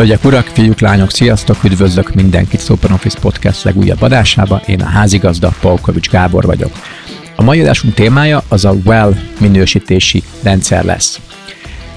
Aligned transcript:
Hölgyek, 0.00 0.24
urak, 0.24 0.46
fiúk, 0.46 0.80
lányok, 0.80 1.10
sziasztok! 1.10 1.64
Üdvözlök 1.64 2.14
mindenkit 2.14 2.68
Open 2.68 2.92
Office 2.92 3.18
Podcast 3.20 3.62
legújabb 3.62 4.02
adásába. 4.02 4.62
Én 4.66 4.80
a 4.80 4.86
házigazda, 4.86 5.54
Polkovics 5.60 6.08
Gábor 6.08 6.44
vagyok. 6.44 6.72
A 7.36 7.42
mai 7.42 7.60
adásunk 7.60 7.94
témája 7.94 8.42
az 8.48 8.64
a 8.64 8.74
WELL 8.84 9.16
minősítési 9.40 10.22
rendszer 10.42 10.84
lesz. 10.84 11.20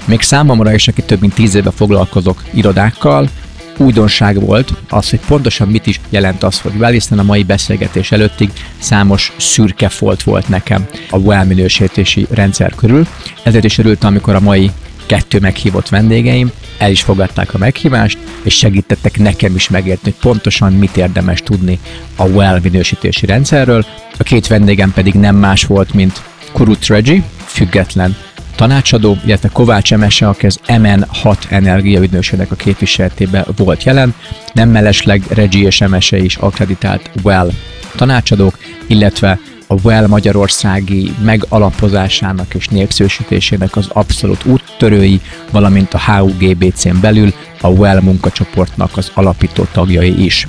Még 0.04 0.20
számomra 0.20 0.74
is, 0.74 0.88
aki 0.88 1.02
több 1.02 1.20
mint 1.20 1.34
tíz 1.34 1.54
éve 1.54 1.70
foglalkozok 1.70 2.42
irodákkal, 2.50 3.28
újdonság 3.76 4.40
volt 4.40 4.72
az, 4.88 5.10
hogy 5.10 5.20
pontosan 5.26 5.68
mit 5.68 5.86
is 5.86 6.00
jelent 6.08 6.42
az, 6.42 6.60
hogy 6.60 6.72
well, 6.78 6.92
hiszen 6.92 7.18
a 7.18 7.22
mai 7.22 7.42
beszélgetés 7.42 8.12
előttig 8.12 8.50
számos 8.78 9.32
szürke 9.36 9.88
folt 9.88 10.22
volt 10.22 10.48
nekem 10.48 10.86
a 11.10 11.18
well 11.18 11.44
minősítési 11.44 12.26
rendszer 12.30 12.74
körül. 12.74 13.06
Ezért 13.42 13.64
is 13.64 13.78
örültem, 13.78 14.10
amikor 14.10 14.34
a 14.34 14.40
mai 14.40 14.70
kettő 15.14 15.38
meghívott 15.40 15.88
vendégeim 15.88 16.50
el 16.78 16.90
is 16.90 17.02
fogadták 17.02 17.54
a 17.54 17.58
meghívást, 17.58 18.18
és 18.42 18.54
segítettek 18.54 19.18
nekem 19.18 19.54
is 19.54 19.68
megérteni, 19.68 20.14
hogy 20.20 20.30
pontosan 20.30 20.72
mit 20.72 20.96
érdemes 20.96 21.40
tudni 21.40 21.78
a 22.16 22.24
well 22.24 22.58
minősítési 22.62 23.26
rendszerről. 23.26 23.86
A 24.18 24.22
két 24.22 24.46
vendégem 24.46 24.92
pedig 24.92 25.14
nem 25.14 25.36
más 25.36 25.64
volt, 25.64 25.92
mint 25.92 26.22
Kurut 26.52 26.86
Reggie, 26.86 27.22
független 27.44 28.16
tanácsadó, 28.56 29.18
illetve 29.26 29.48
Kovács 29.48 29.92
Emese, 29.92 30.28
aki 30.28 30.46
az 30.46 30.60
MN6 30.66 31.36
energiaügynökségnek 31.48 32.50
a 32.50 32.56
képviseletében 32.56 33.44
volt 33.56 33.82
jelen, 33.82 34.14
nem 34.52 34.68
mellesleg 34.68 35.22
Regi 35.28 35.62
és 35.62 35.80
Emese 35.80 36.18
is 36.18 36.36
akreditált 36.36 37.10
WELL 37.22 37.50
tanácsadók, 37.96 38.58
illetve 38.86 39.38
a 39.74 39.80
WELL 39.82 40.06
Magyarországi 40.06 41.14
megalapozásának 41.24 42.54
és 42.54 42.68
népszerűsítésének 42.68 43.76
az 43.76 43.88
abszolút 43.92 44.44
úttörői, 44.44 45.20
valamint 45.50 45.94
a 45.94 46.00
HUGBC-n 46.00 47.00
belül 47.00 47.32
a 47.60 47.68
WELL 47.68 48.00
munkacsoportnak 48.00 48.96
az 48.96 49.10
alapító 49.14 49.66
tagjai 49.72 50.24
is. 50.24 50.48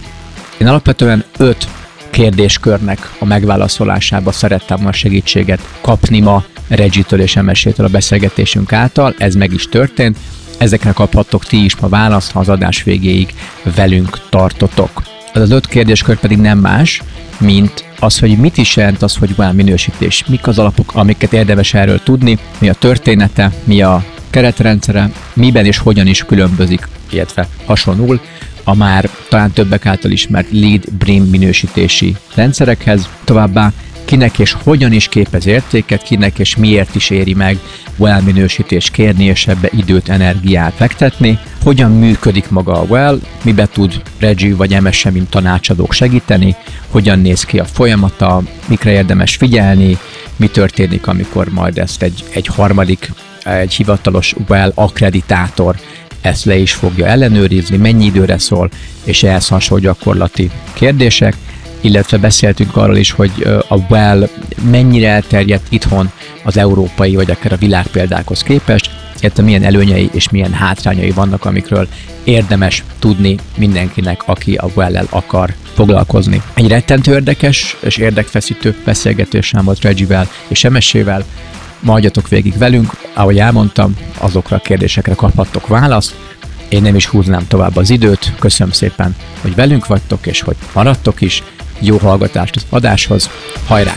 Én 0.57 0.67
alapvetően 0.67 1.23
öt 1.37 1.67
kérdéskörnek 2.09 3.11
a 3.19 3.25
megválaszolásába 3.25 4.31
szerettem 4.31 4.85
a 4.85 4.91
segítséget 4.91 5.59
kapni 5.81 6.19
ma 6.19 6.43
Regitől 6.67 7.21
és 7.21 7.35
Emesétől 7.35 7.85
a 7.85 7.89
beszélgetésünk 7.89 8.73
által, 8.73 9.15
ez 9.17 9.35
meg 9.35 9.53
is 9.53 9.67
történt, 9.69 10.17
ezekre 10.57 10.91
kaphattok 10.91 11.45
ti 11.45 11.63
is 11.63 11.75
ma 11.75 11.87
választ, 11.87 12.31
ha 12.31 12.39
az 12.39 12.49
adás 12.49 12.83
végéig 12.83 13.33
velünk 13.75 14.29
tartotok. 14.29 15.14
Az 15.35 15.41
az 15.41 15.51
öt 15.51 15.67
kérdéskör 15.67 16.19
pedig 16.19 16.37
nem 16.37 16.59
más, 16.59 17.01
mint 17.39 17.85
az, 17.99 18.19
hogy 18.19 18.37
mit 18.37 18.57
is 18.57 18.75
jelent 18.75 19.01
az, 19.01 19.15
hogy 19.15 19.35
van 19.35 19.55
minősítés, 19.55 20.23
mik 20.27 20.47
az 20.47 20.59
alapok, 20.59 20.91
amiket 20.93 21.33
érdemes 21.33 21.73
erről 21.73 22.03
tudni, 22.03 22.37
mi 22.59 22.69
a 22.69 22.73
története, 22.73 23.51
mi 23.63 23.81
a 23.81 24.03
keretrendszere, 24.29 25.11
miben 25.33 25.65
és 25.65 25.77
hogyan 25.77 26.07
is 26.07 26.23
különbözik, 26.23 26.87
illetve 27.09 27.47
hasonul 27.65 28.19
a 28.63 28.75
már 28.75 29.09
talán 29.29 29.51
többek 29.51 29.85
által 29.85 30.11
ismert 30.11 30.47
lead 30.51 30.91
brim 30.91 31.23
minősítési 31.23 32.15
rendszerekhez. 32.35 33.09
Továbbá 33.23 33.71
kinek 34.05 34.39
és 34.39 34.55
hogyan 34.63 34.91
is 34.91 35.07
képez 35.07 35.45
értéket, 35.45 36.03
kinek 36.03 36.39
és 36.39 36.55
miért 36.55 36.95
is 36.95 37.09
éri 37.09 37.33
meg 37.33 37.59
well 37.97 38.21
minősítést 38.21 38.91
kérni 38.91 39.23
és 39.23 39.47
ebbe 39.47 39.69
időt, 39.71 40.09
energiát 40.09 40.73
fektetni, 40.73 41.39
hogyan 41.63 41.91
működik 41.91 42.49
maga 42.49 42.73
a 42.73 42.83
well, 42.83 43.19
mibe 43.43 43.65
tud 43.65 44.01
Reggie 44.19 44.55
vagy 44.55 44.81
MSM, 44.81 45.09
mint 45.09 45.29
tanácsadók 45.29 45.93
segíteni, 45.93 46.55
hogyan 46.89 47.19
néz 47.19 47.43
ki 47.43 47.59
a 47.59 47.65
folyamata, 47.65 48.41
mikre 48.67 48.91
érdemes 48.91 49.35
figyelni, 49.35 49.97
mi 50.35 50.47
történik, 50.47 51.07
amikor 51.07 51.49
majd 51.49 51.77
ezt 51.77 52.01
egy, 52.01 52.23
egy 52.33 52.47
harmadik, 52.47 53.11
egy 53.43 53.73
hivatalos 53.73 54.35
well 54.47 54.71
akkreditátor 54.75 55.75
ezt 56.25 56.45
le 56.45 56.55
is 56.55 56.73
fogja 56.73 57.05
ellenőrizni, 57.05 57.77
mennyi 57.77 58.05
időre 58.05 58.37
szól, 58.37 58.69
és 59.03 59.23
ehhez 59.23 59.47
hasonló 59.47 59.83
gyakorlati 59.83 60.49
kérdések, 60.73 61.35
illetve 61.85 62.17
beszéltünk 62.17 62.75
arról 62.75 62.97
is, 62.97 63.11
hogy 63.11 63.31
a 63.67 63.75
well 63.89 64.29
mennyire 64.69 65.09
elterjedt 65.09 65.65
itthon 65.69 66.11
az 66.43 66.57
európai 66.57 67.15
vagy 67.15 67.31
akár 67.31 67.51
a 67.51 67.57
világ 67.57 67.87
példákhoz 67.87 68.43
képest, 68.43 68.89
illetve 69.19 69.43
milyen 69.43 69.63
előnyei 69.63 70.09
és 70.13 70.29
milyen 70.29 70.53
hátrányai 70.53 71.11
vannak, 71.11 71.45
amikről 71.45 71.87
érdemes 72.23 72.83
tudni 72.99 73.37
mindenkinek, 73.57 74.21
aki 74.25 74.55
a 74.55 74.69
well 74.73 75.07
akar 75.09 75.53
foglalkozni. 75.73 76.41
Egy 76.53 76.67
rettentő 76.67 77.13
érdekes 77.13 77.77
és 77.81 77.97
érdekfeszítő 77.97 78.75
beszélgetésem 78.85 79.65
volt 79.65 79.81
Regivel 79.81 80.27
és 80.47 80.63
Emesével, 80.63 81.25
Maradjatok 81.79 82.29
végig 82.29 82.57
velünk, 82.57 82.91
ahogy 83.13 83.39
elmondtam, 83.39 83.97
azokra 84.17 84.55
a 84.55 84.59
kérdésekre 84.59 85.13
kaphattok 85.13 85.67
választ. 85.67 86.15
Én 86.69 86.81
nem 86.81 86.95
is 86.95 87.05
húznám 87.05 87.47
tovább 87.47 87.75
az 87.75 87.89
időt, 87.89 88.33
köszönöm 88.39 88.73
szépen, 88.73 89.15
hogy 89.41 89.55
velünk 89.55 89.87
vagytok, 89.87 90.27
és 90.27 90.41
hogy 90.41 90.55
maradtok 90.73 91.21
is. 91.21 91.43
Jó 91.79 91.97
hallgatást 91.97 92.55
az 92.55 92.65
adáshoz, 92.69 93.29
hajrá! 93.65 93.93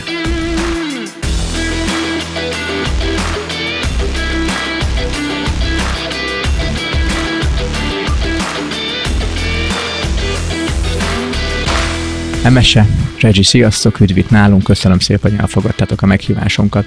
Emese, 12.43 12.85
Regi, 13.19 13.43
sziasztok, 13.43 13.99
üdvít 13.99 14.29
nálunk, 14.29 14.63
köszönöm 14.63 14.99
szépen, 14.99 15.31
hogy 15.31 15.39
elfogadtátok 15.39 16.01
a 16.01 16.05
meghívásunkat. 16.05 16.85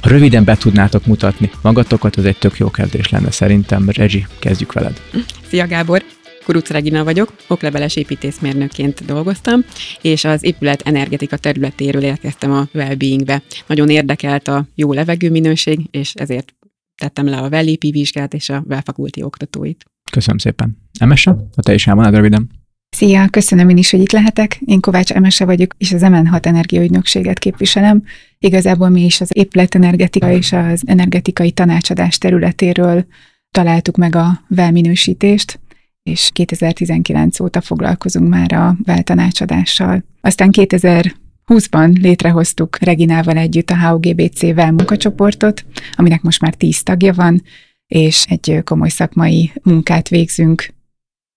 Ha 0.00 0.08
röviden 0.08 0.44
be 0.44 0.56
tudnátok 0.56 1.06
mutatni 1.06 1.50
magatokat, 1.62 2.16
az 2.16 2.24
egy 2.24 2.36
tök 2.36 2.58
jó 2.58 2.70
kezdés 2.70 3.08
lenne 3.08 3.30
szerintem. 3.30 3.88
Regi, 3.90 4.26
kezdjük 4.38 4.72
veled. 4.72 5.00
Szia 5.48 5.66
Gábor! 5.66 6.02
Kuruc 6.44 6.70
Regina 6.70 7.04
vagyok, 7.04 7.32
okleveles 7.48 7.96
építészmérnökként 7.96 9.04
dolgoztam, 9.04 9.64
és 10.02 10.24
az 10.24 10.44
épület 10.44 10.82
energetika 10.82 11.36
területéről 11.36 12.02
érkeztem 12.02 12.52
a 12.52 12.68
well-beingbe. 12.74 13.42
Nagyon 13.66 13.88
érdekelt 13.88 14.48
a 14.48 14.66
jó 14.74 14.92
levegőminőség, 14.92 15.80
és 15.90 16.14
ezért 16.14 16.54
tettem 17.02 17.26
le 17.26 17.36
a 17.36 17.48
Vellépi 17.48 17.90
vizsgát 17.90 18.34
és 18.34 18.48
a 18.48 18.62
Velfakulti 18.66 19.22
oktatóit. 19.22 19.84
Köszönöm 20.10 20.38
szépen. 20.38 20.76
Emese, 20.98 21.30
ha 21.30 21.62
te 21.62 21.74
is 21.74 21.86
elmondod 21.86 22.14
röviden. 22.14 22.50
Szia, 22.88 23.28
köszönöm 23.28 23.68
én 23.68 23.76
is, 23.76 23.90
hogy 23.90 24.00
itt 24.00 24.12
lehetek. 24.12 24.58
Én 24.64 24.80
Kovács 24.80 25.12
Emese 25.12 25.44
vagyok, 25.44 25.74
és 25.78 25.92
az 25.92 26.02
MN6 26.04 26.44
energiaügynökséget 26.44 27.38
képviselem. 27.38 28.02
Igazából 28.38 28.88
mi 28.88 29.04
is 29.04 29.20
az 29.20 29.30
épületenergetika 29.32 30.30
és 30.30 30.52
az 30.52 30.82
energetikai 30.86 31.50
tanácsadás 31.50 32.18
területéről 32.18 33.06
találtuk 33.50 33.96
meg 33.96 34.16
a 34.16 34.40
velminősítést, 34.48 35.60
és 36.04 36.30
2019 36.32 37.40
óta 37.40 37.60
foglalkozunk 37.60 38.28
már 38.28 38.52
a 38.52 38.76
veltanácsadással. 38.84 40.04
Aztán 40.20 40.48
2020-ban 40.52 42.00
létrehoztuk 42.00 42.78
Reginával 42.78 43.36
együtt 43.36 43.70
a 43.70 43.78
HOGBC-vel 43.78 44.72
munkacsoportot, 44.72 45.64
aminek 45.96 46.22
most 46.22 46.40
már 46.40 46.54
10 46.54 46.82
tagja 46.82 47.12
van, 47.12 47.42
és 47.86 48.24
egy 48.28 48.60
komoly 48.64 48.88
szakmai 48.88 49.52
munkát 49.62 50.08
végzünk 50.08 50.72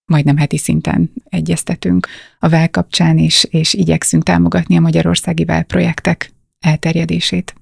majdnem 0.06 0.38
heti 0.38 0.58
szinten 0.58 1.12
egyeztetünk 1.30 2.08
a 2.40 2.50
VEL 2.50 2.70
kapcsán, 2.70 3.18
és, 3.18 3.48
és 3.50 3.74
igyekszünk 3.74 4.24
támogatni 4.24 4.78
a 4.78 4.80
magyarországi 4.80 5.46
VEL 5.46 5.64
projektek 5.64 6.32
elterjedését. 6.60 7.56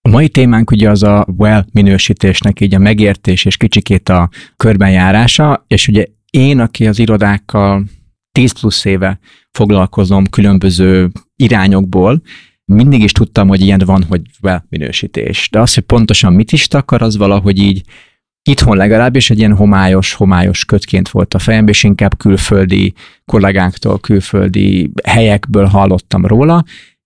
A 0.00 0.08
mai 0.08 0.28
témánk 0.28 0.70
ugye 0.70 0.90
az 0.90 1.02
a 1.02 1.26
well 1.36 1.66
minősítésnek 1.72 2.60
így 2.60 2.74
a 2.74 2.78
megértés 2.78 3.44
és 3.44 3.56
kicsikét 3.56 4.08
a 4.08 4.30
körbenjárása, 4.56 5.64
és 5.66 5.88
ugye 5.88 6.06
én, 6.36 6.60
aki 6.60 6.86
az 6.86 6.98
irodákkal 6.98 7.84
10 8.32 8.60
plusz 8.60 8.84
éve 8.84 9.18
foglalkozom 9.50 10.26
különböző 10.26 11.10
irányokból, 11.36 12.22
mindig 12.64 13.02
is 13.02 13.12
tudtam, 13.12 13.48
hogy 13.48 13.60
ilyen 13.60 13.80
van, 13.84 14.02
hogy 14.02 14.20
well 14.42 14.64
minősítés. 14.68 15.48
De 15.50 15.60
az, 15.60 15.74
hogy 15.74 15.82
pontosan 15.82 16.32
mit 16.32 16.52
is 16.52 16.68
takar, 16.68 17.02
az 17.02 17.16
valahogy 17.16 17.58
így 17.58 17.82
Itthon 18.44 18.76
legalábbis 18.76 19.30
egy 19.30 19.38
ilyen 19.38 19.56
homályos, 19.56 20.12
homályos 20.12 20.64
kötként 20.64 21.08
volt 21.08 21.34
a 21.34 21.38
fejem, 21.38 21.68
és 21.68 21.82
inkább 21.82 22.16
külföldi 22.16 22.94
kollégánktól, 23.24 24.00
külföldi 24.00 24.90
helyekből 25.04 25.66
hallottam 25.66 26.26
róla, 26.26 26.64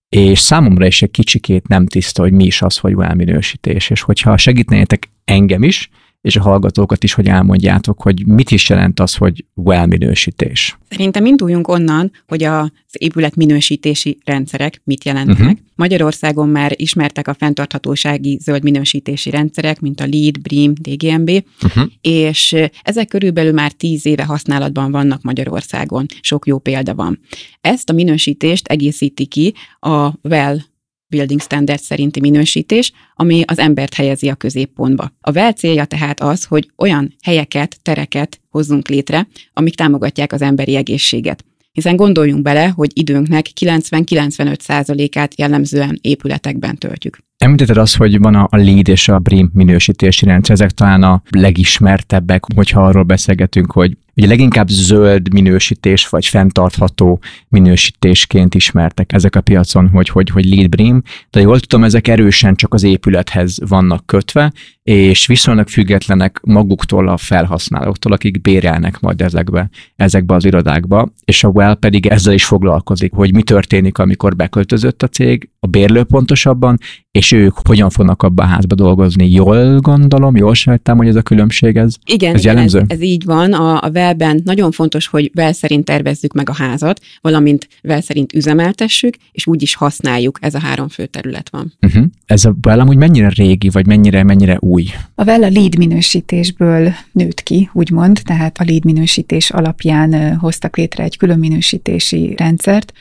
és 0.09 0.39
számomra 0.39 0.85
is 0.85 1.01
egy 1.01 1.11
kicsikét 1.11 1.67
nem 1.67 1.85
tiszta, 1.85 2.21
hogy 2.21 2.31
mi 2.31 2.45
is 2.45 2.61
az, 2.61 2.77
hogy 2.77 2.95
elminősítés, 2.99 3.89
és 3.89 4.01
hogyha 4.01 4.37
segítenétek 4.37 5.09
engem 5.25 5.63
is, 5.63 5.89
és 6.27 6.35
a 6.35 6.41
hallgatókat 6.41 7.03
is, 7.03 7.13
hogy 7.13 7.27
elmondjátok, 7.27 8.01
hogy 8.01 8.25
mit 8.25 8.51
is 8.51 8.69
jelent 8.69 8.99
az, 8.99 9.15
hogy 9.15 9.45
well 9.55 9.85
minősítés. 9.85 10.77
Szerintem 10.89 11.25
induljunk 11.25 11.67
onnan, 11.67 12.11
hogy 12.27 12.43
az 12.43 12.69
épület 12.91 13.35
minősítési 13.35 14.17
rendszerek 14.25 14.81
mit 14.83 15.03
jelentenek. 15.03 15.41
Uh-huh. 15.41 15.57
Magyarországon 15.75 16.49
már 16.49 16.73
ismertek 16.75 17.27
a 17.27 17.33
fenntarthatósági 17.33 18.39
zöld 18.41 18.63
minősítési 18.63 19.29
rendszerek, 19.29 19.79
mint 19.79 19.99
a 19.99 20.07
LEED, 20.11 20.41
BREEAM, 20.41 20.73
DGMB, 20.73 21.43
uh-huh. 21.63 21.83
és 22.01 22.55
ezek 22.81 23.07
körülbelül 23.07 23.51
már 23.51 23.71
tíz 23.71 24.05
éve 24.05 24.23
használatban 24.23 24.91
vannak 24.91 25.21
Magyarországon. 25.21 26.05
Sok 26.21 26.47
jó 26.47 26.57
példa 26.57 26.95
van. 26.95 27.19
Ezt 27.61 27.89
a 27.89 27.93
minősítést 27.93 28.67
egészíti 28.67 29.25
ki 29.25 29.53
a 29.79 30.27
WELL 30.27 30.63
Building 31.09 31.41
Standard 31.41 31.79
szerinti 31.79 32.19
minősítés, 32.19 32.91
ami 33.15 33.43
az 33.45 33.59
embert 33.59 33.93
helyezi 33.93 34.29
a 34.29 34.35
középpontba. 34.35 35.11
A 35.21 35.31
WELL 35.31 35.51
célja 35.51 35.85
tehát 35.85 36.21
az, 36.21 36.43
hogy 36.43 36.71
olyan 36.77 37.15
helyeket, 37.23 37.79
tereket 37.81 38.41
hozzunk 38.49 38.87
létre, 38.87 39.27
amik 39.53 39.75
támogatják 39.75 40.33
az 40.33 40.41
emberi 40.41 40.75
egészséget. 40.75 41.45
Hiszen 41.71 41.95
gondoljunk 41.95 42.41
bele, 42.41 42.67
hogy 42.67 42.91
időnknek 42.93 43.45
90-95%-át 43.59 45.39
jellemzően 45.39 45.97
épületekben 46.01 46.77
töltjük. 46.77 47.17
Említetted 47.37 47.77
azt, 47.77 47.95
hogy 47.95 48.19
van 48.19 48.35
a 48.35 48.47
LEED 48.51 48.87
és 48.87 49.07
a 49.07 49.19
BREEAM 49.19 49.49
minősítési 49.53 50.25
rendszer, 50.25 50.53
ezek 50.53 50.71
talán 50.71 51.03
a 51.03 51.21
legismertebbek, 51.29 52.43
hogyha 52.55 52.85
arról 52.85 53.03
beszélgetünk, 53.03 53.71
hogy 53.71 53.97
ugye 54.17 54.27
leginkább 54.27 54.67
zöld 54.67 55.33
minősítés 55.33 56.09
vagy 56.09 56.25
fenntartható 56.25 57.19
minősítésként 57.47 58.55
ismertek 58.55 59.13
ezek 59.13 59.35
a 59.35 59.41
piacon, 59.41 59.89
hogy, 59.89 60.09
hogy, 60.09 60.29
hogy 60.29 60.45
lead 60.45 60.69
brim, 60.69 61.01
de 61.29 61.39
jól 61.39 61.59
tudom, 61.59 61.83
ezek 61.83 62.07
erősen 62.07 62.55
csak 62.55 62.73
az 62.73 62.83
épülethez 62.83 63.57
vannak 63.67 64.05
kötve, 64.05 64.53
és 64.83 65.25
viszonylag 65.25 65.67
függetlenek 65.67 66.39
maguktól 66.43 67.07
a 67.07 67.17
felhasználóktól, 67.17 68.11
akik 68.11 68.41
bérelnek 68.41 68.99
majd 68.99 69.21
ezekbe, 69.21 69.69
ezekbe 69.95 70.35
az 70.35 70.45
irodákba, 70.45 71.13
és 71.25 71.43
a 71.43 71.47
Well 71.47 71.75
pedig 71.75 72.05
ezzel 72.05 72.33
is 72.33 72.45
foglalkozik, 72.45 73.13
hogy 73.13 73.33
mi 73.33 73.43
történik, 73.43 73.97
amikor 73.97 74.35
beköltözött 74.35 75.03
a 75.03 75.07
cég, 75.07 75.49
a 75.59 75.67
bérlő 75.67 76.03
pontosabban, 76.03 76.77
és 77.17 77.31
ők 77.31 77.57
hogyan 77.67 77.89
fognak 77.89 78.23
abba 78.23 78.43
a 78.43 78.45
házba 78.45 78.75
dolgozni. 78.75 79.29
Jól 79.29 79.79
gondolom, 79.79 80.35
jól 80.35 80.53
sejtem, 80.53 80.97
hogy 80.97 81.07
ez 81.07 81.15
a 81.15 81.21
különbség 81.21 81.75
ez, 81.75 81.95
igen, 82.05 82.35
ez 82.35 82.43
jellemző? 82.43 82.79
Ez, 82.79 82.85
ez 82.87 83.01
így 83.01 83.25
van. 83.25 83.53
A, 83.53 83.83
a 83.83 83.91
velben 83.91 84.41
nagyon 84.43 84.71
fontos, 84.71 85.07
hogy 85.07 85.31
vel 85.33 85.53
szerint 85.53 85.85
tervezzük 85.85 86.33
meg 86.33 86.49
a 86.49 86.53
házat, 86.53 87.01
valamint 87.21 87.67
vel 87.81 88.01
szerint 88.01 88.33
üzemeltessük, 88.33 89.15
és 89.31 89.47
úgy 89.47 89.61
is 89.61 89.75
használjuk. 89.75 90.37
Ez 90.41 90.55
a 90.55 90.59
három 90.59 90.87
fő 90.87 91.05
terület 91.05 91.49
van. 91.49 91.73
Uh-huh. 91.81 92.05
Ez 92.25 92.45
a 92.45 92.55
vel 92.61 92.79
amúgy 92.79 92.97
mennyire 92.97 93.29
régi, 93.29 93.69
vagy 93.69 93.85
mennyire, 93.85 94.23
mennyire 94.23 94.57
új? 94.59 94.85
A 95.15 95.23
vel 95.23 95.43
a 95.43 95.49
lead 95.49 95.77
minősítésből 95.77 96.93
nőtt 97.11 97.43
ki, 97.43 97.69
úgymond, 97.73 98.21
tehát 98.23 98.57
a 98.57 98.63
lead 98.67 98.85
minősítés 98.85 99.49
alapján 99.49 100.35
hoztak 100.35 100.77
létre 100.77 101.03
egy 101.03 101.17
külön 101.17 101.39
minősítési 101.39 102.33
rendszert, 102.37 102.93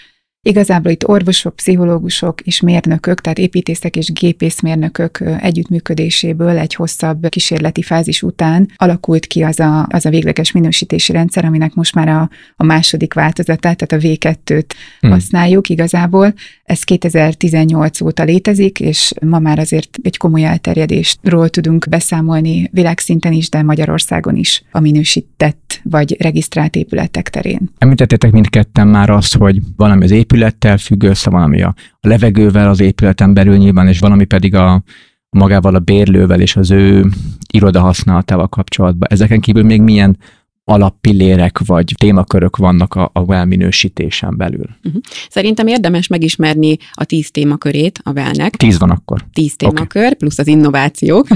Igazából 0.46 0.90
itt 0.90 1.08
orvosok, 1.08 1.56
pszichológusok 1.56 2.40
és 2.40 2.60
mérnökök, 2.60 3.20
tehát 3.20 3.38
építészek 3.38 3.96
és 3.96 4.12
gépészmérnökök 4.12 5.22
együttműködéséből 5.40 6.58
egy 6.58 6.75
hosszabb 6.75 7.28
kísérleti 7.28 7.82
fázis 7.82 8.22
után 8.22 8.69
alakult 8.76 9.26
ki 9.26 9.43
az 9.43 9.60
a, 9.60 9.87
az 9.90 10.06
a 10.06 10.10
végleges 10.10 10.52
minősítési 10.52 11.12
rendszer, 11.12 11.44
aminek 11.44 11.75
most 11.75 11.94
már 11.94 12.08
a, 12.08 12.31
a 12.56 12.64
második 12.64 13.14
változatát, 13.14 13.76
tehát 13.76 14.04
a 14.04 14.06
V2-t 14.06 14.64
hmm. 15.00 15.10
használjuk 15.10 15.69
igazából. 15.69 16.34
Ez 16.64 16.82
2018 16.82 18.00
óta 18.00 18.22
létezik, 18.22 18.81
és 18.81 19.12
ma 19.20 19.38
már 19.38 19.58
azért 19.58 19.99
egy 20.02 20.16
komoly 20.16 20.44
elterjedésről 20.44 21.49
tudunk 21.49 21.87
beszámolni 21.88 22.69
világszinten 22.72 23.32
is, 23.32 23.49
de 23.49 23.62
Magyarországon 23.62 24.37
is 24.37 24.62
a 24.70 24.81
minősített 24.81 25.81
vagy 25.82 26.16
regisztrált 26.20 26.76
épületek 26.76 27.31
terén. 27.31 27.70
Említettétek 27.78 28.31
mindketten 28.31 28.88
már 28.88 29.10
azt, 29.10 29.37
hogy 29.37 29.60
valami 29.76 30.04
az 30.04 30.10
épülettel 30.37 30.79
függ 30.79 31.03
össze, 31.03 31.31
valami 31.31 31.62
a 31.62 31.75
levegővel 32.00 32.69
az 32.69 32.81
épületen 32.81 33.35
belül 33.35 33.56
nyilván, 33.56 33.88
és 33.88 33.99
valami 33.99 34.25
pedig 34.25 34.55
a 34.55 34.83
magával 35.31 35.75
a 35.75 35.79
bérlővel 35.79 36.41
és 36.41 36.56
az 36.56 36.71
ő 36.71 37.05
iroda 37.53 37.81
használatával 37.81 38.49
kapcsolatban. 38.49 39.09
Ezeken 39.11 39.41
kívül 39.41 39.62
még 39.62 39.81
milyen 39.81 40.19
alappillérek 40.65 41.59
vagy 41.67 41.94
témakörök 41.99 42.56
vannak 42.56 42.94
a, 42.94 43.11
a 43.12 43.21
well 43.21 43.44
minősítésen 43.44 44.37
belül? 44.37 44.69
Uh-huh. 44.85 45.03
Szerintem 45.29 45.67
érdemes 45.67 46.06
megismerni 46.06 46.77
a 46.93 47.05
tíz 47.05 47.31
témakörét 47.31 48.00
a 48.03 48.11
well-nek. 48.11 48.56
Tíz 48.56 48.79
van 48.79 48.91
akkor. 48.91 49.25
Tíz 49.33 49.56
témakör, 49.56 50.03
okay. 50.03 50.15
plusz 50.15 50.38
az 50.38 50.47
innovációk 50.47 51.29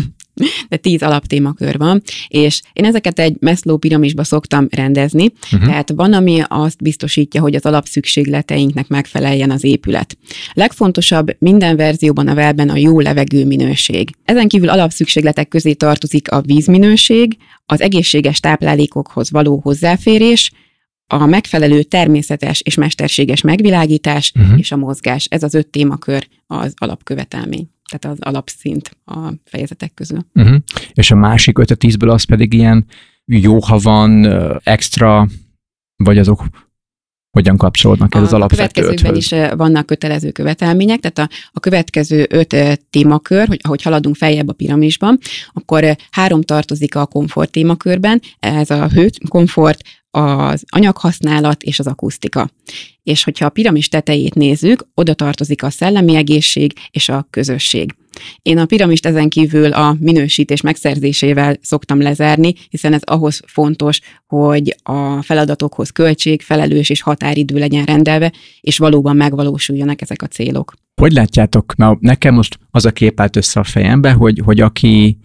de 0.69 0.76
tíz 0.76 1.02
alaptémakör 1.02 1.78
van, 1.78 2.02
és 2.28 2.62
én 2.72 2.84
ezeket 2.84 3.19
egy 3.19 3.37
Maslow 3.40 3.76
piramisba 3.76 4.25
szoktam 4.25 4.66
rendezni, 4.70 5.32
uh-huh. 5.52 5.69
tehát 5.69 5.92
van, 5.94 6.12
ami 6.12 6.42
azt 6.48 6.82
biztosítja, 6.82 7.40
hogy 7.40 7.54
az 7.54 7.66
alapszükségleteinknek 7.66 8.88
megfeleljen 8.88 9.50
az 9.50 9.64
épület. 9.64 10.16
Legfontosabb 10.52 11.37
minden 11.38 11.76
verzióban 11.76 12.28
a 12.28 12.34
velben 12.34 12.69
a 12.69 12.76
jó 12.76 13.00
levegő 13.00 13.44
minőség. 13.46 14.10
Ezen 14.25 14.48
kívül 14.48 14.69
alapszükségletek 14.69 15.48
közé 15.48 15.72
tartozik 15.72 16.31
a 16.31 16.40
vízminőség, 16.40 17.37
az 17.66 17.81
egészséges 17.81 18.40
táplálékokhoz 18.40 19.31
való 19.31 19.60
hozzáférés, 19.62 20.50
a 21.12 21.26
megfelelő 21.26 21.82
természetes 21.82 22.60
és 22.60 22.75
mesterséges 22.75 23.40
megvilágítás 23.40 24.32
uh-huh. 24.34 24.58
és 24.58 24.72
a 24.72 24.76
mozgás. 24.76 25.26
Ez 25.31 25.42
az 25.42 25.54
öt 25.54 25.66
témakör 25.66 26.28
az 26.46 26.75
alapkövetelmény 26.76 27.69
tehát 27.90 28.19
az 28.19 28.26
alapszint 28.26 28.96
a 29.04 29.32
fejezetek 29.44 29.94
közül. 29.94 30.26
Uh-huh. 30.34 30.56
És 30.92 31.10
a 31.10 31.14
másik 31.14 31.58
öt 31.58 31.70
a 31.70 31.75
tízből 31.75 32.10
az 32.10 32.22
pedig 32.22 32.52
ilyen 32.52 32.87
jó, 33.25 33.58
ha 33.60 33.78
van 33.78 34.26
extra, 34.62 35.28
vagy 35.96 36.19
azok 36.19 36.44
hogyan 37.31 37.56
kapcsolódnak 37.56 38.14
ez 38.14 38.20
a 38.20 38.25
az 38.25 38.32
alapvető 38.32 38.62
A 38.62 38.72
következőkben 38.72 39.16
is 39.16 39.56
vannak 39.56 39.87
kötelező 39.87 40.31
követelmények, 40.31 41.00
tehát 41.00 41.31
a, 41.31 41.34
a 41.52 41.60
következő 41.60 42.26
öt 42.31 42.56
témakör, 42.90 43.46
hogy 43.46 43.60
ahogy 43.62 43.82
haladunk 43.82 44.16
feljebb 44.16 44.48
a 44.48 44.52
piramisban, 44.52 45.19
akkor 45.52 45.96
három 46.10 46.42
tartozik 46.42 46.94
a 46.94 47.06
komfort 47.06 47.50
témakörben, 47.50 48.20
ez 48.38 48.70
a 48.70 48.88
hő, 48.88 49.10
komfort, 49.28 49.82
az 50.10 50.64
anyaghasználat 50.68 51.62
és 51.62 51.78
az 51.78 51.86
akusztika. 51.86 52.50
És 53.02 53.24
hogyha 53.24 53.46
a 53.46 53.50
piramis 53.50 53.88
tetejét 53.88 54.34
nézzük, 54.34 54.86
oda 54.94 55.14
tartozik 55.14 55.62
a 55.62 55.70
szellemi 55.70 56.14
egészség 56.14 56.72
és 56.90 57.08
a 57.08 57.26
közösség. 57.30 57.94
Én 58.42 58.58
a 58.58 58.66
piramist 58.66 59.06
ezen 59.06 59.28
kívül 59.28 59.72
a 59.72 59.96
minősítés 60.00 60.60
megszerzésével 60.60 61.56
szoktam 61.62 62.00
lezárni, 62.00 62.54
hiszen 62.68 62.92
ez 62.92 63.02
ahhoz 63.04 63.40
fontos, 63.46 64.00
hogy 64.26 64.76
a 64.82 65.22
feladatokhoz 65.22 65.90
költség, 65.90 66.42
felelős 66.42 66.90
és 66.90 67.02
határidő 67.02 67.58
legyen 67.58 67.84
rendelve, 67.84 68.32
és 68.60 68.78
valóban 68.78 69.16
megvalósuljanak 69.16 70.00
ezek 70.02 70.22
a 70.22 70.26
célok. 70.26 70.74
Hogy 71.00 71.12
látjátok, 71.12 71.76
na 71.76 71.96
nekem 72.00 72.34
most 72.34 72.58
az 72.70 72.84
a 72.84 72.90
kép 72.90 73.20
állt 73.20 73.36
össze 73.36 73.60
a 73.60 73.64
fejembe, 73.64 74.12
hogy, 74.12 74.40
hogy 74.44 74.60
aki, 74.60 75.18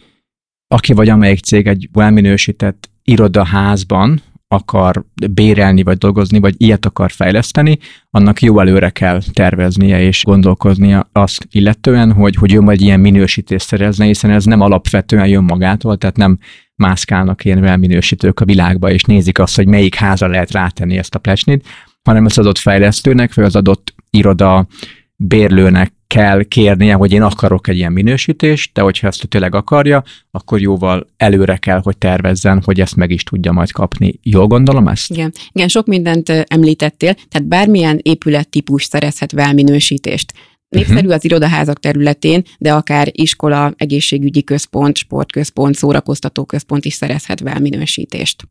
aki 0.67 0.93
vagy 0.93 1.09
amelyik 1.09 1.39
cég 1.39 1.67
egy 1.67 1.89
elminősített 1.93 2.89
irodaházban, 3.03 4.21
akar 4.55 5.05
bérelni, 5.31 5.83
vagy 5.83 5.97
dolgozni, 5.97 6.39
vagy 6.39 6.55
ilyet 6.57 6.85
akar 6.85 7.11
fejleszteni, 7.11 7.77
annak 8.09 8.41
jó 8.41 8.59
előre 8.59 8.89
kell 8.89 9.21
terveznie 9.33 10.01
és 10.01 10.23
gondolkoznia 10.23 11.09
azt 11.11 11.47
illetően, 11.51 12.11
hogy, 12.11 12.35
hogy 12.35 12.53
ő 12.53 12.61
majd 12.61 12.81
ilyen 12.81 12.99
minősítést 12.99 13.67
szerezne, 13.67 14.05
hiszen 14.05 14.31
ez 14.31 14.45
nem 14.45 14.61
alapvetően 14.61 15.27
jön 15.27 15.43
magától, 15.43 15.97
tehát 15.97 16.17
nem 16.17 16.37
mászkálnak 16.75 17.45
ilyen 17.45 17.79
minősítők 17.79 18.39
a 18.39 18.45
világba, 18.45 18.91
és 18.91 19.03
nézik 19.03 19.39
azt, 19.39 19.55
hogy 19.55 19.67
melyik 19.67 19.95
házra 19.95 20.27
lehet 20.27 20.51
rátenni 20.51 20.97
ezt 20.97 21.15
a 21.15 21.19
plesnit, 21.19 21.65
hanem 22.03 22.25
az 22.25 22.37
adott 22.37 22.57
fejlesztőnek, 22.57 23.33
vagy 23.33 23.45
az 23.45 23.55
adott 23.55 23.93
iroda 24.09 24.67
bérlőnek 25.15 25.93
kell 26.15 26.43
kérnie, 26.43 26.93
hogy 26.93 27.11
én 27.11 27.21
akarok 27.21 27.67
egy 27.67 27.77
ilyen 27.77 27.91
minősítést, 27.91 28.73
de 28.73 28.81
hogyha 28.81 29.07
ezt 29.07 29.27
tényleg 29.27 29.55
akarja, 29.55 30.03
akkor 30.31 30.61
jóval 30.61 31.07
előre 31.17 31.57
kell, 31.57 31.79
hogy 31.83 31.97
tervezzen, 31.97 32.61
hogy 32.65 32.81
ezt 32.81 32.95
meg 32.95 33.11
is 33.11 33.23
tudja 33.23 33.51
majd 33.51 33.71
kapni. 33.71 34.19
Jól 34.21 34.47
gondolom 34.47 34.87
ezt? 34.87 35.11
Igen, 35.11 35.33
Igen 35.51 35.67
sok 35.67 35.85
mindent 35.85 36.29
említettél, 36.29 37.13
tehát 37.13 37.47
bármilyen 37.47 37.99
épülettípus 38.01 38.83
szerezhet 38.83 39.53
minősítést. 39.53 40.33
Népszerű 40.67 40.97
uh-huh. 40.97 41.13
az 41.13 41.25
irodaházak 41.25 41.79
területén, 41.79 42.43
de 42.57 42.73
akár 42.73 43.07
iskola, 43.11 43.73
egészségügyi 43.77 44.43
központ, 44.43 44.97
sportközpont, 44.97 45.75
szórakoztató 45.75 46.45
központ 46.45 46.85
is 46.85 46.93
szerezhet 46.93 47.59
minősítést. 47.59 48.43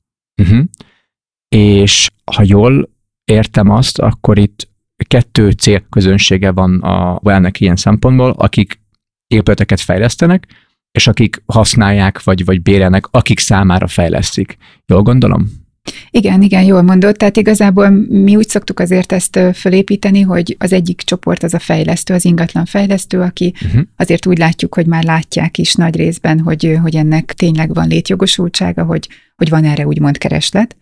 Uh-huh. 0.43 0.65
És 1.49 2.11
ha 2.25 2.43
jól 2.47 2.91
értem 3.25 3.71
azt, 3.71 3.99
akkor 3.99 4.39
itt 4.39 4.73
kettő 5.07 5.51
célközönsége 5.51 6.51
van 6.53 6.81
a 6.81 7.21
Well-nek 7.23 7.61
ilyen 7.61 7.77
szempontból, 7.77 8.31
akik 8.31 8.81
épületeket 9.27 9.81
fejlesztenek, 9.81 10.47
és 10.93 11.07
akik 11.07 11.43
használják, 11.47 12.23
vagy, 12.23 12.45
vagy 12.45 12.63
bérelnek, 12.63 13.07
akik 13.11 13.39
számára 13.39 13.87
fejlesztik. 13.87 14.57
Jól 14.87 15.03
gondolom? 15.03 15.63
Igen, 16.11 16.43
igen, 16.43 16.63
jól 16.63 16.83
mondott. 16.83 17.17
Tehát 17.17 17.37
igazából 17.37 17.91
mi 18.09 18.37
úgy 18.37 18.49
szoktuk 18.49 18.81
azért 18.81 19.13
ezt 19.13 19.41
fölépíteni, 19.55 20.21
hogy 20.21 20.57
az 20.59 20.73
egyik 20.73 21.03
csoport 21.03 21.43
az 21.43 21.55
a 21.55 21.59
fejlesztő, 21.59 22.15
az 22.15 22.25
ingatlan 22.25 22.65
fejlesztő, 22.65 23.21
aki 23.21 23.55
uh-huh. 23.65 23.83
azért 23.97 24.27
úgy 24.27 24.39
látjuk, 24.39 24.75
hogy 24.75 24.87
már 24.87 25.05
látják 25.05 25.59
is 25.59 25.75
nagy 25.75 25.97
részben, 25.97 26.41
hogy, 26.41 26.79
hogy 26.83 26.97
ennek 26.97 27.33
tényleg 27.33 27.75
van 27.75 27.89
létjogosultsága, 27.89 28.85
hogy, 28.85 29.09
hogy 29.37 29.49
van 29.49 29.65
erre 29.65 29.87
úgymond 29.87 30.19
kereslet. 30.19 30.77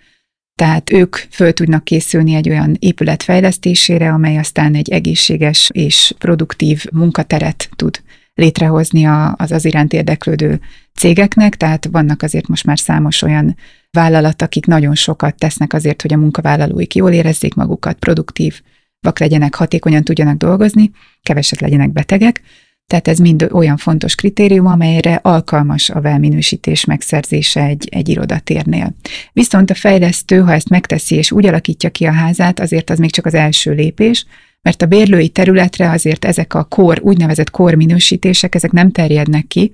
Tehát 0.55 0.93
ők 0.93 1.17
föl 1.17 1.53
tudnak 1.53 1.85
készülni 1.85 2.35
egy 2.35 2.49
olyan 2.49 2.77
épület 2.79 3.23
fejlesztésére, 3.23 4.13
amely 4.13 4.39
aztán 4.39 4.75
egy 4.75 4.91
egészséges 4.91 5.71
és 5.73 6.15
produktív 6.19 6.85
munkateret 6.93 7.69
tud 7.77 8.03
létrehozni 8.35 9.05
az 9.37 9.51
az 9.51 9.65
iránt 9.65 9.93
érdeklődő 9.93 10.61
cégeknek, 10.95 11.57
tehát 11.57 11.89
vannak 11.91 12.23
azért 12.23 12.49
most 12.49 12.65
már 12.65 12.79
számos 12.79 13.23
olyan 13.23 13.57
vállalat, 13.91 14.43
akik 14.43 14.67
nagyon 14.67 14.95
sokat 14.95 15.37
tesznek 15.37 15.73
azért, 15.73 16.03
hogy 16.03 16.13
a 16.13 16.17
munkavállalóik 16.17 16.95
jól 16.95 17.13
érezzék 17.13 17.55
magukat, 17.55 17.99
produktív 17.99 18.61
legyenek, 19.19 19.55
hatékonyan 19.55 20.05
tudjanak 20.05 20.37
dolgozni, 20.37 20.91
keveset 21.23 21.61
legyenek 21.61 21.93
betegek, 21.93 22.43
tehát 22.93 23.09
ez 23.09 23.19
mind 23.19 23.49
olyan 23.53 23.77
fontos 23.77 24.15
kritérium, 24.15 24.67
amelyre 24.67 25.21
alkalmas 25.23 25.91
a 25.91 26.01
velminősítés 26.01 26.85
megszerzése 26.85 27.65
egy, 27.65 27.89
egy 27.91 28.09
irodatérnél. 28.09 28.95
Viszont 29.33 29.71
a 29.71 29.75
fejlesztő, 29.75 30.41
ha 30.41 30.53
ezt 30.53 30.69
megteszi 30.69 31.15
és 31.15 31.33
úgy 31.33 31.47
alakítja 31.47 31.91
ki 31.91 32.05
a 32.05 32.13
házát, 32.13 32.61
azért 32.61 32.91
az 32.91 32.99
még 32.99 33.11
csak 33.11 33.27
az 33.27 33.35
első 33.35 33.73
lépés, 33.73 34.27
mert 34.63 34.83
a 34.83 34.87
bérlői 34.87 35.29
területre 35.29 35.91
azért 35.91 36.25
ezek 36.25 36.55
a 36.55 36.65
kor, 36.65 37.01
úgynevezett 37.03 37.51
korminősítések, 37.51 38.55
ezek 38.55 38.71
nem 38.71 38.91
terjednek 38.91 39.47
ki, 39.47 39.73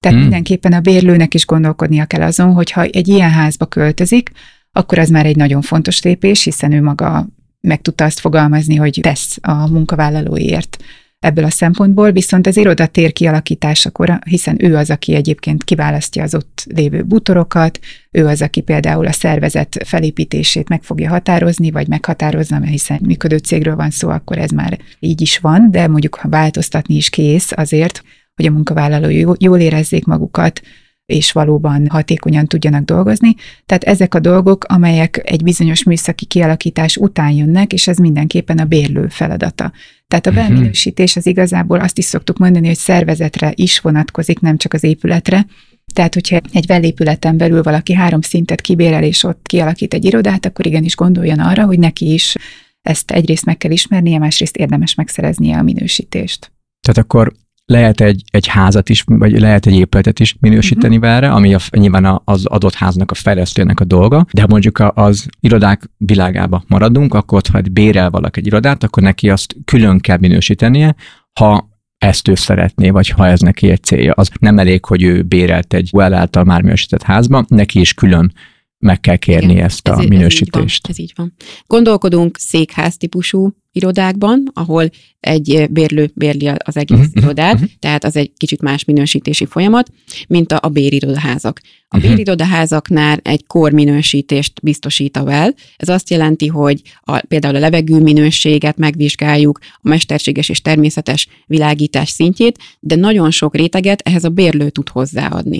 tehát 0.00 0.16
hmm. 0.16 0.26
mindenképpen 0.26 0.72
a 0.72 0.80
bérlőnek 0.80 1.34
is 1.34 1.46
gondolkodnia 1.46 2.04
kell 2.04 2.22
azon, 2.22 2.52
hogy 2.52 2.70
ha 2.70 2.82
egy 2.82 3.08
ilyen 3.08 3.30
házba 3.30 3.66
költözik, 3.66 4.30
akkor 4.72 4.98
az 4.98 5.08
már 5.08 5.26
egy 5.26 5.36
nagyon 5.36 5.62
fontos 5.62 6.02
lépés, 6.02 6.44
hiszen 6.44 6.72
ő 6.72 6.82
maga 6.82 7.26
meg 7.60 7.80
tudta 7.80 8.04
azt 8.04 8.20
fogalmazni, 8.20 8.76
hogy 8.76 8.98
tesz 9.02 9.38
a 9.40 9.70
munkavállalóért 9.70 10.76
ebből 11.20 11.44
a 11.44 11.50
szempontból, 11.50 12.12
viszont 12.12 12.46
az 12.46 12.56
irodatér 12.56 13.12
kialakításakor, 13.12 14.18
hiszen 14.26 14.64
ő 14.64 14.76
az, 14.76 14.90
aki 14.90 15.14
egyébként 15.14 15.64
kiválasztja 15.64 16.22
az 16.22 16.34
ott 16.34 16.64
lévő 16.74 17.02
butorokat, 17.02 17.78
ő 18.10 18.26
az, 18.26 18.42
aki 18.42 18.60
például 18.60 19.06
a 19.06 19.12
szervezet 19.12 19.76
felépítését 19.84 20.68
meg 20.68 20.82
fogja 20.82 21.08
határozni, 21.08 21.70
vagy 21.70 21.88
meghatározza, 21.88 22.58
mert 22.58 22.70
hiszen 22.70 22.98
működő 23.02 23.36
cégről 23.36 23.76
van 23.76 23.90
szó, 23.90 24.08
akkor 24.08 24.38
ez 24.38 24.50
már 24.50 24.78
így 24.98 25.20
is 25.20 25.38
van, 25.38 25.70
de 25.70 25.88
mondjuk 25.88 26.14
ha 26.14 26.28
változtatni 26.28 26.94
is 26.94 27.10
kész 27.10 27.52
azért, 27.54 28.02
hogy 28.34 28.46
a 28.46 28.50
munkavállalói 28.50 29.24
jól 29.38 29.58
érezzék 29.58 30.04
magukat, 30.04 30.60
és 31.06 31.32
valóban 31.32 31.86
hatékonyan 31.88 32.46
tudjanak 32.46 32.84
dolgozni. 32.84 33.34
Tehát 33.66 33.84
ezek 33.84 34.14
a 34.14 34.20
dolgok, 34.20 34.64
amelyek 34.64 35.20
egy 35.24 35.42
bizonyos 35.42 35.82
műszaki 35.82 36.24
kialakítás 36.24 36.96
után 36.96 37.30
jönnek, 37.30 37.72
és 37.72 37.88
ez 37.88 37.98
mindenképpen 37.98 38.58
a 38.58 38.64
bérlő 38.64 39.08
feladata. 39.08 39.72
Tehát 40.10 40.26
a 40.26 40.30
mhm. 40.30 40.38
belminősítés 40.38 41.16
az 41.16 41.26
igazából 41.26 41.80
azt 41.80 41.98
is 41.98 42.04
szoktuk 42.04 42.38
mondani, 42.38 42.66
hogy 42.66 42.76
szervezetre 42.76 43.52
is 43.54 43.78
vonatkozik, 43.78 44.40
nem 44.40 44.56
csak 44.56 44.72
az 44.72 44.84
épületre. 44.84 45.46
Tehát, 45.94 46.14
hogyha 46.14 46.40
egy 46.52 46.66
velépületen 46.66 47.36
belül 47.36 47.62
valaki 47.62 47.92
három 47.92 48.20
szintet 48.20 48.60
kibérel, 48.60 49.02
és 49.02 49.22
ott 49.22 49.46
kialakít 49.46 49.94
egy 49.94 50.04
irodát, 50.04 50.46
akkor 50.46 50.66
igenis 50.66 50.96
gondoljon 50.96 51.38
arra, 51.38 51.64
hogy 51.64 51.78
neki 51.78 52.12
is 52.12 52.36
ezt 52.82 53.10
egyrészt 53.10 53.44
meg 53.44 53.56
kell 53.56 53.70
ismernie, 53.70 54.18
másrészt 54.18 54.56
érdemes 54.56 54.94
megszereznie 54.94 55.58
a 55.58 55.62
minősítést. 55.62 56.52
Tehát 56.80 57.04
akkor 57.04 57.32
lehet 57.70 58.00
egy, 58.00 58.22
egy 58.30 58.46
házat 58.46 58.88
is, 58.88 59.04
vagy 59.06 59.40
lehet 59.40 59.66
egy 59.66 59.74
épületet 59.74 60.20
is 60.20 60.36
minősíteni 60.40 60.96
uh-huh. 60.96 61.10
vele, 61.10 61.30
ami 61.30 61.54
a, 61.54 61.58
nyilván 61.70 62.20
az 62.24 62.46
adott 62.46 62.74
háznak 62.74 63.10
a 63.10 63.14
fejlesztőnek 63.14 63.80
a 63.80 63.84
dolga, 63.84 64.26
de 64.32 64.40
ha 64.40 64.46
mondjuk 64.50 64.78
az 64.94 65.26
irodák 65.40 65.90
világába 65.96 66.64
maradunk, 66.66 67.14
akkor 67.14 67.42
ha 67.52 67.60
bérel 67.72 68.10
valaki 68.10 68.40
egy 68.40 68.46
irodát, 68.46 68.82
akkor 68.82 69.02
neki 69.02 69.30
azt 69.30 69.56
külön 69.64 69.98
kell 69.98 70.18
minősítenie, 70.18 70.94
ha 71.32 71.68
ezt 71.98 72.28
ő 72.28 72.34
szeretné, 72.34 72.90
vagy 72.90 73.08
ha 73.08 73.26
ez 73.26 73.40
neki 73.40 73.70
egy 73.70 73.82
célja. 73.82 74.12
Az 74.12 74.30
nem 74.40 74.58
elég, 74.58 74.84
hogy 74.84 75.02
ő 75.02 75.22
bérelt 75.22 75.74
egy 75.74 75.90
well 75.92 76.14
által 76.14 76.44
már 76.44 76.62
minősített 76.62 77.02
házba, 77.02 77.44
neki 77.48 77.80
is 77.80 77.94
külön 77.94 78.32
meg 78.78 79.00
kell 79.00 79.16
kérni 79.16 79.52
Igen, 79.52 79.64
ezt 79.64 79.88
a 79.88 79.98
ez, 79.98 80.04
minősítést. 80.06 80.88
Ez 80.88 80.98
így, 80.98 81.12
van, 81.16 81.26
ez 81.26 81.34
így 81.38 81.42
van. 81.46 81.64
Gondolkodunk 81.66 82.38
székház 82.38 82.96
típusú 82.96 83.52
irodákban, 83.72 84.50
ahol 84.54 84.90
egy 85.20 85.66
bérlő 85.70 86.10
bérli 86.14 86.48
az 86.48 86.76
egész 86.76 86.98
uh-huh, 86.98 87.22
irodát, 87.22 87.54
uh-huh. 87.54 87.70
tehát 87.78 88.04
az 88.04 88.16
egy 88.16 88.32
kicsit 88.36 88.60
más 88.60 88.84
minősítési 88.84 89.46
folyamat, 89.46 89.90
mint 90.28 90.52
a, 90.52 90.58
a 90.62 90.68
bérirodaházak. 90.68 91.60
A 91.92 91.98
bérirodaházaknál 91.98 93.18
egy 93.22 93.46
korminősítést 93.46 94.52
biztosít 94.62 95.16
a 95.16 95.22
well. 95.22 95.50
Ez 95.76 95.88
azt 95.88 96.10
jelenti, 96.10 96.46
hogy 96.46 96.82
a, 97.00 97.18
például 97.28 97.56
a 97.56 97.58
levegő 97.58 98.00
minőséget 98.00 98.76
megvizsgáljuk, 98.76 99.58
a 99.74 99.88
mesterséges 99.88 100.48
és 100.48 100.60
természetes 100.60 101.28
világítás 101.46 102.08
szintjét, 102.08 102.58
de 102.80 102.94
nagyon 102.94 103.30
sok 103.30 103.56
réteget 103.56 104.00
ehhez 104.00 104.24
a 104.24 104.28
bérlő 104.28 104.70
tud 104.70 104.88
hozzáadni. 104.88 105.58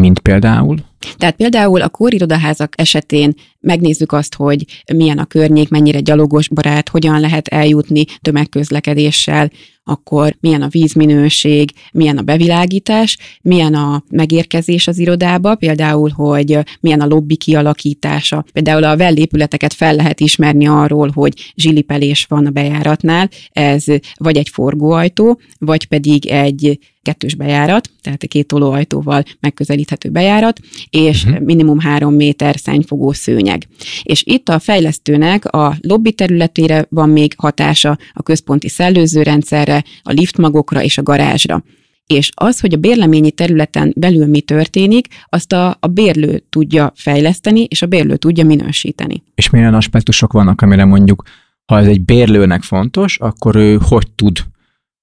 Mint 0.00 0.18
például? 0.18 0.76
Tehát 1.16 1.36
például 1.36 1.80
a 1.80 1.88
kórirodaházak 1.88 2.80
esetén 2.80 3.34
megnézzük 3.60 4.12
azt, 4.12 4.34
hogy 4.34 4.64
milyen 4.94 5.18
a 5.18 5.24
környék, 5.24 5.68
mennyire 5.68 6.00
gyalogos 6.00 6.48
barát, 6.48 6.88
hogyan 6.88 7.20
lehet 7.20 7.48
eljutni 7.48 8.04
tömegközlekedéssel, 8.20 9.50
akkor 9.90 10.36
milyen 10.40 10.62
a 10.62 10.68
vízminőség, 10.68 11.70
milyen 11.92 12.18
a 12.18 12.22
bevilágítás, 12.22 13.18
milyen 13.42 13.74
a 13.74 14.04
megérkezés 14.10 14.86
az 14.86 14.98
irodába, 14.98 15.54
például, 15.54 16.10
hogy 16.10 16.58
milyen 16.80 17.00
a 17.00 17.06
lobby 17.06 17.36
kialakítása. 17.36 18.44
Például 18.52 18.84
a 18.84 18.96
vellépületeket 18.96 19.72
fel 19.72 19.94
lehet 19.94 20.20
ismerni 20.20 20.66
arról, 20.66 21.10
hogy 21.14 21.52
zsilipelés 21.54 22.24
van 22.28 22.46
a 22.46 22.50
bejáratnál, 22.50 23.28
ez 23.52 23.84
vagy 24.16 24.36
egy 24.36 24.48
forgóajtó, 24.48 25.40
vagy 25.58 25.86
pedig 25.86 26.26
egy 26.26 26.78
kettős 27.02 27.34
bejárat, 27.34 27.90
tehát 28.02 28.26
két 28.26 28.46
tolóajtóval 28.46 29.22
megközelíthető 29.40 30.08
bejárat, 30.08 30.58
és 30.90 31.24
uh-huh. 31.24 31.44
minimum 31.44 31.78
három 31.78 32.14
méter 32.14 32.56
szennyfogó 32.58 33.12
szőnyeg. 33.12 33.66
És 34.02 34.22
itt 34.26 34.48
a 34.48 34.58
fejlesztőnek 34.58 35.44
a 35.44 35.76
lobby 35.80 36.12
területére 36.12 36.86
van 36.88 37.08
még 37.08 37.34
hatása, 37.36 37.98
a 38.12 38.22
központi 38.22 38.68
szellőzőrendszerre, 38.68 39.84
a 40.02 40.12
liftmagokra 40.12 40.82
és 40.82 40.98
a 40.98 41.02
garázsra. 41.02 41.64
És 42.06 42.30
az, 42.34 42.60
hogy 42.60 42.72
a 42.72 42.76
bérleményi 42.76 43.30
területen 43.30 43.92
belül 43.96 44.26
mi 44.26 44.40
történik, 44.40 45.06
azt 45.28 45.52
a, 45.52 45.76
a 45.80 45.86
bérlő 45.86 46.44
tudja 46.48 46.92
fejleszteni, 46.94 47.64
és 47.64 47.82
a 47.82 47.86
bérlő 47.86 48.16
tudja 48.16 48.44
minősíteni. 48.44 49.22
És 49.34 49.50
milyen 49.50 49.74
aspektusok 49.74 50.32
vannak, 50.32 50.60
amire 50.60 50.84
mondjuk, 50.84 51.22
ha 51.66 51.78
ez 51.78 51.86
egy 51.86 52.00
bérlőnek 52.00 52.62
fontos, 52.62 53.18
akkor 53.18 53.56
ő 53.56 53.78
hogy 53.82 54.10
tud 54.10 54.38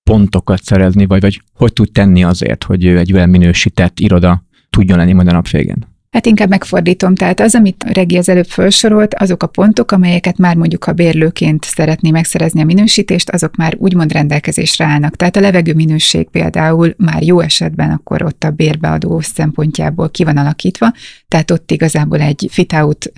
pontokat 0.08 0.64
szerezni, 0.64 1.06
vagy, 1.06 1.22
vagy 1.22 1.42
hogy 1.54 1.74
tud 1.74 1.92
tenni 1.92 2.24
azért, 2.24 2.64
hogy 2.64 2.86
ő 2.86 2.98
egy 2.98 3.14
olyan 3.14 3.30
minősített 3.30 4.00
iroda 4.00 4.44
tudjon 4.70 4.98
lenni 4.98 5.14
majd 5.14 5.28
a 5.28 5.32
nap 5.32 5.50
végén? 5.50 5.88
Hát 6.12 6.26
inkább 6.26 6.50
megfordítom, 6.50 7.16
tehát 7.16 7.40
az, 7.40 7.56
amit 7.56 7.84
Regi 7.94 8.18
az 8.18 8.30
előbb 8.30 8.46
felsorolt, 8.46 9.14
azok 9.14 9.44
a 9.44 9.48
pontok, 9.48 9.92
amelyeket 9.92 10.38
már 10.38 10.56
mondjuk 10.56 10.86
a 10.86 10.94
bérlőként 10.94 11.64
szeretné 11.64 12.10
megszerezni 12.12 12.62
a 12.62 12.66
minősítést, 12.66 13.30
azok 13.30 13.56
már 13.56 13.76
úgymond 13.78 14.12
rendelkezésre 14.12 14.86
állnak. 14.86 15.16
Tehát 15.16 15.36
a 15.36 15.40
levegő 15.40 15.74
minőség 15.74 16.30
például 16.30 16.94
már 16.98 17.24
jó 17.24 17.40
esetben 17.40 17.92
akkor 17.92 18.24
ott 18.24 18.44
a 18.44 18.52
bérbeadó 18.52 19.20
szempontjából 19.20 20.10
ki 20.10 20.24
van 20.24 20.38
alakítva, 20.38 20.94
tehát 21.28 21.52
ott 21.52 21.72
igazából 21.72 22.20
egy 22.20 22.48
fit-out 22.52 23.12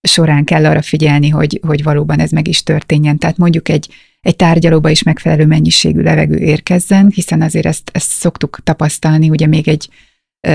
során 0.00 0.44
kell 0.44 0.66
arra 0.66 0.82
figyelni, 0.82 1.28
hogy, 1.28 1.60
hogy 1.66 1.82
valóban 1.82 2.18
ez 2.18 2.30
meg 2.30 2.48
is 2.48 2.62
történjen. 2.62 3.18
Tehát 3.18 3.36
mondjuk 3.36 3.68
egy 3.68 3.88
egy 4.22 4.36
tárgyalóba 4.36 4.88
is 4.88 5.02
megfelelő 5.02 5.46
mennyiségű 5.46 6.00
levegő 6.00 6.36
érkezzen, 6.36 7.10
hiszen 7.14 7.42
azért 7.42 7.66
ezt, 7.66 7.90
ezt 7.92 8.10
szoktuk 8.10 8.58
tapasztalni, 8.64 9.30
ugye 9.30 9.46
még 9.46 9.68
egy 9.68 9.88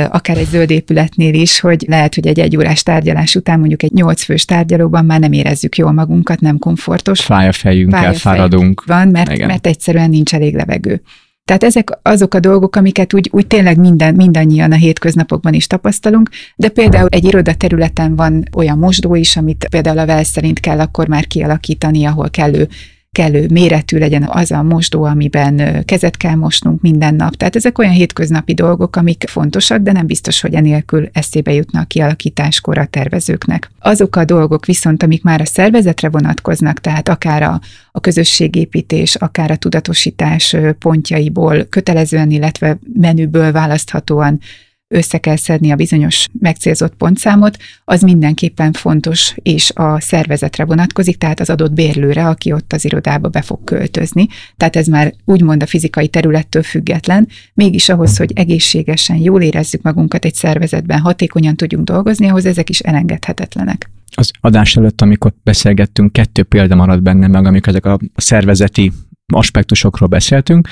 akár 0.10 0.38
egy 0.38 0.48
zöld 0.48 0.70
épületnél 0.70 1.34
is, 1.34 1.60
hogy 1.60 1.86
lehet, 1.88 2.16
hogy 2.16 2.28
egy 2.28 2.40
egyórás 2.40 2.84
tárgyalás 2.84 3.36
után 3.36 3.60
mondjuk 3.60 3.84
egy 3.84 3.92
nyolc 3.92 4.24
fős 4.24 4.46
tárgyalóban 4.46 5.06
már 5.06 5.20
nem 5.20 5.32
érezzük 5.32 5.78
jól 5.78 5.92
magunkat, 5.92 6.40
nem 6.40 6.58
komfortos. 6.58 7.22
Fáj 7.22 7.48
a 7.48 7.52
fejünk, 7.52 7.92
Fáj 7.92 8.06
elfáradunk. 8.06 8.84
Van, 8.86 9.08
mert, 9.08 9.38
mert 9.38 9.68
egyszerűen 9.68 10.10
nincs 10.10 10.34
elég 10.34 10.56
levegő. 10.56 11.02
Tehát 11.46 11.64
ezek 11.64 12.00
azok 12.02 12.34
a 12.34 12.40
dolgok, 12.40 12.76
amiket 12.76 13.14
úgy, 13.14 13.30
úgy 13.32 13.48
tényleg 13.48 13.80
minden, 13.80 14.16
mindannyian 14.16 14.72
a 14.72 14.76
hétköznapokban 14.76 15.54
is 15.54 15.68
tapasztalunk, 15.68 16.30
de 16.56 16.70
például 16.70 17.08
egy 17.12 17.24
iroda 17.24 17.54
területen 17.54 18.16
van 18.16 18.44
olyan 18.56 18.78
mosdó 18.78 19.16
is, 19.16 19.38
amit 19.38 19.68
például 19.70 20.00
a 20.00 20.06
vel 20.06 20.24
szerint 20.24 20.60
kell 20.60 20.80
akkor 20.80 21.08
már 21.08 21.28
kialakítani, 21.28 22.06
ahol 22.06 22.30
kellő 22.30 22.68
kellő 23.12 23.48
méretű 23.52 23.98
legyen 23.98 24.24
az 24.24 24.52
a 24.52 24.64
mosdó, 24.64 25.04
amiben 25.04 25.86
kezet 25.86 26.18
kell 26.18 26.36
mosnunk 26.36 26.82
minden 26.82 27.16
nap. 27.16 27.36
Tehát 27.36 27.56
ezek 27.56 27.78
olyan 27.78 27.92
hétköznapi 27.92 28.54
dolgok, 28.54 28.96
amik 28.96 29.24
fontosak, 29.28 29.82
de 29.82 29.92
nem 29.92 30.06
biztos, 30.06 30.42
hogy 30.42 30.54
enélkül 30.54 31.10
eszébe 31.14 31.54
jutna 31.54 31.80
a 31.80 31.86
kialakításkor 31.86 32.78
a 32.78 32.86
tervezőknek. 32.86 33.72
Azok 33.80 34.16
a 34.16 34.26
dolgok 34.26 34.66
viszont, 34.66 35.04
amik 35.04 35.24
már 35.24 35.42
a 35.42 35.46
szervezetre 35.46 36.10
vonatkoznak, 36.10 36.80
tehát 36.80 37.10
akár 37.10 37.44
a, 37.44 37.60
a 37.92 38.00
közösségépítés, 38.00 39.16
akár 39.16 39.52
a 39.52 39.56
tudatosítás 39.56 40.56
pontjaiból 40.80 41.64
kötelezően, 41.64 42.32
illetve 42.32 42.80
menüből 42.94 43.52
választhatóan 43.52 44.40
össze 44.88 45.18
kell 45.18 45.36
szedni 45.36 45.72
a 45.72 45.76
bizonyos 45.76 46.28
megcélzott 46.40 46.96
pontszámot, 46.96 47.58
az 47.86 48.02
mindenképpen 48.02 48.72
fontos, 48.72 49.34
és 49.36 49.72
a 49.76 50.02
szervezetre 50.02 50.66
vonatkozik, 50.66 51.18
tehát 51.18 51.40
az 51.40 51.50
adott 51.50 51.74
bérlőre, 51.74 52.28
aki 52.28 52.52
ott 52.52 52.74
az 52.74 52.86
irodába 52.86 53.28
be 53.28 53.42
fog 53.42 53.64
költözni. 53.64 54.28
Tehát 54.58 54.76
ez 54.76 54.88
már 54.88 55.14
úgymond 55.26 55.62
a 55.64 55.66
fizikai 55.66 56.08
területtől 56.08 56.64
független, 56.64 57.28
mégis 57.54 57.90
ahhoz, 57.90 58.18
hogy 58.18 58.32
egészségesen, 58.36 59.18
jól 59.18 59.42
érezzük 59.42 59.82
magunkat 59.82 60.26
egy 60.26 60.34
szervezetben, 60.34 61.00
hatékonyan 61.00 61.56
tudjunk 61.56 61.86
dolgozni, 61.86 62.28
ahhoz 62.28 62.46
ezek 62.46 62.70
is 62.70 62.80
elengedhetetlenek. 62.80 63.90
Az 64.16 64.32
adás 64.42 64.76
előtt, 64.76 65.02
amikor 65.02 65.34
beszélgettünk, 65.44 66.12
kettő 66.12 66.44
példa 66.44 66.76
maradt 66.76 67.02
benne 67.02 67.28
meg, 67.28 67.46
amikor 67.46 67.70
ezek 67.70 67.86
a 67.86 68.00
szervezeti 68.16 68.92
aspektusokról 69.34 70.10
beszéltünk. 70.10 70.68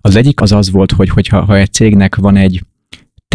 Az 0.00 0.16
egyik 0.16 0.40
az 0.40 0.52
az 0.52 0.70
volt, 0.70 0.92
hogy 0.92 1.08
hogyha 1.08 1.44
ha 1.44 1.56
egy 1.56 1.72
cégnek 1.72 2.16
van 2.16 2.36
egy 2.36 2.62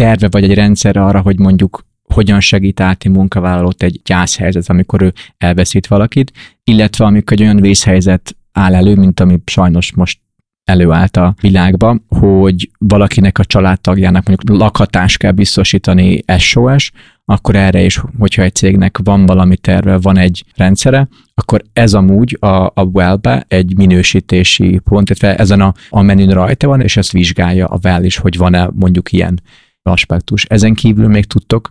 terve 0.00 0.28
vagy 0.30 0.44
egy 0.44 0.54
rendszer 0.54 0.96
arra, 0.96 1.20
hogy 1.20 1.38
mondjuk 1.38 1.86
hogyan 2.14 2.40
segít 2.40 2.80
át 2.80 3.04
egy 3.04 3.10
munkavállalót 3.10 3.82
egy 3.82 4.00
gyászhelyzet, 4.04 4.68
amikor 4.68 5.02
ő 5.02 5.12
elveszít 5.38 5.86
valakit, 5.86 6.32
illetve 6.64 7.04
amikor 7.04 7.32
egy 7.32 7.42
olyan 7.42 7.60
vészhelyzet 7.60 8.36
áll 8.52 8.74
elő, 8.74 8.94
mint 8.94 9.20
ami 9.20 9.40
sajnos 9.44 9.94
most 9.94 10.18
előállt 10.64 11.16
a 11.16 11.34
világba, 11.40 11.98
hogy 12.08 12.70
valakinek 12.78 13.38
a 13.38 13.44
családtagjának 13.44 14.26
mondjuk 14.26 14.58
lakhatást 14.58 15.18
kell 15.18 15.30
biztosítani 15.30 16.24
SOS, 16.38 16.92
akkor 17.24 17.56
erre 17.56 17.80
is, 17.80 18.02
hogyha 18.18 18.42
egy 18.42 18.54
cégnek 18.54 18.98
van 19.02 19.26
valami 19.26 19.56
terve, 19.56 19.98
van 19.98 20.16
egy 20.18 20.44
rendszere, 20.54 21.08
akkor 21.34 21.62
ez 21.72 21.94
amúgy 21.94 22.36
a, 22.40 22.46
a 22.74 22.82
well 22.92 23.44
egy 23.48 23.76
minősítési 23.76 24.80
pont, 24.84 25.08
illetve 25.08 25.36
ezen 25.36 25.60
a, 25.60 25.74
a 25.88 26.02
menün 26.02 26.30
rajta 26.30 26.66
van, 26.66 26.80
és 26.80 26.96
ezt 26.96 27.12
vizsgálja 27.12 27.66
a 27.66 27.78
Well 27.82 28.04
is, 28.04 28.16
hogy 28.16 28.36
van-e 28.36 28.70
mondjuk 28.74 29.12
ilyen 29.12 29.40
aspektus. 29.86 30.44
Ezen 30.44 30.74
kívül 30.74 31.08
még 31.08 31.24
tudtok 31.24 31.70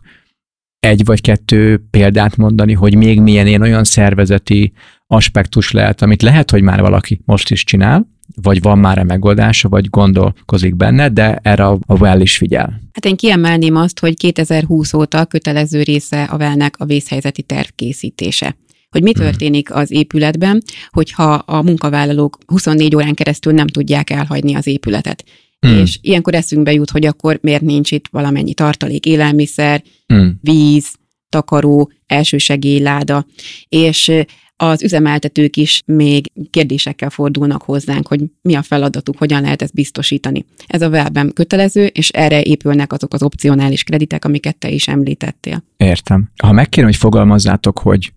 egy 0.79 1.05
vagy 1.05 1.21
kettő 1.21 1.85
példát 1.89 2.37
mondani, 2.37 2.73
hogy 2.73 2.95
még 2.95 3.19
milyen 3.19 3.47
ilyen 3.47 3.61
olyan 3.61 3.83
szervezeti 3.83 4.73
aspektus 5.07 5.71
lehet, 5.71 6.01
amit 6.01 6.21
lehet, 6.21 6.51
hogy 6.51 6.61
már 6.61 6.81
valaki 6.81 7.21
most 7.25 7.51
is 7.51 7.63
csinál, 7.63 8.07
vagy 8.41 8.61
van 8.61 8.79
már 8.79 8.97
a 8.97 9.03
megoldása, 9.03 9.69
vagy 9.69 9.89
gondolkozik 9.89 10.75
benne, 10.75 11.09
de 11.09 11.39
erre 11.41 11.65
a 11.65 11.77
well 11.87 12.21
is 12.21 12.37
figyel. 12.37 12.81
Hát 12.93 13.05
én 13.05 13.15
kiemelném 13.15 13.75
azt, 13.75 13.99
hogy 13.99 14.17
2020 14.17 14.93
óta 14.93 15.25
kötelező 15.25 15.83
része 15.83 16.23
a 16.23 16.37
velnek 16.37 16.75
a 16.77 16.85
vészhelyzeti 16.85 17.41
terv 17.41 17.67
készítése 17.75 18.55
hogy 18.95 19.03
mi 19.03 19.11
hmm. 19.13 19.23
történik 19.23 19.73
az 19.73 19.91
épületben, 19.91 20.61
hogyha 20.89 21.33
a 21.33 21.61
munkavállalók 21.61 22.37
24 22.47 22.95
órán 22.95 23.13
keresztül 23.13 23.53
nem 23.53 23.67
tudják 23.67 24.09
elhagyni 24.09 24.55
az 24.55 24.67
épületet. 24.67 25.23
Hmm. 25.67 25.79
És 25.79 25.99
ilyenkor 26.01 26.33
eszünkbe 26.33 26.71
jut, 26.71 26.89
hogy 26.89 27.05
akkor 27.05 27.39
miért 27.41 27.61
nincs 27.61 27.91
itt 27.91 28.07
valamennyi 28.11 28.53
tartalék, 28.53 29.05
élelmiszer, 29.05 29.83
hmm. 30.07 30.39
víz, 30.41 30.93
takaró, 31.29 31.91
elsősegélyláda, 32.07 33.25
és 33.69 34.11
az 34.57 34.83
üzemeltetők 34.83 35.57
is 35.57 35.83
még 35.85 36.31
kérdésekkel 36.49 37.09
fordulnak 37.09 37.61
hozzánk, 37.61 38.07
hogy 38.07 38.23
mi 38.41 38.55
a 38.55 38.61
feladatuk, 38.61 39.17
hogyan 39.17 39.41
lehet 39.41 39.61
ezt 39.61 39.73
biztosítani. 39.73 40.45
Ez 40.67 40.81
a 40.81 40.89
webben 40.89 41.31
kötelező, 41.33 41.85
és 41.85 42.09
erre 42.09 42.41
épülnek 42.41 42.93
azok 42.93 43.13
az 43.13 43.23
opcionális 43.23 43.83
kreditek, 43.83 44.25
amiket 44.25 44.57
te 44.57 44.69
is 44.69 44.87
említettél. 44.87 45.63
Értem. 45.77 46.31
Ha 46.43 46.51
megkérem, 46.51 46.89
hogy 46.89 46.97
fogalmazzátok, 46.97 47.79
hogy 47.79 48.13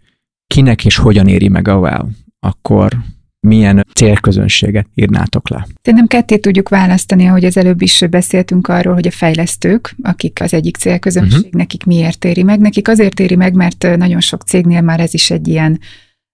kinek 0.47 0.85
és 0.85 0.97
hogyan 0.97 1.29
éri 1.29 1.49
meg 1.49 1.69
a 1.69 1.79
well, 1.79 2.09
akkor 2.41 2.99
milyen 3.41 3.87
célközönséget 3.95 4.87
írnátok 4.95 5.49
le? 5.49 5.67
Szerintem 5.83 6.07
ketté 6.07 6.37
tudjuk 6.37 6.69
választani, 6.69 7.27
ahogy 7.27 7.45
az 7.45 7.57
előbb 7.57 7.83
is 7.83 8.05
beszéltünk 8.11 8.69
arról, 8.69 8.95
hogy 8.95 9.07
a 9.07 9.11
fejlesztők, 9.11 9.95
akik 10.03 10.41
az 10.41 10.55
egyik 10.55 10.77
célközönség, 10.77 11.39
uh-huh. 11.39 11.53
nekik 11.53 11.85
miért 11.85 12.25
éri 12.25 12.43
meg. 12.43 12.61
Nekik 12.61 12.89
azért 12.89 13.21
éri 13.21 13.37
meg, 13.37 13.55
mert 13.55 13.97
nagyon 13.97 14.21
sok 14.21 14.43
cégnél 14.43 14.81
már 14.81 15.01
ez 15.01 15.15
is 15.15 15.31
egy 15.31 15.49
ilyen 15.49 15.81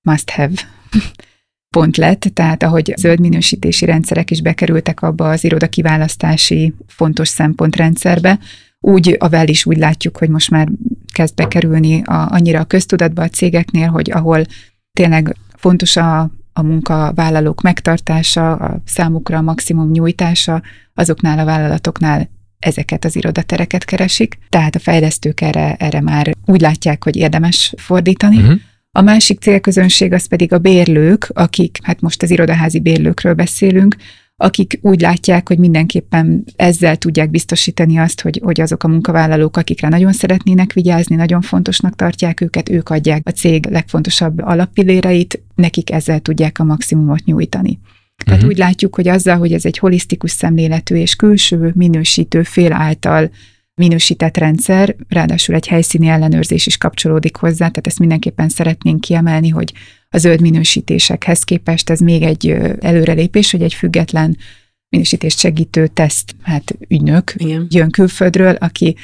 must-have 0.02 0.54
pont 1.76 1.96
lett, 1.96 2.20
tehát 2.20 2.62
ahogy 2.62 2.94
zöld 2.96 3.20
minősítési 3.20 3.84
rendszerek 3.84 4.30
is 4.30 4.42
bekerültek 4.42 5.02
abba 5.02 5.30
az 5.30 5.44
iroda 5.44 5.68
kiválasztási 5.68 6.74
fontos 6.86 7.28
szempontrendszerbe, 7.28 8.38
úgy 8.80 9.16
a 9.18 9.28
vel 9.28 9.48
is 9.48 9.66
úgy 9.66 9.76
látjuk, 9.76 10.16
hogy 10.16 10.28
most 10.28 10.50
már 10.50 10.68
kezd 11.12 11.34
bekerülni 11.34 12.02
a, 12.02 12.28
annyira 12.30 12.60
a 12.60 12.64
köztudatba 12.64 13.22
a 13.22 13.28
cégeknél, 13.28 13.88
hogy 13.88 14.10
ahol 14.10 14.44
tényleg 14.92 15.36
fontos 15.56 15.96
a, 15.96 16.30
a 16.56 16.62
munkavállalók 16.62 17.60
megtartása, 17.60 18.52
a 18.52 18.80
számukra 18.84 19.38
a 19.38 19.42
maximum 19.42 19.90
nyújtása, 19.90 20.62
azoknál 20.94 21.38
a 21.38 21.44
vállalatoknál 21.44 22.28
ezeket 22.58 23.04
az 23.04 23.16
irodatereket 23.16 23.84
keresik, 23.84 24.38
tehát 24.48 24.74
a 24.74 24.78
fejlesztők 24.78 25.40
erre, 25.40 25.74
erre 25.74 26.00
már 26.00 26.34
úgy 26.44 26.60
látják, 26.60 27.04
hogy 27.04 27.16
érdemes 27.16 27.74
fordítani. 27.76 28.36
Uh-huh. 28.36 28.60
A 28.90 29.00
másik 29.00 29.40
célközönség 29.40 30.12
az 30.12 30.26
pedig 30.26 30.52
a 30.52 30.58
bérlők, 30.58 31.30
akik, 31.32 31.78
hát 31.82 32.00
most 32.00 32.22
az 32.22 32.30
irodaházi 32.30 32.80
bérlőkről 32.80 33.34
beszélünk, 33.34 33.96
akik 34.36 34.78
úgy 34.82 35.00
látják, 35.00 35.48
hogy 35.48 35.58
mindenképpen 35.58 36.44
ezzel 36.56 36.96
tudják 36.96 37.30
biztosítani 37.30 37.98
azt, 37.98 38.20
hogy, 38.20 38.40
hogy 38.44 38.60
azok 38.60 38.82
a 38.82 38.88
munkavállalók, 38.88 39.56
akikre 39.56 39.88
nagyon 39.88 40.12
szeretnének 40.12 40.72
vigyázni, 40.72 41.16
nagyon 41.16 41.40
fontosnak 41.40 41.96
tartják 41.96 42.40
őket, 42.40 42.68
ők 42.68 42.88
adják 42.88 43.28
a 43.28 43.30
cég 43.30 43.66
legfontosabb 43.66 44.42
alappilléreit, 44.42 45.42
nekik 45.54 45.90
ezzel 45.90 46.20
tudják 46.20 46.58
a 46.58 46.64
maximumot 46.64 47.24
nyújtani. 47.24 47.78
Tehát 48.24 48.40
uh-huh. 48.40 48.54
úgy 48.54 48.58
látjuk, 48.58 48.94
hogy 48.94 49.08
azzal, 49.08 49.36
hogy 49.38 49.52
ez 49.52 49.64
egy 49.64 49.78
holisztikus 49.78 50.30
szemléletű 50.30 50.96
és 50.96 51.16
külső 51.16 51.72
minősítő 51.74 52.42
fél 52.42 52.72
által 52.72 53.30
minősített 53.74 54.36
rendszer, 54.36 54.96
ráadásul 55.08 55.54
egy 55.54 55.66
helyszíni 55.66 56.06
ellenőrzés 56.06 56.66
is 56.66 56.76
kapcsolódik 56.76 57.36
hozzá, 57.36 57.68
tehát 57.68 57.86
ezt 57.86 57.98
mindenképpen 57.98 58.48
szeretnénk 58.48 59.00
kiemelni, 59.00 59.48
hogy 59.48 59.72
a 60.08 60.18
zöld 60.18 60.40
minősítésekhez 60.40 61.42
képest 61.42 61.90
ez 61.90 62.00
még 62.00 62.22
egy 62.22 62.50
előrelépés, 62.80 63.50
hogy 63.50 63.62
egy 63.62 63.74
független 63.74 64.36
minősítést 64.88 65.38
segítő 65.38 65.86
teszt, 65.86 66.34
hát 66.42 66.76
ügynök 66.88 67.32
Igen. 67.36 67.66
jön 67.70 67.90
külföldről, 67.90 68.54
aki 68.54 68.96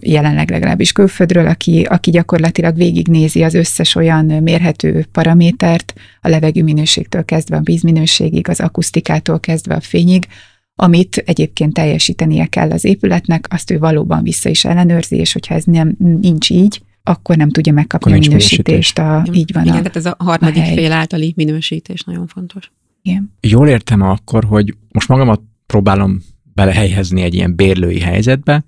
jelenleg 0.00 0.50
legalábbis 0.50 0.92
külföldről, 0.92 1.46
aki, 1.46 1.82
aki 1.82 2.10
gyakorlatilag 2.10 2.76
végignézi 2.76 3.42
az 3.42 3.54
összes 3.54 3.94
olyan 3.94 4.24
mérhető 4.24 5.06
paramétert, 5.12 5.94
a 6.20 6.28
levegő 6.28 6.62
minőségtől 6.62 7.24
kezdve 7.24 7.56
a 7.56 7.62
vízminőségig, 7.62 8.48
az 8.48 8.60
akusztikától 8.60 9.40
kezdve 9.40 9.74
a 9.74 9.80
fényig, 9.80 10.26
amit 10.74 11.16
egyébként 11.16 11.72
teljesítenie 11.72 12.46
kell 12.46 12.70
az 12.70 12.84
épületnek, 12.84 13.46
azt 13.50 13.70
ő 13.70 13.78
valóban 13.78 14.22
vissza 14.22 14.48
is 14.48 14.64
ellenőrzi, 14.64 15.16
és 15.16 15.32
hogyha 15.32 15.54
ez 15.54 15.64
nem 15.64 15.94
nincs 15.98 16.50
így, 16.50 16.82
akkor 17.02 17.36
nem 17.36 17.50
tudja 17.50 17.72
megkapni 17.72 18.12
a 18.12 18.18
minősítést. 18.18 18.98
A, 18.98 19.24
így 19.32 19.52
van 19.52 19.62
Igen, 19.62 19.76
a, 19.76 19.78
tehát 19.78 19.96
ez 19.96 20.06
a 20.06 20.16
harmadik 20.18 20.62
a 20.62 20.66
fél 20.66 20.92
általi 20.92 21.32
minősítés 21.36 22.02
nagyon 22.02 22.26
fontos. 22.26 22.70
Igen. 23.02 23.32
Jól 23.40 23.68
értem 23.68 24.02
akkor, 24.02 24.44
hogy 24.44 24.74
most 24.92 25.08
magamat 25.08 25.40
próbálom 25.66 26.22
belehelyezni 26.54 27.22
egy 27.22 27.34
ilyen 27.34 27.54
bérlői 27.56 28.00
helyzetbe, 28.00 28.64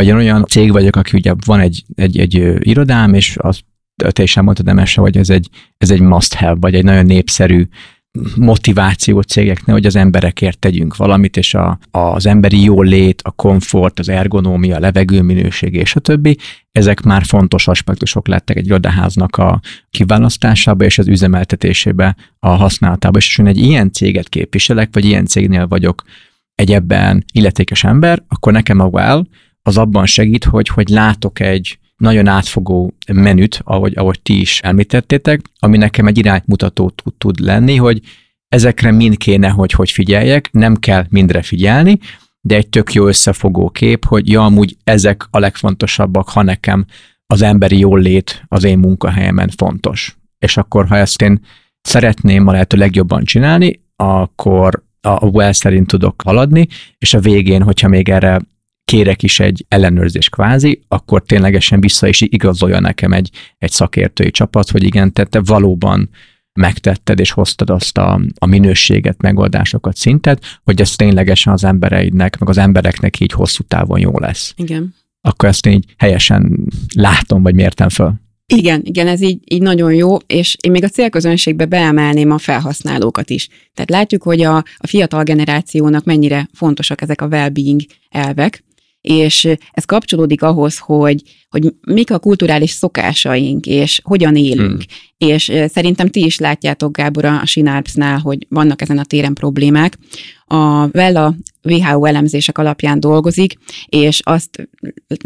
vagy 0.00 0.08
én 0.08 0.14
olyan 0.14 0.44
cég 0.44 0.72
vagyok, 0.72 0.96
aki 0.96 1.16
ugye 1.16 1.34
van 1.46 1.60
egy, 1.60 1.84
egy, 1.94 2.18
egy 2.18 2.34
irodám, 2.58 3.14
és 3.14 3.36
azt 3.36 3.64
te 4.10 4.22
is 4.22 4.36
elmondtad, 4.36 4.68
Emese, 4.68 5.00
hogy 5.00 5.16
ez 5.16 5.30
egy, 5.30 5.48
ez 5.78 5.90
egy 5.90 6.00
must 6.00 6.34
have, 6.34 6.56
vagy 6.60 6.74
egy 6.74 6.84
nagyon 6.84 7.06
népszerű 7.06 7.66
motiváció 8.36 9.20
cégeknél, 9.20 9.74
hogy 9.74 9.86
az 9.86 9.96
emberekért 9.96 10.58
tegyünk 10.58 10.96
valamit, 10.96 11.36
és 11.36 11.54
a, 11.54 11.78
az 11.90 12.26
emberi 12.26 12.62
jólét, 12.62 13.22
a 13.22 13.30
komfort, 13.30 13.98
az 13.98 14.08
ergonómia, 14.08 14.76
a 14.76 14.80
levegőminőség 14.80 15.74
és 15.74 15.96
a 15.96 16.00
többi, 16.00 16.38
ezek 16.72 17.00
már 17.00 17.24
fontos 17.24 17.68
aspektusok 17.68 18.28
lettek 18.28 18.56
egy 18.56 18.66
irodaháznak 18.66 19.36
a 19.36 19.60
kiválasztásába 19.90 20.84
és 20.84 20.98
az 20.98 21.08
üzemeltetésébe, 21.08 22.16
a 22.38 22.48
használatába. 22.48 23.18
És 23.18 23.36
ha 23.36 23.46
egy 23.46 23.58
ilyen 23.58 23.92
céget 23.92 24.28
képviselek, 24.28 24.88
vagy 24.92 25.04
ilyen 25.04 25.26
cégnél 25.26 25.66
vagyok 25.66 26.02
egy 26.54 26.72
ebben 26.72 27.24
illetékes 27.32 27.84
ember, 27.84 28.22
akkor 28.28 28.52
nekem 28.52 28.80
a 28.80 28.84
well 28.84 29.26
az 29.70 29.78
abban 29.78 30.06
segít, 30.06 30.44
hogy, 30.44 30.68
hogy 30.68 30.88
látok 30.88 31.40
egy 31.40 31.78
nagyon 31.96 32.26
átfogó 32.26 32.92
menüt, 33.12 33.60
ahogy, 33.64 33.92
ahogy 33.96 34.20
ti 34.22 34.40
is 34.40 34.60
említettétek, 34.60 35.40
ami 35.58 35.76
nekem 35.76 36.06
egy 36.06 36.18
iránymutató 36.18 36.90
tud, 36.90 37.14
tud 37.14 37.40
lenni, 37.40 37.76
hogy 37.76 38.00
ezekre 38.48 38.90
mind 38.90 39.16
kéne, 39.16 39.48
hogy 39.48 39.72
hogy 39.72 39.90
figyeljek, 39.90 40.48
nem 40.52 40.76
kell 40.76 41.06
mindre 41.08 41.42
figyelni, 41.42 41.98
de 42.40 42.56
egy 42.56 42.68
tök 42.68 42.92
jó 42.92 43.06
összefogó 43.06 43.70
kép, 43.70 44.04
hogy 44.04 44.28
ja, 44.28 44.44
amúgy 44.44 44.76
ezek 44.84 45.26
a 45.30 45.38
legfontosabbak, 45.38 46.28
ha 46.28 46.42
nekem 46.42 46.84
az 47.26 47.42
emberi 47.42 47.78
jólét 47.78 48.44
az 48.48 48.64
én 48.64 48.78
munkahelyemen 48.78 49.50
fontos. 49.56 50.16
És 50.38 50.56
akkor, 50.56 50.86
ha 50.86 50.96
ezt 50.96 51.22
én 51.22 51.40
szeretném 51.80 52.46
a 52.46 52.52
lehető 52.52 52.76
legjobban 52.76 53.24
csinálni, 53.24 53.80
akkor 53.96 54.82
a 55.00 55.26
well 55.26 55.52
szerint 55.52 55.86
tudok 55.86 56.22
haladni, 56.22 56.68
és 56.98 57.14
a 57.14 57.20
végén, 57.20 57.62
hogyha 57.62 57.88
még 57.88 58.08
erre 58.08 58.40
kérek 58.90 59.22
is 59.22 59.40
egy 59.40 59.64
ellenőrzés 59.68 60.28
kvázi, 60.28 60.80
akkor 60.88 61.22
ténylegesen 61.22 61.80
vissza 61.80 62.08
is 62.08 62.20
igazolja 62.20 62.80
nekem 62.80 63.12
egy, 63.12 63.30
egy 63.58 63.70
szakértői 63.70 64.30
csapat, 64.30 64.70
hogy 64.70 64.82
igen, 64.82 65.12
te, 65.12 65.24
te 65.24 65.40
valóban 65.40 66.10
megtetted 66.52 67.18
és 67.18 67.30
hoztad 67.30 67.70
azt 67.70 67.98
a, 67.98 68.20
a 68.38 68.46
minőséget, 68.46 69.22
megoldásokat, 69.22 69.96
szintet, 69.96 70.60
hogy 70.64 70.80
ez 70.80 70.96
ténylegesen 70.96 71.52
az 71.52 71.64
embereidnek, 71.64 72.38
meg 72.38 72.48
az 72.48 72.58
embereknek 72.58 73.20
így 73.20 73.32
hosszú 73.32 73.62
távon 73.62 74.00
jó 74.00 74.18
lesz. 74.18 74.54
Igen. 74.56 74.94
Akkor 75.20 75.48
ezt 75.48 75.66
így 75.66 75.84
helyesen 75.96 76.66
látom, 76.94 77.42
vagy 77.42 77.54
mértem 77.54 77.88
föl. 77.88 78.12
Igen, 78.46 78.80
igen, 78.84 79.06
ez 79.06 79.20
így, 79.20 79.38
így 79.44 79.62
nagyon 79.62 79.94
jó, 79.94 80.16
és 80.16 80.56
én 80.60 80.70
még 80.70 80.84
a 80.84 80.88
célközönségbe 80.88 81.64
beemelném 81.64 82.30
a 82.30 82.38
felhasználókat 82.38 83.30
is. 83.30 83.48
Tehát 83.74 83.90
látjuk, 83.90 84.22
hogy 84.22 84.42
a, 84.42 84.56
a 84.56 84.86
fiatal 84.86 85.22
generációnak 85.22 86.04
mennyire 86.04 86.48
fontosak 86.52 87.00
ezek 87.00 87.20
a 87.20 87.26
well-being 87.26 87.80
elvek, 88.08 88.64
és 89.00 89.48
ez 89.70 89.84
kapcsolódik 89.84 90.42
ahhoz, 90.42 90.78
hogy, 90.78 91.22
hogy 91.48 91.74
mik 91.86 92.10
a 92.10 92.18
kulturális 92.18 92.70
szokásaink, 92.70 93.66
és 93.66 94.00
hogyan 94.04 94.36
élünk. 94.36 94.82
Hmm. 94.82 95.28
És 95.28 95.52
szerintem 95.66 96.08
ti 96.08 96.24
is 96.24 96.38
látjátok, 96.38 96.96
Gábor, 96.96 97.24
a 97.24 97.46
Sinárpsnál, 97.46 98.18
hogy 98.18 98.46
vannak 98.48 98.82
ezen 98.82 98.98
a 98.98 99.04
téren 99.04 99.34
problémák. 99.34 99.98
A 100.44 100.88
Vella 100.88 101.34
WHO 101.62 102.04
elemzések 102.04 102.58
alapján 102.58 103.00
dolgozik, 103.00 103.54
és 103.86 104.20
azt 104.24 104.68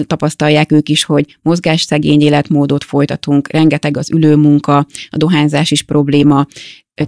tapasztalják 0.07 0.73
ők 0.73 0.89
is, 0.89 1.05
hogy 1.05 1.39
mozgásszegény 1.43 2.21
életmódot 2.21 2.85
folytatunk, 2.85 3.53
rengeteg 3.53 3.97
az 3.97 4.11
ülőmunka, 4.11 4.77
a 5.09 5.17
dohányzás 5.17 5.71
is 5.71 5.83
probléma, 5.83 6.47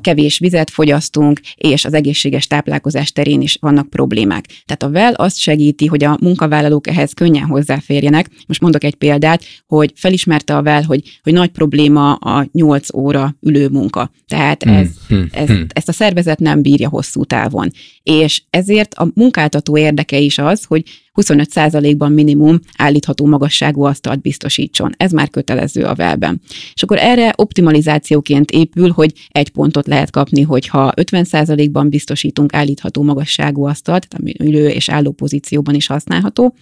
kevés 0.00 0.38
vizet 0.38 0.70
fogyasztunk, 0.70 1.40
és 1.54 1.84
az 1.84 1.94
egészséges 1.94 2.46
táplálkozás 2.46 3.12
terén 3.12 3.40
is 3.40 3.56
vannak 3.60 3.90
problémák. 3.90 4.46
Tehát 4.64 4.82
a 4.82 4.98
WELL 4.98 5.14
azt 5.14 5.38
segíti, 5.38 5.86
hogy 5.86 6.04
a 6.04 6.18
munkavállalók 6.20 6.86
ehhez 6.86 7.12
könnyen 7.12 7.46
hozzáférjenek. 7.46 8.30
Most 8.46 8.60
mondok 8.60 8.84
egy 8.84 8.94
példát, 8.94 9.44
hogy 9.66 9.92
felismerte 9.94 10.56
a 10.56 10.60
WELL, 10.60 10.82
hogy, 10.82 11.02
hogy 11.22 11.32
nagy 11.32 11.50
probléma 11.50 12.14
a 12.14 12.46
8 12.52 12.94
óra 12.94 13.36
ülő 13.40 13.68
munka. 13.68 14.10
Tehát 14.26 14.62
ez, 14.62 14.88
hmm, 15.08 15.28
ez, 15.32 15.48
hmm. 15.48 15.66
ezt 15.68 15.88
a 15.88 15.92
szervezet 15.92 16.38
nem 16.38 16.62
bírja 16.62 16.88
hosszú 16.88 17.24
távon. 17.24 17.70
És 18.02 18.42
ezért 18.50 18.94
a 18.94 19.10
munkáltató 19.14 19.76
érdeke 19.76 20.18
is 20.18 20.38
az, 20.38 20.64
hogy 20.64 20.82
25%-ban 21.16 22.12
minimum 22.12 22.58
állítható 22.76 23.26
magasságú 23.26 23.82
asztalt 23.82 24.20
biztosítson. 24.20 24.94
Ez 24.96 25.12
már 25.12 25.30
kötelező 25.30 25.82
a 25.82 25.94
velben. 25.94 26.40
És 26.74 26.82
akkor 26.82 26.98
erre 26.98 27.32
optimalizációként 27.36 28.50
épül, 28.50 28.90
hogy 28.90 29.12
egy 29.28 29.50
pontot 29.50 29.86
lehet 29.86 30.10
kapni, 30.10 30.42
hogyha 30.42 30.92
50%-ban 30.96 31.88
biztosítunk 31.88 32.54
állítható 32.54 33.02
magasságú 33.02 33.64
asztalt, 33.64 34.06
ami 34.18 34.32
ülő 34.38 34.68
és 34.68 34.88
álló 34.88 35.12
pozícióban 35.12 35.74
is 35.74 35.86
használható, 35.86 36.54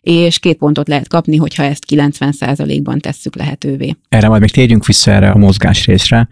és 0.00 0.38
két 0.38 0.56
pontot 0.56 0.88
lehet 0.88 1.08
kapni, 1.08 1.36
hogyha 1.36 1.62
ezt 1.62 1.84
90%-ban 1.88 2.98
tesszük 2.98 3.36
lehetővé. 3.36 3.96
Erre 4.08 4.28
majd 4.28 4.40
még 4.40 4.50
térjünk 4.50 4.86
vissza 4.86 5.10
erre 5.10 5.30
a 5.30 5.36
mozgás 5.36 5.86
részre, 5.86 6.28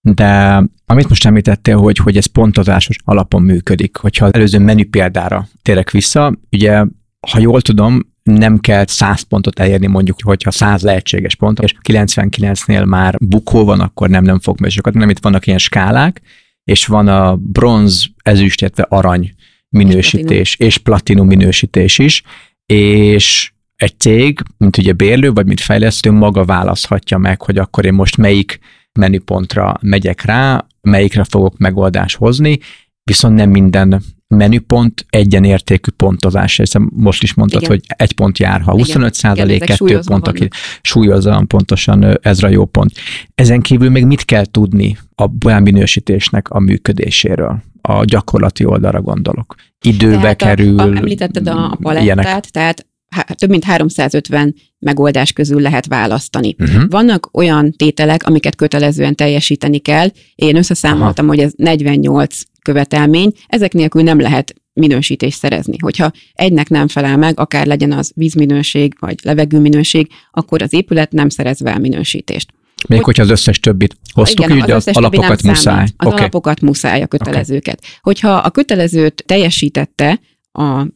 de 0.00 0.62
amit 0.86 1.08
most 1.08 1.26
említettél, 1.26 1.76
hogy, 1.76 1.96
hogy 1.96 2.16
ez 2.16 2.26
pontozásos 2.26 2.96
alapon 3.04 3.42
működik, 3.42 3.96
hogyha 3.96 4.24
az 4.24 4.34
előző 4.34 4.58
menü 4.58 4.84
példára 4.84 5.48
térek 5.62 5.90
vissza, 5.90 6.38
ugye 6.50 6.84
ha 7.30 7.38
jól 7.38 7.60
tudom, 7.60 8.10
nem 8.22 8.58
kell 8.58 8.84
100 8.86 9.22
pontot 9.22 9.58
elérni, 9.58 9.86
mondjuk, 9.86 10.18
hogyha 10.22 10.50
100 10.50 10.82
lehetséges 10.82 11.34
pont, 11.34 11.58
és 11.58 11.74
99-nél 11.88 12.84
már 12.84 13.16
bukó 13.18 13.64
van, 13.64 13.80
akkor 13.80 14.08
nem, 14.08 14.24
nem 14.24 14.40
fog 14.40 14.60
meg 14.60 14.94
nem 14.94 15.10
itt 15.10 15.18
vannak 15.18 15.46
ilyen 15.46 15.58
skálák, 15.58 16.20
és 16.64 16.86
van 16.86 17.08
a 17.08 17.36
bronz, 17.36 18.06
ezüst, 18.22 18.60
illetve 18.60 18.86
arany 18.88 19.34
minősítés, 19.68 20.56
és 20.56 20.78
platinum 20.78 21.26
minősítés 21.26 21.98
is, 21.98 22.22
és 22.66 23.52
egy 23.76 23.98
cég, 23.98 24.40
mint 24.56 24.76
ugye 24.76 24.92
bérlő, 24.92 25.32
vagy 25.32 25.46
mint 25.46 25.60
fejlesztő 25.60 26.10
maga 26.10 26.44
választhatja 26.44 27.18
meg, 27.18 27.42
hogy 27.42 27.58
akkor 27.58 27.84
én 27.84 27.94
most 27.94 28.16
melyik 28.16 28.58
menüpontra 28.92 29.76
megyek 29.80 30.22
rá, 30.24 30.66
melyikre 30.80 31.24
fogok 31.24 31.58
megoldást 31.58 32.16
hozni, 32.16 32.58
viszont 33.04 33.34
nem 33.34 33.50
minden 33.50 34.02
menüpont 34.28 35.06
egyenértékű 35.10 35.90
pontozás, 35.96 36.56
hiszen 36.56 36.90
most 36.94 37.22
is 37.22 37.34
mondtad, 37.34 37.62
Igen. 37.62 37.74
hogy 37.74 37.84
egy 37.96 38.12
pont 38.14 38.38
jár, 38.38 38.60
ha 38.60 38.72
25 38.72 39.14
százalék, 39.14 39.64
kettő 39.64 40.00
pont, 40.04 40.28
aki 40.28 40.48
súlyozza 40.82 41.44
pontosan 41.46 42.18
ezra 42.22 42.48
jó 42.48 42.64
pont. 42.64 42.92
Ezen 43.34 43.60
kívül 43.60 43.90
még 43.90 44.04
mit 44.04 44.24
kell 44.24 44.44
tudni 44.44 44.98
a 45.14 45.28
olyan 45.46 45.62
minősítésnek 45.62 46.48
a 46.48 46.58
működéséről? 46.58 47.62
A 47.80 48.04
gyakorlati 48.04 48.64
oldalra 48.64 49.00
gondolok. 49.00 49.54
Időbe 49.80 50.20
tehát 50.20 50.36
kerül. 50.36 50.78
A, 50.78 50.82
a, 50.82 50.96
említetted 50.96 51.48
a, 51.48 51.64
a 51.64 51.76
palettát, 51.80 52.04
ilyenek. 52.04 52.40
tehát 52.50 52.86
több 53.34 53.50
mint 53.50 53.64
350 53.64 54.54
megoldás 54.78 55.32
közül 55.32 55.60
lehet 55.60 55.86
választani. 55.86 56.54
Uh-huh. 56.58 56.82
Vannak 56.88 57.28
olyan 57.32 57.72
tételek, 57.72 58.22
amiket 58.26 58.56
kötelezően 58.56 59.14
teljesíteni 59.14 59.78
kell. 59.78 60.08
Én 60.34 60.56
összeszámoltam, 60.56 61.24
Aha. 61.24 61.34
hogy 61.34 61.44
ez 61.44 61.52
48 61.56 62.40
követelmény, 62.62 63.32
ezek 63.46 63.72
nélkül 63.72 64.02
nem 64.02 64.20
lehet 64.20 64.54
minősítést 64.72 65.38
szerezni. 65.38 65.76
Hogyha 65.78 66.10
egynek 66.32 66.68
nem 66.68 66.88
felel 66.88 67.16
meg, 67.16 67.40
akár 67.40 67.66
legyen 67.66 67.92
az 67.92 68.12
vízminőség 68.14 68.94
vagy 68.98 69.18
levegőminőség, 69.22 70.08
akkor 70.30 70.62
az 70.62 70.72
épület 70.72 71.12
nem 71.12 71.28
szerez 71.28 71.58
fel 71.64 71.78
minősítést. 71.78 72.50
Még 72.88 72.98
hogy, 72.98 73.06
hogyha 73.06 73.22
az 73.22 73.30
összes 73.30 73.60
többit 73.60 73.96
hoztuk, 74.12 74.44
igen, 74.44 74.56
így, 74.56 74.64
de 74.64 74.74
az, 74.74 74.86
az 74.86 74.96
alapokat 74.96 75.42
muszáj. 75.42 75.82
Az 75.82 76.06
okay. 76.06 76.18
alapokat 76.18 76.60
muszáj, 76.60 77.02
a 77.02 77.06
kötelezőket. 77.06 77.78
Okay. 77.78 77.90
Hogyha 78.00 78.32
a 78.32 78.50
kötelezőt 78.50 79.24
teljesítette 79.26 80.20
a 80.52 80.86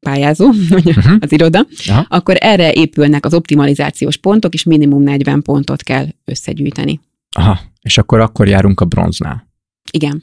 pályázó, 0.00 0.46
uh-huh. 0.70 1.16
az 1.20 1.32
iroda, 1.32 1.66
Aha. 1.86 2.06
akkor 2.08 2.36
erre 2.38 2.72
épülnek 2.72 3.24
az 3.24 3.34
optimalizációs 3.34 4.16
pontok, 4.16 4.54
és 4.54 4.64
minimum 4.64 5.02
40 5.02 5.42
pontot 5.42 5.82
kell 5.82 6.06
összegyűjteni. 6.24 7.00
Aha, 7.36 7.60
és 7.82 7.98
akkor 7.98 8.20
akkor 8.20 8.48
járunk 8.48 8.80
a 8.80 8.84
bronznál. 8.84 9.48
Igen. 9.90 10.22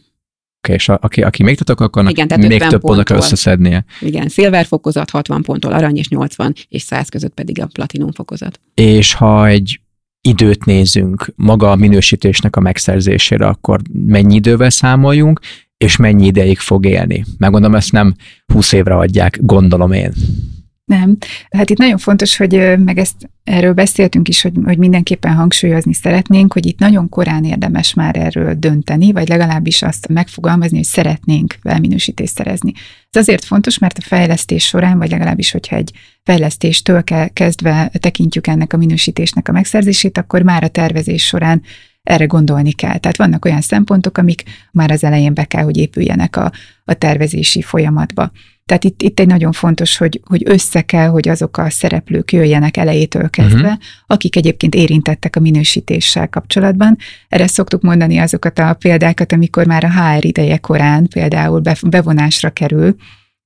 Okay, 0.57 0.75
és 0.75 0.89
a, 0.89 0.97
aki, 1.01 1.21
aki 1.21 1.43
még 1.43 1.57
tudok, 1.57 1.81
akkor 1.81 2.09
Igen, 2.09 2.27
tehát 2.27 2.47
még 2.47 2.63
több 2.63 2.81
pontot 2.81 3.05
kell 3.05 3.17
összeszednie. 3.17 3.85
Igen, 4.01 4.27
szilver 4.27 4.65
fokozat 4.65 5.09
60 5.09 5.41
ponttól 5.41 5.73
arany 5.73 5.97
és 5.97 6.07
80 6.07 6.55
és 6.69 6.81
100 6.81 7.09
között 7.09 7.33
pedig 7.33 7.61
a 7.61 7.65
platinum 7.65 8.11
fokozat. 8.11 8.59
És 8.73 9.13
ha 9.13 9.47
egy 9.47 9.79
időt 10.21 10.65
nézünk 10.65 11.33
maga 11.35 11.71
a 11.71 11.75
minősítésnek 11.75 12.55
a 12.55 12.59
megszerzésére, 12.59 13.45
akkor 13.45 13.81
mennyi 13.93 14.35
idővel 14.35 14.69
számoljunk, 14.69 15.39
és 15.77 15.95
mennyi 15.95 16.25
ideig 16.25 16.57
fog 16.57 16.85
élni. 16.85 17.25
Megmondom, 17.37 17.75
ezt 17.75 17.91
nem 17.91 18.15
20 18.53 18.71
évre 18.71 18.95
adják, 18.95 19.37
gondolom 19.41 19.91
én. 19.91 20.13
Nem. 20.85 21.17
Hát 21.49 21.69
itt 21.69 21.77
nagyon 21.77 21.97
fontos, 21.97 22.37
hogy 22.37 22.79
meg 22.79 22.97
ezt 22.97 23.29
erről 23.43 23.73
beszéltünk 23.73 24.27
is, 24.27 24.41
hogy, 24.41 24.53
hogy 24.63 24.77
mindenképpen 24.77 25.33
hangsúlyozni 25.33 25.93
szeretnénk, 25.93 26.53
hogy 26.53 26.65
itt 26.65 26.79
nagyon 26.79 27.09
korán 27.09 27.43
érdemes 27.43 27.93
már 27.93 28.17
erről 28.17 28.53
dönteni, 28.53 29.11
vagy 29.11 29.27
legalábbis 29.27 29.81
azt 29.81 30.07
megfogalmazni, 30.07 30.77
hogy 30.77 30.85
szeretnénk 30.85 31.55
felminősítést 31.61 32.33
szerezni. 32.33 32.71
Ez 33.09 33.21
azért 33.21 33.45
fontos, 33.45 33.77
mert 33.77 33.97
a 33.97 34.01
fejlesztés 34.01 34.65
során, 34.65 34.97
vagy 34.97 35.09
legalábbis, 35.09 35.51
hogyha 35.51 35.75
egy 35.75 35.91
fejlesztéstől 36.23 37.03
kezdve 37.33 37.91
tekintjük 37.99 38.47
ennek 38.47 38.73
a 38.73 38.77
minősítésnek 38.77 39.47
a 39.47 39.51
megszerzését, 39.51 40.17
akkor 40.17 40.41
már 40.41 40.63
a 40.63 40.67
tervezés 40.67 41.25
során 41.25 41.61
erre 42.07 42.25
gondolni 42.25 42.71
kell. 42.71 42.97
Tehát 42.97 43.17
vannak 43.17 43.45
olyan 43.45 43.61
szempontok, 43.61 44.17
amik 44.17 44.43
már 44.71 44.91
az 44.91 45.03
elején 45.03 45.33
be 45.33 45.43
kell, 45.43 45.63
hogy 45.63 45.77
épüljenek 45.77 46.35
a, 46.35 46.51
a 46.85 46.93
tervezési 46.93 47.61
folyamatba. 47.61 48.31
Tehát 48.65 48.83
itt, 48.83 49.01
itt 49.01 49.19
egy 49.19 49.27
nagyon 49.27 49.51
fontos, 49.51 49.97
hogy, 49.97 50.21
hogy 50.23 50.41
össze 50.45 50.81
kell, 50.81 51.07
hogy 51.07 51.27
azok 51.27 51.57
a 51.57 51.69
szereplők 51.69 52.31
jöjjenek 52.31 52.77
elejétől 52.77 53.29
kezdve, 53.29 53.67
uh-huh. 53.67 53.79
akik 54.07 54.35
egyébként 54.35 54.75
érintettek 54.75 55.35
a 55.35 55.39
minősítéssel 55.39 56.27
kapcsolatban. 56.29 56.97
Erre 57.27 57.47
szoktuk 57.47 57.81
mondani 57.81 58.17
azokat 58.17 58.59
a 58.59 58.73
példákat, 58.73 59.31
amikor 59.31 59.65
már 59.65 59.83
a 59.83 59.91
HR 59.91 60.25
ideje 60.25 60.57
korán 60.57 61.07
például 61.07 61.61
bevonásra 61.87 62.49
kerül 62.49 62.95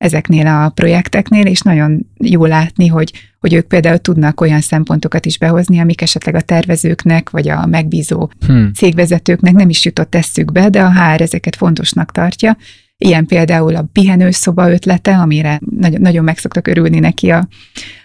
ezeknél 0.02 0.48
a 0.48 0.70
projekteknél, 0.70 1.46
és 1.46 1.62
nagyon 1.62 2.06
jó 2.18 2.46
látni, 2.46 2.88
hogy, 2.88 3.12
hogy 3.40 3.54
ők 3.54 3.68
például 3.68 3.98
tudnak 3.98 4.42
olyan 4.42 4.62
szempontokat 4.62 5.26
is 5.26 5.38
behozni, 5.38 5.80
amik 5.80 6.02
esetleg 6.02 6.36
a 6.36 6.42
tervezőknek, 6.42 7.30
vagy 7.30 7.50
a 7.50 7.66
megbízó 7.66 8.30
hmm. 8.48 8.74
cégvezetőknek 8.74 9.54
nem 9.54 9.70
is 9.70 9.86
jutott 9.86 10.16
eszükbe, 10.16 10.70
de 10.70 10.82
a 10.82 10.92
HR 10.94 11.22
ezeket 11.22 11.56
fontosnak 11.56 12.12
tartja, 12.12 12.58
Ilyen 13.04 13.26
például 13.26 13.76
a 13.76 13.90
pihenőszoba 13.94 14.72
ötlete, 14.72 15.18
amire 15.18 15.60
nagyon, 15.80 16.02
nagyon 16.02 16.24
meg 16.24 16.38
szoktak 16.38 16.68
örülni 16.68 17.00
neki 17.00 17.30
a, 17.30 17.48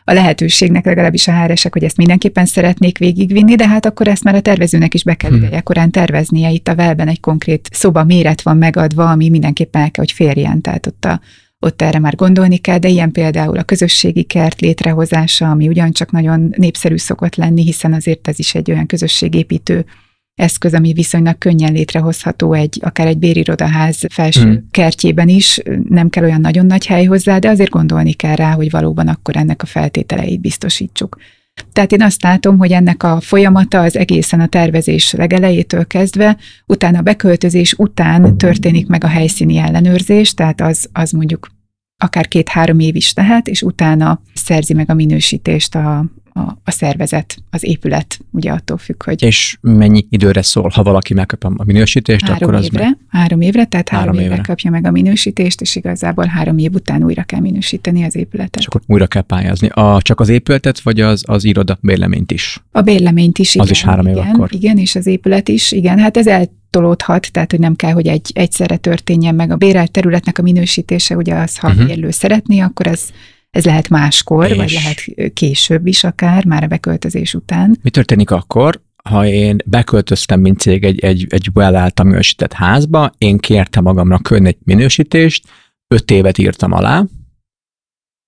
a 0.04 0.12
lehetőségnek, 0.12 0.84
legalábbis 0.84 1.28
a 1.28 1.32
háresek, 1.32 1.72
hogy 1.72 1.84
ezt 1.84 1.96
mindenképpen 1.96 2.46
szeretnék 2.46 2.98
végigvinni, 2.98 3.54
de 3.54 3.68
hát 3.68 3.86
akkor 3.86 4.08
ezt 4.08 4.24
már 4.24 4.34
a 4.34 4.40
tervezőnek 4.40 4.94
is 4.94 5.04
be 5.04 5.14
kell 5.14 5.30
hmm. 5.30 5.42
ideje 5.42 5.60
korán 5.60 5.90
terveznie. 5.90 6.50
Itt 6.50 6.68
a 6.68 6.74
velben 6.74 7.08
egy 7.08 7.20
konkrét 7.20 7.68
szoba 7.72 8.04
méret 8.04 8.42
van 8.42 8.56
megadva, 8.56 9.10
ami 9.10 9.28
mindenképpen 9.28 9.82
el 9.82 9.90
kell, 9.90 10.04
hogy 10.04 10.12
férjen. 10.12 10.60
Tehát 10.60 10.86
ott 10.86 11.04
a, 11.04 11.20
ott 11.60 11.82
erre 11.82 11.98
már 11.98 12.14
gondolni 12.14 12.56
kell, 12.56 12.78
de 12.78 12.88
ilyen 12.88 13.12
például 13.12 13.58
a 13.58 13.62
közösségi 13.62 14.22
kert 14.22 14.60
létrehozása, 14.60 15.50
ami 15.50 15.68
ugyancsak 15.68 16.10
nagyon 16.10 16.54
népszerű 16.56 16.96
szokott 16.96 17.34
lenni, 17.34 17.62
hiszen 17.62 17.92
azért 17.92 18.28
ez 18.28 18.38
is 18.38 18.54
egy 18.54 18.70
olyan 18.70 18.86
közösségépítő 18.86 19.84
eszköz, 20.34 20.74
ami 20.74 20.92
viszonylag 20.92 21.38
könnyen 21.38 21.72
létrehozható 21.72 22.52
egy, 22.52 22.78
akár 22.82 23.06
egy 23.06 23.18
bérirodaház 23.18 24.00
felső 24.08 24.46
mm. 24.46 24.54
kertjében 24.70 25.28
is, 25.28 25.60
nem 25.88 26.08
kell 26.08 26.24
olyan 26.24 26.40
nagyon 26.40 26.66
nagy 26.66 26.86
hely 26.86 27.04
hozzá, 27.04 27.38
de 27.38 27.48
azért 27.48 27.70
gondolni 27.70 28.12
kell 28.12 28.34
rá, 28.34 28.52
hogy 28.52 28.70
valóban 28.70 29.08
akkor 29.08 29.36
ennek 29.36 29.62
a 29.62 29.66
feltételeit 29.66 30.40
biztosítsuk. 30.40 31.16
Tehát 31.72 31.92
én 31.92 32.02
azt 32.02 32.22
látom, 32.22 32.58
hogy 32.58 32.72
ennek 32.72 33.02
a 33.02 33.20
folyamata 33.20 33.80
az 33.80 33.96
egészen 33.96 34.40
a 34.40 34.46
tervezés 34.46 35.12
legelejétől 35.12 35.86
kezdve, 35.86 36.36
utána 36.66 36.98
a 36.98 37.02
beköltözés 37.02 37.72
után 37.72 38.38
történik 38.38 38.86
meg 38.86 39.04
a 39.04 39.08
helyszíni 39.08 39.56
ellenőrzés, 39.56 40.34
tehát 40.34 40.60
az, 40.60 40.88
az 40.92 41.10
mondjuk 41.10 41.48
akár 41.98 42.28
két-három 42.28 42.78
év 42.78 42.96
is 42.96 43.12
lehet, 43.14 43.48
és 43.48 43.62
utána 43.62 44.20
szerzi 44.34 44.74
meg 44.74 44.90
a 44.90 44.94
minősítést 44.94 45.74
a, 45.74 46.04
a, 46.36 46.58
a 46.64 46.70
szervezet, 46.70 47.36
az 47.50 47.64
épület, 47.64 48.18
ugye 48.30 48.50
attól 48.50 48.78
függ, 48.78 49.02
hogy... 49.02 49.22
És 49.22 49.58
mennyi 49.60 50.06
időre 50.08 50.42
szól, 50.42 50.70
ha 50.74 50.82
valaki 50.82 51.14
megkapja 51.14 51.52
a 51.56 51.64
minősítést, 51.64 52.24
három 52.24 52.38
akkor 52.42 52.54
az 52.54 52.64
évre, 52.64 52.84
meg... 52.84 52.96
Három 53.08 53.40
évre, 53.40 53.64
tehát 53.64 53.88
három, 53.88 54.06
három 54.06 54.20
évre. 54.20 54.32
évre 54.32 54.46
kapja 54.46 54.70
meg 54.70 54.86
a 54.86 54.90
minősítést, 54.90 55.60
és 55.60 55.76
igazából 55.76 56.24
három 56.24 56.58
év 56.58 56.74
után 56.74 57.04
újra 57.04 57.22
kell 57.22 57.40
minősíteni 57.40 58.04
az 58.04 58.16
épületet. 58.16 58.60
És 58.60 58.66
akkor 58.66 58.80
újra 58.86 59.06
kell 59.06 59.22
pályázni. 59.22 59.68
A, 59.68 60.02
csak 60.02 60.20
az 60.20 60.28
épületet, 60.28 60.80
vagy 60.80 61.00
az, 61.00 61.22
az 61.26 61.44
iroda 61.44 61.78
bérleményt 61.80 62.32
is? 62.32 62.62
A 62.72 62.80
bérleményt 62.80 63.38
is, 63.38 63.54
igen. 63.54 63.66
Az 63.66 63.70
is 63.70 63.82
három 63.82 64.06
év 64.06 64.16
igen, 64.16 64.26
akkor? 64.26 64.48
Igen, 64.52 64.78
és 64.78 64.94
az 64.94 65.06
épület 65.06 65.48
is, 65.48 65.72
igen. 65.72 65.98
Hát 65.98 66.16
ez 66.16 66.26
el 66.26 66.48
tolódhat, 66.70 67.32
tehát 67.32 67.50
hogy 67.50 67.60
nem 67.60 67.76
kell, 67.76 67.92
hogy 67.92 68.06
egy, 68.06 68.30
egyszerre 68.34 68.76
történjen 68.76 69.34
meg 69.34 69.50
a 69.50 69.56
bérelt 69.56 69.90
területnek 69.90 70.38
a 70.38 70.42
minősítése, 70.42 71.16
ugye 71.16 71.34
az, 71.34 71.58
ha 71.58 71.68
uh-huh. 71.68 72.10
szeretné, 72.10 72.58
akkor 72.58 72.86
az 72.86 73.12
ez 73.56 73.64
lehet 73.64 73.88
máskor, 73.88 74.50
és... 74.50 74.56
vagy 74.56 74.72
lehet 74.72 75.32
később 75.34 75.86
is 75.86 76.04
akár, 76.04 76.44
már 76.44 76.62
a 76.62 76.66
beköltözés 76.66 77.34
után. 77.34 77.78
Mi 77.82 77.90
történik 77.90 78.30
akkor, 78.30 78.80
ha 79.04 79.26
én 79.26 79.56
beköltöztem, 79.64 80.40
mint 80.40 80.60
cég 80.60 80.84
egy, 80.84 81.00
egy, 81.00 81.26
egy 81.28 81.50
well 81.54 81.76
által 81.76 82.06
minősített 82.06 82.52
házba, 82.52 83.12
én 83.18 83.38
kértem 83.38 83.82
magamra 83.82 84.20
egy 84.28 84.56
minősítést, 84.64 85.48
öt 85.88 86.10
évet 86.10 86.38
írtam 86.38 86.72
alá, 86.72 87.04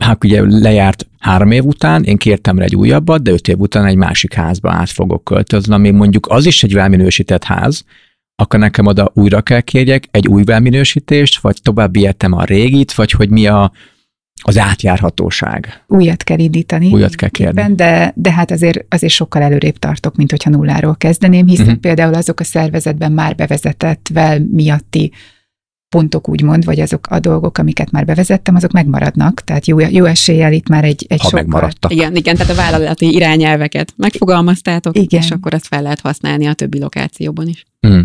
hát 0.05 0.25
ugye 0.25 0.43
lejárt 0.47 1.07
három 1.19 1.51
év 1.51 1.65
után, 1.65 2.05
én 2.05 2.17
kértem 2.17 2.59
rá 2.59 2.65
egy 2.65 2.77
újabbat, 2.77 3.23
de 3.23 3.31
öt 3.31 3.49
év 3.49 3.59
után 3.59 3.87
egy 3.87 3.97
másik 3.97 4.35
házba 4.35 4.71
át 4.71 4.91
fogok 4.91 5.25
költözni, 5.25 5.75
ami 5.75 5.91
mondjuk 5.91 6.27
az 6.31 6.47
is 6.47 6.63
egy 6.63 6.75
minősített 6.75 7.45
ház, 7.45 7.85
akkor 8.35 8.59
nekem 8.59 8.87
oda 8.87 9.11
újra 9.15 9.41
kell 9.41 9.61
kérjek 9.61 10.05
egy 10.11 10.29
új 10.29 10.43
minősítést, 10.45 11.41
vagy 11.41 11.59
tovább 11.63 11.97
értem 11.97 12.33
a 12.33 12.45
régit, 12.45 12.95
vagy 12.95 13.11
hogy 13.11 13.29
mi 13.29 13.47
a, 13.47 13.73
az 14.43 14.59
átjárhatóság. 14.59 15.83
Újat 15.87 16.23
kell 16.23 16.39
indítani. 16.39 16.93
Újat 16.93 17.15
kell 17.15 17.29
kérni. 17.29 17.75
De, 17.75 18.13
de 18.17 18.33
hát 18.33 18.51
azért, 18.51 18.85
azért 18.89 19.13
sokkal 19.13 19.43
előrébb 19.43 19.79
tartok, 19.79 20.17
mint 20.17 20.31
hogyha 20.31 20.51
nulláról 20.51 20.97
kezdeném, 20.97 21.47
hiszen 21.47 21.67
uh-huh. 21.67 21.81
például 21.81 22.15
azok 22.15 22.41
a 22.41 22.45
szervezetben 22.45 23.13
már 23.13 23.35
bevezetett 23.35 24.09
vel 24.13 24.41
miatti 24.51 25.13
pontok 25.89 26.29
úgymond, 26.29 26.65
vagy 26.65 26.81
azok 26.81 27.07
a 27.11 27.19
dolgok, 27.19 27.59
amiket 27.59 27.91
már 27.91 28.05
bevezettem, 28.05 28.55
azok 28.55 28.71
megmaradnak. 28.73 29.45
Tehát 29.45 29.67
jó, 29.67 29.79
jó 29.81 30.05
eséllyel 30.05 30.53
itt 30.53 30.69
már 30.69 30.85
egy, 30.85 31.07
egy 31.09 31.21
ha 31.21 31.29
sokkal... 31.29 31.43
megmaradtak. 31.43 31.93
Igen, 31.93 32.17
igen, 32.17 32.37
tehát 32.37 32.53
a 32.53 32.55
vállalati 32.55 33.15
irányelveket 33.15 33.93
megfogalmaztátok, 33.97 34.97
igen. 34.97 35.23
és 35.23 35.31
akkor 35.31 35.55
ezt 35.55 35.67
fel 35.67 35.83
lehet 35.83 36.01
használni 36.01 36.47
a 36.47 36.53
többi 36.53 36.79
lokációban 36.79 37.49
is. 37.49 37.65
Mm. 37.87 38.01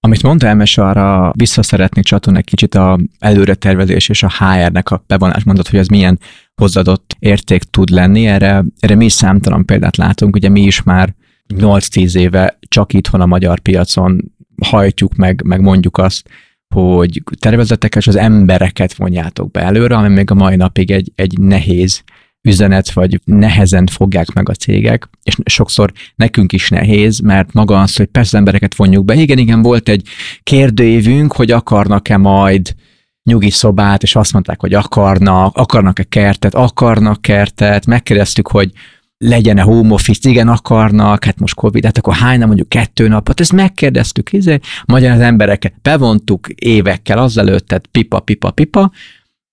Amit 0.00 0.22
mondta 0.22 0.46
Emes, 0.46 0.78
arra 0.78 1.32
vissza 1.34 1.62
szeretnék 1.62 2.04
csatolni 2.04 2.38
egy 2.38 2.44
kicsit 2.44 2.74
a 2.74 2.98
előretervezés 3.18 4.08
és 4.08 4.22
a 4.22 4.30
HR-nek 4.38 4.90
a 4.90 5.04
bevonás 5.06 5.44
mondott, 5.44 5.68
hogy 5.68 5.78
ez 5.78 5.88
milyen 5.88 6.18
hozzáadott 6.54 7.16
érték 7.18 7.62
tud 7.62 7.90
lenni. 7.90 8.26
Erre, 8.26 8.64
erre 8.78 8.94
mi 8.94 9.04
is 9.04 9.12
számtalan 9.12 9.64
példát 9.64 9.96
látunk. 9.96 10.36
Ugye 10.36 10.48
mi 10.48 10.62
is 10.62 10.82
már 10.82 11.14
8-10 11.54 12.16
éve 12.16 12.58
csak 12.68 12.92
itthon 12.92 13.20
a 13.20 13.26
magyar 13.26 13.58
piacon 13.58 14.32
hajtjuk 14.62 15.14
meg, 15.14 15.42
meg 15.44 15.60
mondjuk 15.60 15.98
azt, 15.98 16.28
hogy 16.74 17.22
tervezeteket 17.38 18.02
és 18.02 18.06
az 18.06 18.16
embereket 18.16 18.94
vonjátok 18.94 19.50
be 19.50 19.60
előre, 19.60 19.96
ami 19.96 20.08
még 20.08 20.30
a 20.30 20.34
mai 20.34 20.56
napig 20.56 20.90
egy, 20.90 21.12
egy 21.14 21.38
nehéz 21.38 22.02
üzenet, 22.46 22.92
vagy 22.92 23.20
nehezen 23.24 23.86
fogják 23.86 24.32
meg 24.32 24.48
a 24.48 24.54
cégek, 24.54 25.08
és 25.22 25.36
sokszor 25.44 25.92
nekünk 26.14 26.52
is 26.52 26.68
nehéz, 26.68 27.18
mert 27.18 27.52
maga 27.52 27.80
az, 27.80 27.96
hogy 27.96 28.06
persze 28.06 28.36
embereket 28.36 28.74
vonjuk 28.74 29.04
be. 29.04 29.14
Igen, 29.14 29.38
igen, 29.38 29.62
volt 29.62 29.88
egy 29.88 30.08
kérdőívünk, 30.42 31.32
hogy 31.32 31.50
akarnak-e 31.50 32.16
majd 32.16 32.74
nyugi 33.22 33.50
szobát, 33.50 34.02
és 34.02 34.16
azt 34.16 34.32
mondták, 34.32 34.60
hogy 34.60 34.74
akarnak, 34.74 35.56
akarnak-e 35.56 36.04
kertet, 36.04 36.54
akarnak 36.54 37.22
kertet, 37.22 37.86
megkérdeztük, 37.86 38.48
hogy 38.48 38.72
legyen-e 39.18 39.62
home 39.62 39.92
office, 39.92 40.28
igen, 40.28 40.48
akarnak, 40.48 41.24
hát 41.24 41.38
most 41.38 41.54
Covid, 41.54 41.84
hát 41.84 41.98
akkor 41.98 42.14
hány 42.14 42.38
nem 42.38 42.46
mondjuk 42.46 42.68
kettő 42.68 43.08
napot, 43.08 43.40
ezt 43.40 43.52
megkérdeztük, 43.52 44.32
izé, 44.32 44.58
magyar 44.86 45.12
az 45.12 45.20
embereket 45.20 45.74
bevontuk 45.82 46.48
évekkel 46.48 47.18
azelőtt, 47.18 47.66
tehát 47.66 47.86
pipa, 47.86 48.20
pipa, 48.20 48.50
pipa, 48.50 48.90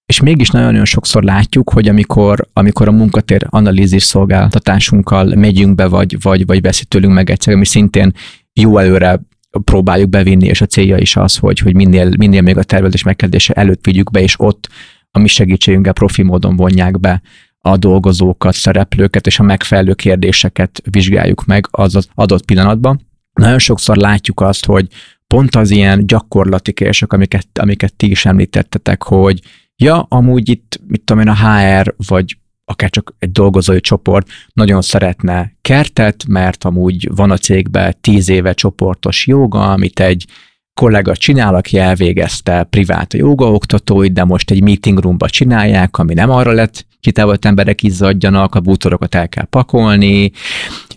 és 0.05 0.21
mégis 0.21 0.49
nagyon-nagyon 0.49 0.85
sokszor 0.85 1.23
látjuk, 1.23 1.69
hogy 1.69 1.87
amikor, 1.87 2.47
amikor 2.53 2.87
a 2.87 2.91
munkatér 2.91 3.45
analízis 3.49 4.03
szolgáltatásunkkal 4.03 5.35
megyünk 5.35 5.75
be, 5.75 5.87
vagy, 5.87 6.21
vagy, 6.21 6.45
vagy 6.45 6.61
veszi 6.61 6.85
tőlünk 6.85 7.13
meg 7.13 7.29
egyszer, 7.29 7.53
ami 7.53 7.65
szintén 7.65 8.13
jó 8.53 8.77
előre 8.77 9.19
próbáljuk 9.63 10.09
bevinni, 10.09 10.47
és 10.47 10.61
a 10.61 10.65
célja 10.65 10.97
is 10.97 11.15
az, 11.15 11.37
hogy, 11.37 11.59
hogy 11.59 11.75
minél, 11.75 12.09
minél 12.17 12.41
még 12.41 12.57
a 12.57 12.63
tervezés 12.63 13.03
megkezdése 13.03 13.53
előtt 13.53 13.85
vigyük 13.85 14.11
be, 14.11 14.21
és 14.21 14.39
ott 14.39 14.69
a 15.11 15.19
mi 15.19 15.27
segítségünkkel 15.27 15.93
profi 15.93 16.21
módon 16.21 16.55
vonják 16.55 16.99
be 16.99 17.21
a 17.57 17.77
dolgozókat, 17.77 18.53
szereplőket, 18.53 19.27
és 19.27 19.39
a 19.39 19.43
megfelelő 19.43 19.93
kérdéseket 19.93 20.81
vizsgáljuk 20.91 21.45
meg 21.45 21.67
az 21.71 21.95
az 21.95 22.07
adott 22.15 22.45
pillanatban. 22.45 23.01
Nagyon 23.33 23.59
sokszor 23.59 23.95
látjuk 23.97 24.41
azt, 24.41 24.65
hogy 24.65 24.87
pont 25.27 25.55
az 25.55 25.71
ilyen 25.71 26.07
gyakorlati 26.07 26.73
kérdések, 26.73 27.13
amiket, 27.13 27.47
amiket 27.53 27.95
ti 27.95 28.09
is 28.09 28.25
említettetek, 28.25 29.03
hogy 29.03 29.39
ja, 29.75 30.05
amúgy 30.09 30.49
itt, 30.49 30.79
mit 30.87 31.01
tudom 31.01 31.23
én, 31.23 31.33
a 31.33 31.35
HR, 31.35 31.95
vagy 32.07 32.37
akár 32.65 32.89
csak 32.89 33.15
egy 33.19 33.31
dolgozói 33.31 33.81
csoport 33.81 34.27
nagyon 34.53 34.81
szeretne 34.81 35.53
kertet, 35.61 36.25
mert 36.27 36.63
amúgy 36.63 37.09
van 37.15 37.31
a 37.31 37.37
cégben 37.37 37.95
tíz 38.01 38.29
éve 38.29 38.53
csoportos 38.53 39.27
joga, 39.27 39.71
amit 39.71 39.99
egy 39.99 40.25
kollega 40.73 41.15
csinál, 41.15 41.55
aki 41.55 41.77
elvégezte 41.77 42.63
privát 42.63 43.13
a 43.13 43.17
jogaoktatóit, 43.17 44.13
de 44.13 44.23
most 44.23 44.51
egy 44.51 44.63
meeting 44.63 44.99
roomba 44.99 45.29
csinálják, 45.29 45.97
ami 45.97 46.13
nem 46.13 46.29
arra 46.29 46.51
lett 46.51 46.85
kitávolt 46.99 47.45
emberek 47.45 47.83
izzadjanak, 47.83 48.55
a 48.55 48.59
bútorokat 48.59 49.15
el 49.15 49.29
kell 49.29 49.45
pakolni, 49.45 50.31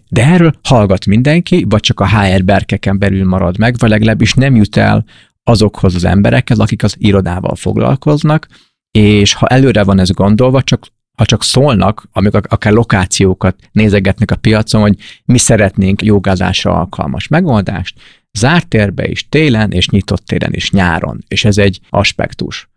de 0.09 0.27
erről 0.27 0.53
hallgat 0.63 1.07
mindenki, 1.07 1.65
vagy 1.69 1.81
csak 1.81 2.01
a 2.01 2.09
HR 2.09 2.45
berkeken 2.45 2.99
belül 2.99 3.25
marad 3.25 3.59
meg, 3.59 3.75
vagy 3.79 3.91
legalábbis 3.91 4.35
nem 4.35 4.57
jut 4.57 4.77
el 4.77 5.05
azokhoz 5.49 5.95
az 5.95 6.05
emberekhez, 6.05 6.59
akik 6.59 6.83
az 6.83 6.95
irodával 6.99 7.55
foglalkoznak, 7.55 8.47
és 8.91 9.35
ha 9.35 9.47
előre 9.47 9.85
van 9.85 9.99
ez 9.99 10.11
gondolva, 10.11 10.63
csak 10.63 10.87
ha 11.17 11.25
csak 11.25 11.43
szólnak, 11.43 12.09
amikor 12.13 12.43
akár 12.49 12.73
lokációkat 12.73 13.57
nézegetnek 13.73 14.31
a 14.31 14.37
piacon, 14.37 14.81
hogy 14.81 14.97
mi 15.25 15.39
szeretnénk 15.39 16.03
jogázásra 16.03 16.79
alkalmas 16.79 17.29
megoldást, 17.29 18.01
zárt 18.33 18.69
térbe 18.69 19.09
is 19.09 19.29
télen, 19.29 19.73
és 19.73 19.89
nyitott 19.89 20.25
téren 20.25 20.53
is 20.53 20.71
nyáron. 20.71 21.25
És 21.29 21.45
ez 21.45 21.59
egy 21.59 21.81
aspektus, 21.91 22.69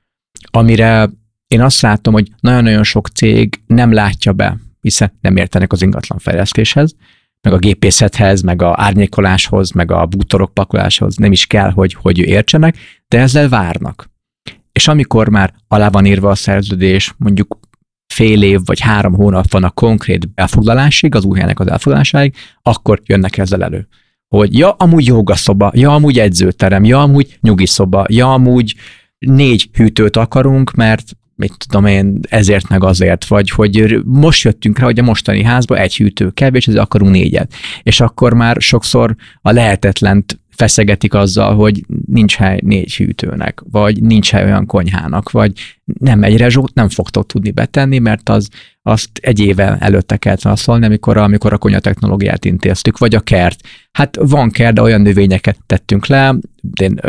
amire 0.52 1.10
én 1.48 1.62
azt 1.62 1.82
látom, 1.82 2.14
hogy 2.14 2.32
nagyon-nagyon 2.40 2.84
sok 2.84 3.08
cég 3.08 3.62
nem 3.68 3.94
látja 3.94 4.34
be, 4.34 4.58
hiszen 4.82 5.12
nem 5.22 5.38
értenek 5.38 5.72
az 5.72 5.82
ingatlan 5.82 6.20
fejlesztéshez, 6.20 6.96
meg 7.42 7.54
a 7.54 7.58
gépészethez, 7.58 8.42
meg 8.42 8.62
a 8.62 8.74
árnyékoláshoz, 8.78 9.72
meg 9.72 9.92
a 9.92 10.06
bútorok 10.06 10.54
pakoláshoz 10.54 11.16
nem 11.16 11.32
is 11.32 11.46
kell, 11.46 11.72
hogy, 11.72 11.94
hogy 11.94 12.18
értsenek, 12.18 12.78
de 13.08 13.20
ezzel 13.20 13.50
várnak. 13.50 14.10
És 14.72 14.88
amikor 14.88 15.30
már 15.30 15.54
alá 15.68 15.90
van 15.90 16.06
írva 16.06 16.30
a 16.30 16.36
szerződés, 16.36 17.14
mondjuk 17.18 17.60
fél 18.14 18.44
év 18.44 18.60
vagy 18.66 18.80
három 18.80 19.14
hónap 19.14 19.52
van 19.52 19.64
a 19.64 19.70
konkrét 19.70 20.30
elfoglalásig, 20.36 21.16
az 21.16 21.24
új 21.24 21.38
helynek 21.38 21.60
az 21.60 21.68
elfoglalásáig, 21.68 22.36
akkor 22.62 23.02
jönnek 23.06 23.38
ezzel 23.38 23.64
elő. 23.64 23.88
Hogy 24.28 24.58
ja, 24.58 24.72
amúgy 24.72 25.06
jogaszoba, 25.06 25.72
ja, 25.76 25.94
amúgy 25.94 26.20
edzőterem, 26.20 26.84
ja, 26.84 27.02
amúgy 27.02 27.38
nyugi 27.42 27.66
szoba, 27.66 28.06
ja, 28.10 28.34
amúgy 28.34 28.76
négy 29.18 29.70
hűtőt 29.74 30.18
akarunk, 30.18 30.72
mert 30.72 31.12
mit 31.40 31.54
tudom 31.68 31.86
én, 31.86 32.20
ezért 32.30 32.68
meg 32.68 32.84
azért, 32.84 33.26
vagy 33.26 33.50
hogy 33.50 34.02
most 34.06 34.44
jöttünk 34.44 34.80
rá, 34.80 34.86
hogy 34.86 35.00
a 35.00 35.04
mostani 35.04 35.44
házba 35.44 35.78
egy 35.78 35.96
hűtő 35.96 36.30
kevés, 36.30 36.68
ezért 36.68 36.84
akarunk 36.84 37.12
négyet. 37.12 37.54
És 37.84 38.02
akkor 38.02 38.34
már 38.34 38.56
sokszor 38.60 39.16
a 39.42 39.52
lehetetlent 39.52 40.40
feszegetik 40.60 41.14
azzal, 41.14 41.56
hogy 41.56 41.86
nincs 42.06 42.36
hely 42.36 42.60
négy 42.64 42.96
hűtőnek, 42.96 43.62
vagy 43.72 44.02
nincs 44.02 44.32
hely 44.32 44.44
olyan 44.44 44.66
konyhának, 44.66 45.32
vagy 45.32 45.52
nem 46.00 46.24
egy 46.24 46.38
rezsót 46.38 46.74
nem 46.74 46.90
fogtok 46.90 47.26
tudni 47.26 47.52
betenni, 47.52 48.00
mert 48.00 48.30
az 48.30 48.48
azt 48.82 49.10
egy 49.22 49.40
éve 49.40 49.78
előtte 49.80 50.18
kellett 50.18 50.42
válaszolni, 50.42 50.86
amikor, 50.86 51.18
amikor 51.18 51.54
a 51.54 51.58
konya 51.58 51.80
technológiát 51.80 52.46
intéztük, 52.46 52.98
vagy 52.98 53.16
a 53.16 53.20
kert. 53.20 53.62
Hát 53.92 54.18
van 54.22 54.50
kert, 54.52 54.74
de 54.74 54.82
olyan 54.82 55.02
növényeket 55.02 55.58
tettünk 55.66 56.06
le, 56.06 56.36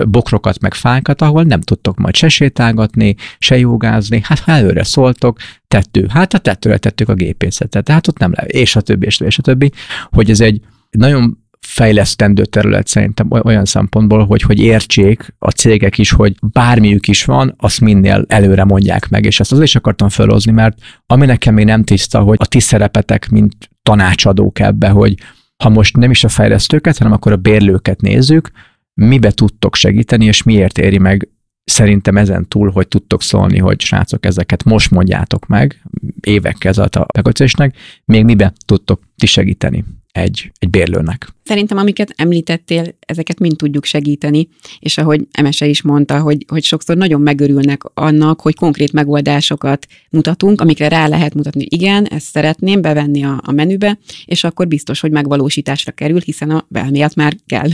bokrokat, 0.09 0.61
meg 0.61 0.75
fákat, 0.75 1.23
ahol 1.23 1.43
nem 1.43 1.61
tudtok 1.61 1.97
majd 1.99 2.15
se 2.15 2.29
sétálgatni, 2.29 3.15
se 3.39 3.59
jogázni, 3.59 4.21
hát 4.25 4.39
ha 4.39 4.53
előre 4.53 4.85
szóltok, 4.85 5.39
tettő, 5.69 6.07
hát 6.09 6.35
a 6.35 6.39
tettőre 6.39 6.79
tettük 6.79 7.09
a 7.09 7.15
gépészetet, 7.15 7.85
tehát 7.85 8.09
ott 8.09 8.19
nem 8.19 8.33
le, 8.35 8.43
és 8.43 8.77
a 8.77 8.81
többi, 8.81 9.07
és 9.07 9.39
a 9.39 9.43
többi, 9.43 9.73
hogy 10.11 10.31
ez 10.31 10.41
egy 10.41 10.61
nagyon 10.91 11.39
fejlesztendő 11.67 12.45
terület 12.45 12.87
szerintem 12.87 13.31
olyan 13.31 13.65
szempontból, 13.65 14.27
hogy, 14.27 14.43
hogy 14.43 14.59
értsék 14.61 15.35
a 15.39 15.51
cégek 15.51 15.99
is, 15.99 16.11
hogy 16.11 16.35
bármiük 16.53 17.09
is 17.09 17.25
van, 17.25 17.55
azt 17.59 17.81
minél 17.81 18.25
előre 18.29 18.65
mondják 18.65 19.09
meg, 19.09 19.25
és 19.25 19.41
ezt 19.41 19.53
azért 19.53 19.67
is 19.67 19.77
akartam 19.77 20.09
felhozni, 20.09 20.53
mert 20.53 20.79
ami 21.07 21.27
nekem 21.27 21.55
még 21.55 21.65
nem 21.65 21.85
tiszta, 21.85 22.21
hogy 22.21 22.37
a 22.41 22.47
ti 22.47 22.61
szerepetek, 22.61 23.29
mint 23.29 23.71
tanácsadók 23.83 24.59
ebbe, 24.59 24.89
hogy 24.89 25.15
ha 25.63 25.69
most 25.69 25.97
nem 25.97 26.11
is 26.11 26.25
a 26.25 26.29
fejlesztőket, 26.29 26.99
hanem 26.99 27.13
akkor 27.13 27.33
a 27.33 27.37
bérlőket 27.37 28.01
nézzük, 28.01 28.51
mibe 28.95 29.31
tudtok 29.31 29.75
segíteni, 29.75 30.25
és 30.25 30.43
miért 30.43 30.79
éri 30.79 30.99
meg 30.99 31.29
szerintem 31.65 32.17
ezen 32.17 32.49
túl, 32.49 32.71
hogy 32.71 32.89
tudtok 32.89 33.23
szólni, 33.23 33.59
hogy 33.59 33.81
srácok, 33.81 34.27
ezeket 34.27 34.65
most 34.65 34.91
mondjátok 34.91 35.47
meg, 35.47 35.83
évekkel 36.21 36.71
ezelőtt 36.71 36.97
a 36.97 37.07
megkötésnek, 37.15 37.77
még 38.05 38.25
mibe 38.25 38.53
tudtok 38.65 39.01
ti 39.17 39.27
segíteni 39.27 39.85
egy, 40.13 40.53
egy 40.59 40.71
bérlőnek. 40.71 41.29
Szerintem, 41.45 41.79
amiket 41.79 42.13
említettél, 42.17 42.95
ezeket 43.01 43.39
mind 43.39 43.57
tudjuk 43.57 43.85
segíteni, 43.85 44.49
és 44.79 44.99
ahogy 44.99 45.27
Emese 45.31 45.67
is 45.67 45.83
mondta, 45.83 46.21
hogy, 46.21 46.45
hogy 46.49 46.63
sokszor 46.63 46.97
nagyon 46.97 47.21
megörülnek 47.21 47.83
annak, 47.95 48.41
hogy 48.41 48.55
konkrét 48.55 48.93
megoldásokat 48.93 49.87
mutatunk, 50.11 50.61
amikre 50.61 50.89
rá 50.89 51.09
lehet 51.09 51.35
mutatni, 51.35 51.67
igen, 51.69 52.07
ezt 52.07 52.27
szeretném 52.27 52.81
bevenni 52.81 53.25
a, 53.25 53.41
a 53.45 53.53
menübe, 53.53 53.99
és 54.25 54.45
akkor 54.45 54.69
biztos, 54.69 55.01
hogy 55.01 55.11
megvalósításra 55.11 55.93
kerül, 55.93 56.21
hiszen 56.21 56.51
a 56.51 56.65
belmiatt 56.69 57.15
már 57.15 57.37
kell. 57.47 57.69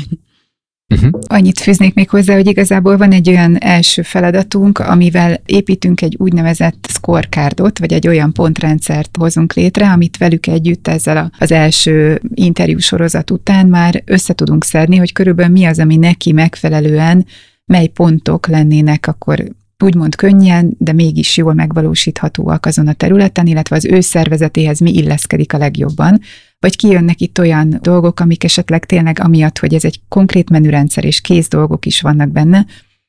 Uh-huh. 0.95 1.21
Annyit 1.27 1.59
fűznék 1.59 1.95
még 1.95 2.11
hozzá, 2.11 2.35
hogy 2.35 2.47
igazából 2.47 2.97
van 2.97 3.13
egy 3.13 3.29
olyan 3.29 3.57
első 3.57 4.03
feladatunk, 4.03 4.79
amivel 4.79 5.41
építünk 5.47 6.03
egy 6.03 6.15
úgynevezett 6.19 6.87
scorecardot, 6.89 7.79
vagy 7.79 7.93
egy 7.93 8.09
olyan 8.09 8.33
pontrendszert 8.33 9.17
hozunk 9.19 9.53
létre, 9.53 9.91
amit 9.91 10.17
velük 10.17 10.47
együtt 10.47 10.89
ezzel 10.89 11.33
az 11.39 11.53
első 11.53 12.21
interjú 12.35 12.79
sorozat 12.79 13.31
után 13.31 13.67
már 13.67 14.03
össze 14.05 14.35
tudunk 14.35 14.65
szedni, 14.65 14.97
hogy 14.97 15.13
körülbelül 15.13 15.53
mi 15.53 15.65
az, 15.65 15.79
ami 15.79 15.97
neki 15.97 16.33
megfelelően 16.33 17.27
mely 17.65 17.87
pontok 17.87 18.47
lennének 18.47 19.07
akkor 19.07 19.45
úgymond 19.85 20.15
könnyen, 20.15 20.75
de 20.79 20.93
mégis 20.93 21.37
jól 21.37 21.55
megvalósíthatóak 21.55 22.67
azon 22.67 22.87
a 22.87 22.93
területen, 22.93 23.47
illetve 23.47 23.77
az 23.77 23.85
ő 23.85 24.01
szervezetéhez 24.01 24.81
mi 24.81 24.95
illeszkedik 24.95 25.53
a 25.53 25.59
legjobban, 25.59 26.21
vagy 26.59 26.77
kijönnek 26.77 27.21
itt 27.21 27.39
olyan 27.39 27.79
dolgok, 27.83 28.21
amik 28.21 28.45
esetleg 28.45 28.85
tényleg 28.85 29.21
amiatt, 29.21 29.59
hogy 29.59 29.75
ez 29.75 29.85
egy 29.85 30.01
konkrét 30.09 30.51
menürendszer 30.51 31.05
és 31.05 31.21
kész 31.21 31.49
dolgok 31.49 31.87
is 31.87 32.01
vannak 32.01 32.31
benne, 32.31 32.67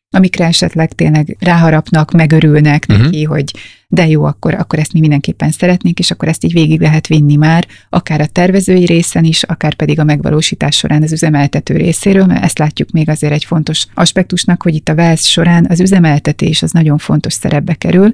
amikre 0.10 0.46
esetleg 0.46 0.94
tényleg 0.94 1.38
ráharapnak, 1.40 2.12
megörülnek 2.12 2.86
uh-huh. 2.90 3.06
neki, 3.06 3.24
hogy 3.24 3.52
de 3.88 4.08
jó, 4.08 4.24
akkor, 4.24 4.54
akkor 4.54 4.80
ezt 4.80 4.94
mi 4.94 5.00
mindenképpen 5.00 5.52
szeretnénk, 5.52 6.00
és 6.00 6.12
akkor 6.12 6.28
ezt 6.28 6.44
így 6.44 6.54
végig 6.54 6.82
lehet 6.82 7.08
vinni 7.08 7.36
már, 7.36 7.68
akár 7.90 8.22
a 8.22 8.26
tervezői 8.26 8.86
részen 8.86 9.24
is, 9.24 9.44
akár 9.44 9.74
pedig 9.74 10.00
a 10.00 10.04
megvalósítás 10.04 10.76
során 10.76 11.04
az 11.04 11.12
üzemeltető 11.12 11.76
részéről, 11.78 12.26
mert 12.26 12.44
ezt 12.44 12.58
látjuk 12.58 12.92
még 12.92 13.10
azért 13.10 13.34
egy 13.34 13.46
fontos 13.46 13.86
aspektusnak, 13.94 14.62
hogy 14.62 14.76
itt 14.76 14.90
a 14.90 14.96
VELSZ 14.96 15.26
során 15.26 15.66
az 15.70 15.80
üzemeltetés 15.80 16.64
az 16.64 16.72
nagyon 16.72 16.98
fontos 16.98 17.34
szerepbe 17.34 17.74
kerül, 17.74 18.14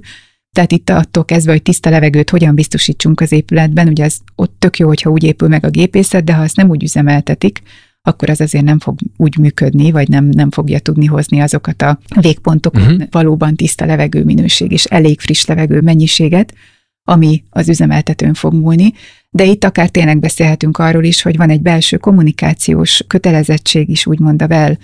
tehát 0.53 0.71
itt 0.71 0.89
attól 0.89 1.25
kezdve, 1.25 1.51
hogy 1.51 1.61
tiszta 1.61 1.89
levegőt 1.89 2.29
hogyan 2.29 2.55
biztosítsunk 2.55 3.21
az 3.21 3.31
épületben, 3.31 3.87
ugye 3.87 4.05
az 4.05 4.19
ott 4.35 4.55
tök 4.59 4.77
jó, 4.77 4.87
hogyha 4.87 5.09
úgy 5.09 5.23
épül 5.23 5.47
meg 5.47 5.65
a 5.65 5.69
gépészet, 5.69 6.23
de 6.23 6.33
ha 6.33 6.41
azt 6.41 6.55
nem 6.55 6.69
úgy 6.69 6.83
üzemeltetik, 6.83 7.61
akkor 8.01 8.29
az 8.29 8.41
azért 8.41 8.63
nem 8.63 8.79
fog 8.79 8.99
úgy 9.17 9.37
működni, 9.37 9.91
vagy 9.91 10.07
nem, 10.07 10.25
nem 10.25 10.51
fogja 10.51 10.79
tudni 10.79 11.05
hozni 11.05 11.39
azokat 11.39 11.81
a 11.81 11.99
végpontokon 12.19 12.81
uh-huh. 12.81 13.03
valóban 13.11 13.55
tiszta 13.55 13.85
levegő 13.85 14.23
minőség 14.23 14.71
és 14.71 14.85
elég 14.85 15.19
friss 15.19 15.45
levegő 15.45 15.81
mennyiséget, 15.81 16.53
ami 17.03 17.43
az 17.49 17.69
üzemeltetőn 17.69 18.33
fog 18.33 18.53
múlni. 18.53 18.93
De 19.29 19.45
itt 19.45 19.63
akár 19.63 19.89
tényleg 19.89 20.19
beszélhetünk 20.19 20.77
arról 20.77 21.03
is, 21.03 21.21
hogy 21.21 21.37
van 21.37 21.49
egy 21.49 21.61
belső 21.61 21.97
kommunikációs 21.97 23.03
kötelezettség 23.07 23.89
is, 23.89 24.05
úgymond 24.05 24.41
a 24.41 24.47
vel 24.47 24.77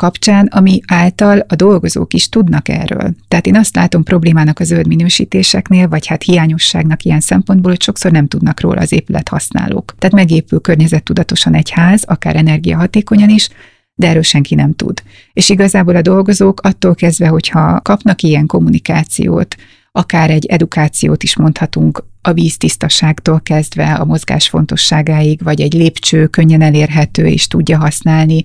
kapcsán, 0.00 0.46
ami 0.46 0.80
által 0.86 1.38
a 1.48 1.54
dolgozók 1.54 2.14
is 2.14 2.28
tudnak 2.28 2.68
erről. 2.68 3.14
Tehát 3.28 3.46
én 3.46 3.56
azt 3.56 3.76
látom 3.76 4.02
problémának 4.02 4.58
a 4.58 4.64
zöld 4.64 4.86
minősítéseknél, 4.86 5.88
vagy 5.88 6.06
hát 6.06 6.22
hiányosságnak 6.22 7.02
ilyen 7.02 7.20
szempontból, 7.20 7.70
hogy 7.70 7.82
sokszor 7.82 8.10
nem 8.10 8.26
tudnak 8.26 8.60
róla 8.60 8.80
az 8.80 8.92
épület 8.92 9.28
használók. 9.28 9.94
Tehát 9.98 10.14
megépül 10.14 10.60
környezettudatosan 10.60 11.54
egy 11.54 11.70
ház, 11.70 12.04
akár 12.06 12.36
energiahatékonyan 12.36 13.28
is, 13.28 13.48
de 13.94 14.08
erről 14.08 14.22
senki 14.22 14.54
nem 14.54 14.74
tud. 14.74 15.02
És 15.32 15.48
igazából 15.48 15.96
a 15.96 16.02
dolgozók 16.02 16.60
attól 16.60 16.94
kezdve, 16.94 17.28
hogyha 17.28 17.80
kapnak 17.80 18.22
ilyen 18.22 18.46
kommunikációt, 18.46 19.56
akár 19.92 20.30
egy 20.30 20.46
edukációt 20.46 21.22
is 21.22 21.36
mondhatunk 21.36 22.04
a 22.22 22.32
víztisztaságtól 22.32 23.40
kezdve 23.40 23.94
a 23.94 24.04
mozgás 24.04 24.48
fontosságáig, 24.48 25.42
vagy 25.42 25.60
egy 25.60 25.72
lépcső 25.72 26.26
könnyen 26.26 26.62
elérhető 26.62 27.26
és 27.26 27.46
tudja 27.46 27.78
használni, 27.78 28.44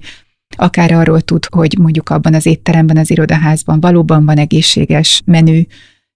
akár 0.55 0.91
arról 0.91 1.21
tud, 1.21 1.45
hogy 1.49 1.75
mondjuk 1.79 2.09
abban 2.09 2.33
az 2.33 2.45
étteremben, 2.45 2.97
az 2.97 3.11
irodaházban 3.11 3.79
valóban 3.79 4.25
van 4.25 4.37
egészséges 4.37 5.21
menü, 5.25 5.61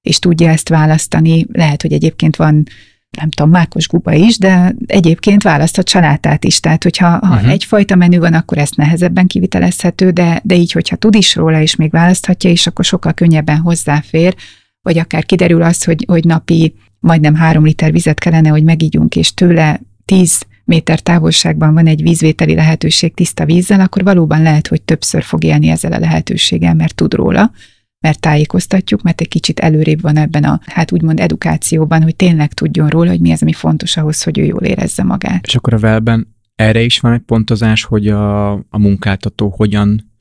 és 0.01 0.19
tudja 0.19 0.49
ezt 0.49 0.69
választani. 0.69 1.45
Lehet, 1.51 1.81
hogy 1.81 1.93
egyébként 1.93 2.35
van 2.35 2.63
nem 3.17 3.29
tudom, 3.29 3.51
mákos 3.51 3.87
guba 3.87 4.13
is, 4.13 4.37
de 4.37 4.75
egyébként 4.85 5.43
választhat 5.43 5.89
salátát 5.89 6.43
is. 6.43 6.59
Tehát, 6.59 6.83
hogyha 6.83 7.07
ha 7.07 7.35
uh-huh. 7.35 7.51
egyfajta 7.51 7.95
menü 7.95 8.19
van, 8.19 8.33
akkor 8.33 8.57
ezt 8.57 8.75
nehezebben 8.75 9.27
kivitelezhető, 9.27 10.09
de, 10.09 10.41
de 10.43 10.55
így, 10.55 10.71
hogyha 10.71 10.95
tud 10.95 11.15
is 11.15 11.35
róla, 11.35 11.61
és 11.61 11.75
még 11.75 11.91
választhatja 11.91 12.49
is, 12.49 12.67
akkor 12.67 12.85
sokkal 12.85 13.13
könnyebben 13.13 13.57
hozzáfér, 13.57 14.35
vagy 14.81 14.97
akár 14.97 15.25
kiderül 15.25 15.61
az, 15.61 15.83
hogy, 15.83 16.05
hogy 16.07 16.25
napi 16.25 16.75
majdnem 16.99 17.35
három 17.35 17.65
liter 17.65 17.91
vizet 17.91 18.19
kellene, 18.19 18.49
hogy 18.49 18.63
megígyunk, 18.63 19.15
és 19.15 19.33
tőle 19.33 19.81
tíz 20.05 20.45
méter 20.63 20.99
távolságban 20.99 21.73
van 21.73 21.87
egy 21.87 22.01
vízvételi 22.01 22.55
lehetőség 22.55 23.13
tiszta 23.13 23.45
vízzel, 23.45 23.79
akkor 23.79 24.03
valóban 24.03 24.41
lehet, 24.41 24.67
hogy 24.67 24.81
többször 24.81 25.23
fog 25.23 25.43
élni 25.43 25.67
ezzel 25.67 25.91
a 25.91 25.99
lehetőséggel, 25.99 26.73
mert 26.73 26.95
tud 26.95 27.13
róla, 27.13 27.51
mert 27.99 28.19
tájékoztatjuk, 28.19 29.01
mert 29.01 29.21
egy 29.21 29.27
kicsit 29.27 29.59
előrébb 29.59 30.01
van 30.01 30.17
ebben 30.17 30.43
a, 30.43 30.59
hát 30.65 30.91
úgymond 30.91 31.19
edukációban, 31.19 32.03
hogy 32.03 32.15
tényleg 32.15 32.53
tudjon 32.53 32.87
róla, 32.87 33.09
hogy 33.09 33.19
mi 33.19 33.31
az, 33.31 33.41
ami 33.41 33.53
fontos 33.53 33.97
ahhoz, 33.97 34.23
hogy 34.23 34.39
ő 34.39 34.43
jól 34.43 34.61
érezze 34.61 35.03
magát. 35.03 35.45
És 35.45 35.55
akkor 35.55 35.73
a 35.73 35.79
velben 35.79 36.35
erre 36.55 36.81
is 36.81 36.99
van 36.99 37.13
egy 37.13 37.21
pontozás, 37.21 37.83
hogy 37.83 38.07
a, 38.07 38.51
a 38.53 38.77
munkáltató 38.77 39.53
hogyan 39.57 40.11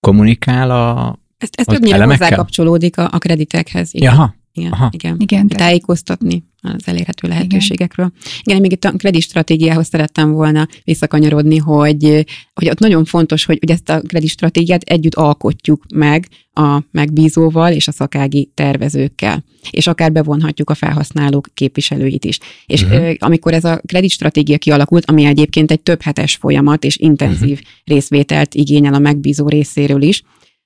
kommunikál 0.00 0.70
a 0.70 1.18
Ez, 1.38 1.48
ez 1.52 1.64
többnyire 1.64 2.04
hozzá 2.04 2.28
kapcsolódik 2.28 2.98
a, 2.98 3.08
a 3.12 3.18
kreditekhez. 3.18 3.94
Igen. 3.94 4.12
Jaha, 4.12 4.34
igen, 4.52 4.72
Aha. 4.72 4.88
igen. 4.92 5.16
igen 5.18 5.48
tájékoztatni 5.48 6.44
az 6.60 6.88
elérhető 6.88 7.28
lehetőségekről. 7.28 8.12
Igen, 8.16 8.34
igen 8.42 8.60
még 8.60 8.72
itt 8.72 8.84
a 8.84 8.90
kredit 8.90 9.22
stratégiához 9.22 9.86
szerettem 9.86 10.32
volna 10.32 10.68
visszakanyarodni, 10.84 11.56
hogy, 11.56 12.24
hogy 12.54 12.68
ott 12.68 12.78
nagyon 12.78 13.04
fontos, 13.04 13.44
hogy, 13.44 13.58
hogy 13.60 13.70
ezt 13.70 13.88
a 13.88 14.00
kredit 14.00 14.28
stratégiát 14.28 14.82
együtt 14.82 15.14
alkotjuk 15.14 15.84
meg 15.94 16.28
a 16.52 16.82
megbízóval 16.90 17.72
és 17.72 17.88
a 17.88 17.92
szakági 17.92 18.50
tervezőkkel, 18.54 19.44
és 19.70 19.86
akár 19.86 20.12
bevonhatjuk 20.12 20.70
a 20.70 20.74
felhasználók 20.74 21.48
képviselőit 21.54 22.24
is. 22.24 22.38
És 22.66 22.82
uh-huh. 22.82 23.14
amikor 23.18 23.52
ez 23.52 23.64
a 23.64 23.80
kredit 23.86 24.10
stratégia 24.10 24.58
kialakult, 24.58 25.04
ami 25.04 25.24
egyébként 25.24 25.70
egy 25.70 25.80
több 25.80 26.02
hetes 26.02 26.36
folyamat 26.36 26.84
és 26.84 26.96
intenzív 26.96 27.50
uh-huh. 27.50 27.66
részvételt 27.84 28.54
igényel 28.54 28.94
a 28.94 28.98
megbízó 28.98 29.48
részéről 29.48 30.02
is, 30.02 30.22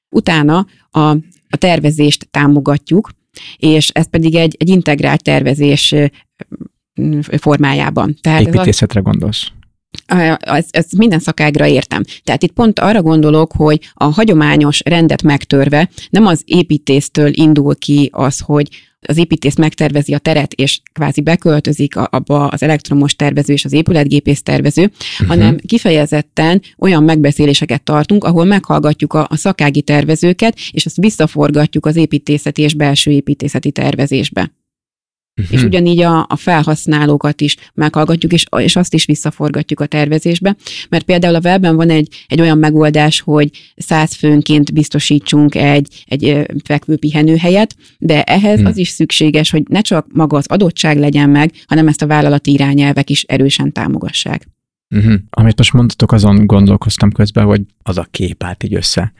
utána 0.08 0.66
a, 0.90 1.00
a 1.48 1.56
tervezést 1.58 2.28
támogatjuk, 2.30 3.10
és 3.56 3.88
ez 3.88 4.10
pedig 4.10 4.34
egy, 4.34 4.56
egy 4.58 4.68
integrált 4.68 5.22
tervezés 5.22 5.94
formájában. 7.38 8.16
Tehát 8.20 8.40
Építészetre 8.40 9.00
gondolsz? 9.00 9.50
Ez, 10.38 10.66
ez 10.70 10.86
minden 10.96 11.18
szakágra 11.18 11.66
értem. 11.66 12.02
Tehát 12.24 12.42
itt 12.42 12.52
pont 12.52 12.78
arra 12.78 13.02
gondolok, 13.02 13.52
hogy 13.52 13.90
a 13.94 14.04
hagyományos 14.04 14.80
rendet 14.84 15.22
megtörve 15.22 15.90
nem 16.10 16.26
az 16.26 16.42
építésztől 16.44 17.30
indul 17.32 17.76
ki 17.76 18.10
az, 18.12 18.40
hogy 18.40 18.68
az 19.08 19.16
építész 19.16 19.56
megtervezi 19.56 20.14
a 20.14 20.18
teret, 20.18 20.52
és 20.52 20.80
kvázi 20.92 21.20
beköltözik 21.20 21.96
abba 21.96 22.46
az 22.46 22.62
elektromos 22.62 23.16
tervező 23.16 23.52
és 23.52 23.64
az 23.64 23.72
épületgépész 23.72 24.42
tervező, 24.42 24.82
uh-huh. 24.82 25.28
hanem 25.28 25.56
kifejezetten 25.66 26.62
olyan 26.78 27.04
megbeszéléseket 27.04 27.82
tartunk, 27.82 28.24
ahol 28.24 28.44
meghallgatjuk 28.44 29.12
a, 29.12 29.26
a 29.30 29.36
szakági 29.36 29.82
tervezőket, 29.82 30.58
és 30.70 30.86
azt 30.86 30.96
visszaforgatjuk 30.96 31.86
az 31.86 31.96
építészeti 31.96 32.62
és 32.62 32.74
belső 32.74 33.10
építészeti 33.10 33.70
tervezésbe. 33.70 34.50
Uh-huh. 35.40 35.54
És 35.54 35.62
ugyanígy 35.62 36.00
a, 36.00 36.26
a 36.28 36.36
felhasználókat 36.36 37.40
is 37.40 37.56
meghallgatjuk, 37.74 38.32
és, 38.32 38.44
és 38.58 38.76
azt 38.76 38.94
is 38.94 39.04
visszaforgatjuk 39.04 39.80
a 39.80 39.86
tervezésbe, 39.86 40.56
mert 40.88 41.04
például 41.04 41.34
a 41.34 41.40
webben 41.44 41.76
van 41.76 41.90
egy, 41.90 42.24
egy 42.26 42.40
olyan 42.40 42.58
megoldás, 42.58 43.20
hogy 43.20 43.50
száz 43.76 44.14
főnként 44.14 44.72
biztosítsunk 44.72 45.54
egy, 45.54 46.04
egy 46.06 46.46
fekvő 46.64 46.96
pihenőhelyet, 46.96 47.76
de 47.98 48.22
ehhez 48.22 48.54
uh-huh. 48.54 48.68
az 48.68 48.76
is 48.76 48.88
szükséges, 48.88 49.50
hogy 49.50 49.62
ne 49.68 49.80
csak 49.80 50.06
maga 50.12 50.36
az 50.36 50.46
adottság 50.46 50.98
legyen 50.98 51.30
meg, 51.30 51.52
hanem 51.66 51.88
ezt 51.88 52.02
a 52.02 52.06
vállalati 52.06 52.52
irányelvek 52.52 53.10
is 53.10 53.22
erősen 53.22 53.72
támogassák. 53.72 54.48
Uh-huh. 54.94 55.14
Amit 55.30 55.58
most 55.58 55.72
mondtatok, 55.72 56.12
azon 56.12 56.46
gondolkoztam 56.46 57.12
közben, 57.12 57.44
hogy 57.44 57.62
az 57.82 57.98
a 57.98 58.06
kép 58.10 58.42
állt 58.42 58.62
így 58.62 58.74
össze 58.74 59.12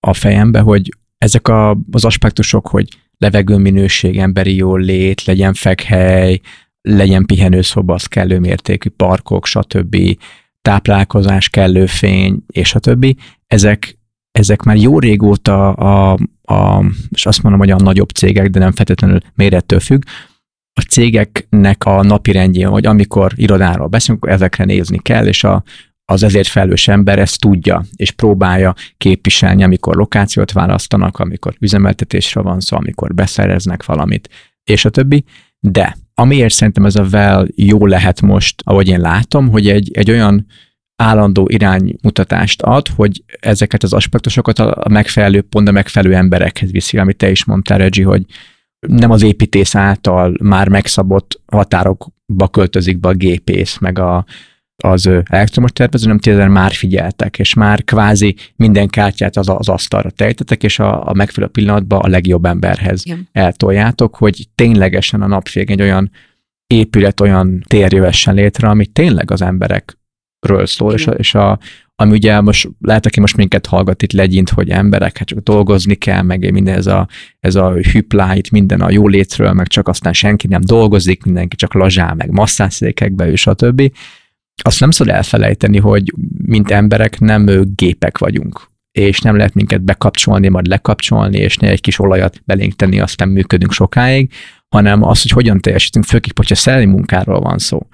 a 0.00 0.14
fejembe, 0.14 0.60
hogy 0.60 0.88
ezek 1.18 1.48
a, 1.48 1.78
az 1.90 2.04
aspektusok, 2.04 2.68
hogy 2.68 2.88
levegőminőség, 3.22 4.18
emberi 4.18 4.54
jól 4.54 4.80
lét, 4.80 5.24
legyen 5.24 5.54
fekhely, 5.54 6.40
legyen 6.80 7.26
pihenőszoba, 7.26 7.94
az 7.94 8.06
kellő 8.06 8.38
mértékű 8.38 8.88
parkok, 8.88 9.46
stb., 9.46 9.96
táplálkozás, 10.62 11.48
kellő 11.48 11.86
fény, 11.86 12.42
és 12.46 12.74
a 12.74 12.78
többi. 12.78 13.16
Ezek, 13.46 13.98
ezek 14.30 14.62
már 14.62 14.76
jó 14.76 14.98
régóta 14.98 15.72
a, 15.72 16.18
a, 16.42 16.84
és 17.08 17.26
azt 17.26 17.42
mondom, 17.42 17.60
hogy 17.60 17.70
a 17.70 17.76
nagyobb 17.76 18.08
cégek, 18.08 18.50
de 18.50 18.58
nem 18.58 18.72
feltétlenül 18.72 19.20
mérettől 19.34 19.80
függ, 19.80 20.02
a 20.74 20.80
cégeknek 20.80 21.84
a 21.84 22.02
napi 22.02 22.32
rendjén, 22.32 22.68
hogy 22.68 22.86
amikor 22.86 23.32
irodáról 23.36 23.86
beszélünk, 23.86 24.26
ezekre 24.28 24.64
nézni 24.64 24.98
kell, 24.98 25.26
és 25.26 25.44
a, 25.44 25.62
az 26.12 26.22
ezért 26.22 26.48
felelős 26.48 26.88
ember 26.88 27.18
ezt 27.18 27.40
tudja, 27.40 27.84
és 27.96 28.10
próbálja 28.10 28.74
képviselni, 28.96 29.62
amikor 29.62 29.96
lokációt 29.96 30.52
választanak, 30.52 31.18
amikor 31.18 31.54
üzemeltetésre 31.60 32.40
van 32.40 32.60
szó, 32.60 32.76
amikor 32.76 33.14
beszereznek 33.14 33.84
valamit, 33.84 34.28
és 34.64 34.84
a 34.84 34.90
többi. 34.90 35.24
De 35.58 35.96
amiért 36.14 36.54
szerintem 36.54 36.84
ez 36.84 36.96
a 36.96 37.04
vel 37.04 37.46
jó 37.54 37.86
lehet 37.86 38.20
most, 38.20 38.62
ahogy 38.64 38.88
én 38.88 39.00
látom, 39.00 39.48
hogy 39.48 39.68
egy, 39.68 39.90
egy 39.92 40.10
olyan 40.10 40.46
állandó 40.96 41.48
iránymutatást 41.50 42.62
ad, 42.62 42.88
hogy 42.88 43.24
ezeket 43.40 43.82
az 43.82 43.92
aspektusokat 43.92 44.58
a 44.58 44.88
megfelelő 44.90 45.40
pont 45.40 45.68
a 45.68 45.72
megfelelő 45.72 46.14
emberekhez 46.14 46.70
viszi, 46.70 46.98
amit 46.98 47.16
te 47.16 47.30
is 47.30 47.44
mondtál, 47.44 47.78
Regi, 47.78 48.02
hogy 48.02 48.24
nem 48.88 49.10
az 49.10 49.22
építész 49.22 49.74
által 49.74 50.34
már 50.42 50.68
megszabott 50.68 51.40
határokba 51.46 52.48
költözik 52.50 52.98
be 52.98 53.08
a 53.08 53.14
gépész, 53.14 53.78
meg 53.78 53.98
a 53.98 54.24
az 54.82 55.10
elektromos 55.24 55.72
tervező, 55.72 56.06
nem 56.06 56.18
tényleg 56.18 56.50
már 56.50 56.72
figyeltek, 56.72 57.38
és 57.38 57.54
már 57.54 57.84
kvázi 57.84 58.36
minden 58.56 58.88
kártyát 58.88 59.36
az, 59.36 59.48
az 59.48 59.68
asztalra 59.68 60.10
tejtetek, 60.10 60.62
és 60.62 60.78
a, 60.78 61.08
a 61.08 61.12
megfelelő 61.12 61.52
pillanatban 61.52 62.00
a 62.00 62.08
legjobb 62.08 62.44
emberhez 62.44 63.06
Igen. 63.06 63.28
eltoljátok, 63.32 64.16
hogy 64.16 64.48
ténylegesen 64.54 65.22
a 65.22 65.26
napvég 65.26 65.70
egy 65.70 65.80
olyan 65.80 66.10
épület, 66.66 67.20
olyan 67.20 67.64
tér 67.66 67.92
jövessen 67.92 68.34
létre, 68.34 68.68
ami 68.68 68.86
tényleg 68.86 69.30
az 69.30 69.42
emberekről 69.42 70.66
szól, 70.66 70.92
Igen. 70.92 70.98
és, 70.98 71.06
a, 71.06 71.12
és 71.12 71.34
a, 71.34 71.58
ami 71.96 72.12
ugye 72.12 72.40
most 72.40 72.68
lehet, 72.80 73.06
aki 73.06 73.20
most 73.20 73.36
minket 73.36 73.66
hallgat 73.66 74.02
itt 74.02 74.12
legyint, 74.12 74.50
hogy 74.50 74.70
emberek, 74.70 75.18
hát 75.18 75.26
csak 75.26 75.38
dolgozni 75.38 75.94
kell, 75.94 76.22
meg 76.22 76.52
minden 76.52 76.76
ez 76.76 76.86
a, 76.86 77.08
ez 77.40 77.54
a 77.54 77.72
hüpláit, 77.72 78.50
minden 78.50 78.80
a 78.80 78.90
jólétről, 78.90 79.52
meg 79.52 79.66
csak 79.66 79.88
aztán 79.88 80.12
senki 80.12 80.46
nem 80.46 80.60
dolgozik, 80.64 81.24
mindenki 81.24 81.56
csak 81.56 81.74
lazsál, 81.74 82.14
meg 82.14 82.30
masszászékekbe, 82.30 83.30
és 83.30 83.46
a 83.46 83.54
többi. 83.54 83.92
Azt 84.62 84.80
nem 84.80 84.90
szabad 84.90 85.14
elfelejteni, 85.14 85.78
hogy 85.78 86.12
mint 86.44 86.70
emberek 86.70 87.18
nem 87.18 87.46
gépek 87.74 88.18
vagyunk 88.18 88.70
és 88.92 89.20
nem 89.20 89.36
lehet 89.36 89.54
minket 89.54 89.82
bekapcsolni, 89.82 90.48
majd 90.48 90.66
lekapcsolni, 90.66 91.38
és 91.38 91.56
ne 91.56 91.68
egy 91.68 91.80
kis 91.80 91.98
olajat 91.98 92.42
belénk 92.44 92.76
tenni, 92.76 93.00
aztán 93.00 93.28
működünk 93.28 93.72
sokáig, 93.72 94.32
hanem 94.68 95.02
az, 95.02 95.22
hogy 95.22 95.30
hogyan 95.30 95.60
teljesítünk, 95.60 96.04
főképp, 96.04 96.36
hogyha 96.36 96.54
szellemi 96.54 96.84
munkáról 96.84 97.40
van 97.40 97.58
szó 97.58 97.86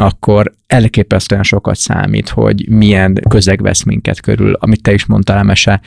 akkor 0.00 0.54
elképesztően 0.66 1.42
sokat 1.42 1.76
számít, 1.76 2.28
hogy 2.28 2.68
milyen 2.68 3.20
közeg 3.28 3.62
vesz 3.62 3.82
minket 3.82 4.20
körül, 4.20 4.52
amit 4.52 4.82
te 4.82 4.92
is 4.92 5.06
mondtál, 5.06 5.38
Emese, 5.38 5.80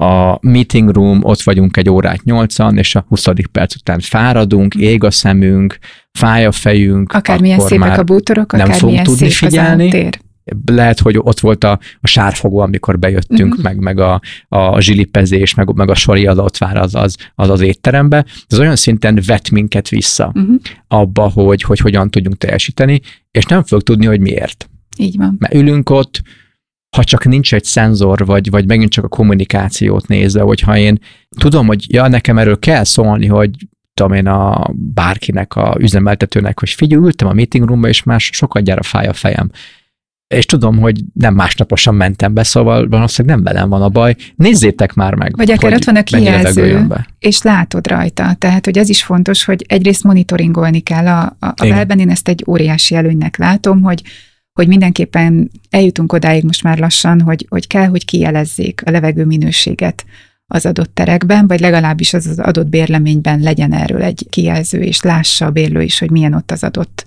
a 0.00 0.38
meeting 0.40 0.90
room, 0.90 1.20
ott 1.22 1.42
vagyunk 1.42 1.76
egy 1.76 1.90
órát 1.90 2.24
nyolcan, 2.24 2.78
és 2.78 2.94
a 2.94 3.04
20. 3.08 3.26
perc 3.52 3.74
után 3.74 4.00
fáradunk, 4.00 4.74
ég 4.74 5.04
a 5.04 5.10
szemünk, 5.10 5.78
fáj 6.12 6.46
a 6.46 6.52
fejünk. 6.52 7.12
Akármilyen 7.12 7.60
szépek 7.60 7.98
a 7.98 8.02
bútorok, 8.02 8.52
nem 8.52 8.70
fogunk 8.70 9.02
tudni 9.02 9.30
figyelni. 9.30 9.88
Tér 9.88 10.18
lehet, 10.66 10.98
hogy 10.98 11.18
ott 11.18 11.40
volt 11.40 11.64
a, 11.64 11.78
a 12.00 12.06
sárfogó, 12.06 12.58
amikor 12.58 12.98
bejöttünk, 12.98 13.50
uh-huh. 13.50 13.64
meg, 13.64 13.78
meg 13.78 13.98
a, 13.98 14.20
a 14.48 14.80
zsilipezés, 14.80 15.54
meg, 15.54 15.74
meg 15.74 15.90
a 15.90 15.94
sori 15.94 16.24
vár 16.58 16.76
az 16.76 16.94
az, 16.94 17.16
az, 17.34 17.50
az 17.50 17.60
étterembe. 17.60 18.24
Ez 18.46 18.58
olyan 18.58 18.76
szinten 18.76 19.22
vet 19.26 19.50
minket 19.50 19.88
vissza 19.88 20.32
uh-huh. 20.34 20.54
abba, 20.88 21.28
hogy, 21.28 21.62
hogy 21.62 21.78
hogyan 21.78 22.10
tudjunk 22.10 22.36
teljesíteni, 22.38 23.00
és 23.30 23.44
nem 23.44 23.62
fog 23.62 23.82
tudni, 23.82 24.06
hogy 24.06 24.20
miért. 24.20 24.70
Így 24.96 25.16
van. 25.16 25.36
Mert 25.38 25.54
ülünk 25.54 25.90
ott, 25.90 26.22
ha 26.96 27.04
csak 27.04 27.24
nincs 27.24 27.54
egy 27.54 27.64
szenzor, 27.64 28.26
vagy, 28.26 28.50
vagy 28.50 28.66
megint 28.66 28.90
csak 28.90 29.04
a 29.04 29.08
kommunikációt 29.08 30.06
nézve, 30.06 30.40
hogyha 30.40 30.76
én 30.76 30.98
tudom, 31.38 31.66
hogy 31.66 31.92
ja, 31.92 32.08
nekem 32.08 32.38
erről 32.38 32.58
kell 32.58 32.84
szólni, 32.84 33.26
hogy 33.26 33.50
tudom 33.94 34.12
én 34.12 34.26
a 34.26 34.70
bárkinek, 34.74 35.56
a 35.56 35.76
üzemeltetőnek, 35.78 36.60
hogy 36.60 36.70
figyelj, 36.70 37.02
ültem 37.02 37.28
a 37.28 37.32
meeting 37.32 37.66
roomba, 37.66 37.88
és 37.88 38.02
már 38.02 38.20
sokat 38.20 38.62
gyára 38.62 38.82
fáj 38.82 39.06
a 39.06 39.12
fejem 39.12 39.50
és 40.34 40.46
tudom, 40.46 40.78
hogy 40.78 41.00
nem 41.12 41.34
másnaposan 41.34 41.94
mentem 41.94 42.34
be, 42.34 42.42
szóval 42.42 42.88
valószínűleg 42.88 43.36
nem 43.36 43.52
velem 43.52 43.68
van 43.68 43.82
a 43.82 43.88
baj. 43.88 44.16
Nézzétek 44.36 44.94
már 44.94 45.14
meg. 45.14 45.36
Vagy 45.36 45.50
akár 45.50 45.72
ott 45.72 45.84
van 45.84 45.96
a 45.96 46.02
kijelző, 46.02 46.86
és 47.18 47.42
látod 47.42 47.86
rajta. 47.86 48.34
Tehát, 48.34 48.64
hogy 48.64 48.78
ez 48.78 48.88
is 48.88 49.02
fontos, 49.02 49.44
hogy 49.44 49.64
egyrészt 49.68 50.04
monitoringolni 50.04 50.80
kell. 50.80 51.06
A, 51.06 51.36
a, 51.38 51.46
a 51.46 51.66
belben 51.68 51.98
én 51.98 52.10
ezt 52.10 52.28
egy 52.28 52.44
óriási 52.46 52.94
előnynek 52.94 53.36
látom, 53.36 53.82
hogy 53.82 54.02
hogy 54.58 54.68
mindenképpen 54.68 55.50
eljutunk 55.70 56.12
odáig 56.12 56.44
most 56.44 56.62
már 56.62 56.78
lassan, 56.78 57.20
hogy, 57.20 57.46
hogy 57.48 57.66
kell, 57.66 57.86
hogy 57.86 58.04
kijelezzék 58.04 58.82
a 58.84 58.90
levegő 58.90 59.24
minőséget 59.24 60.04
az 60.46 60.66
adott 60.66 60.94
terekben, 60.94 61.46
vagy 61.46 61.60
legalábbis 61.60 62.14
az, 62.14 62.26
az 62.26 62.38
adott 62.38 62.66
bérleményben 62.66 63.40
legyen 63.40 63.72
erről 63.72 64.02
egy 64.02 64.26
kijelző, 64.30 64.80
és 64.80 65.00
lássa 65.00 65.46
a 65.46 65.50
bérlő 65.50 65.82
is, 65.82 65.98
hogy 65.98 66.10
milyen 66.10 66.34
ott 66.34 66.50
az 66.50 66.64
adott 66.64 67.04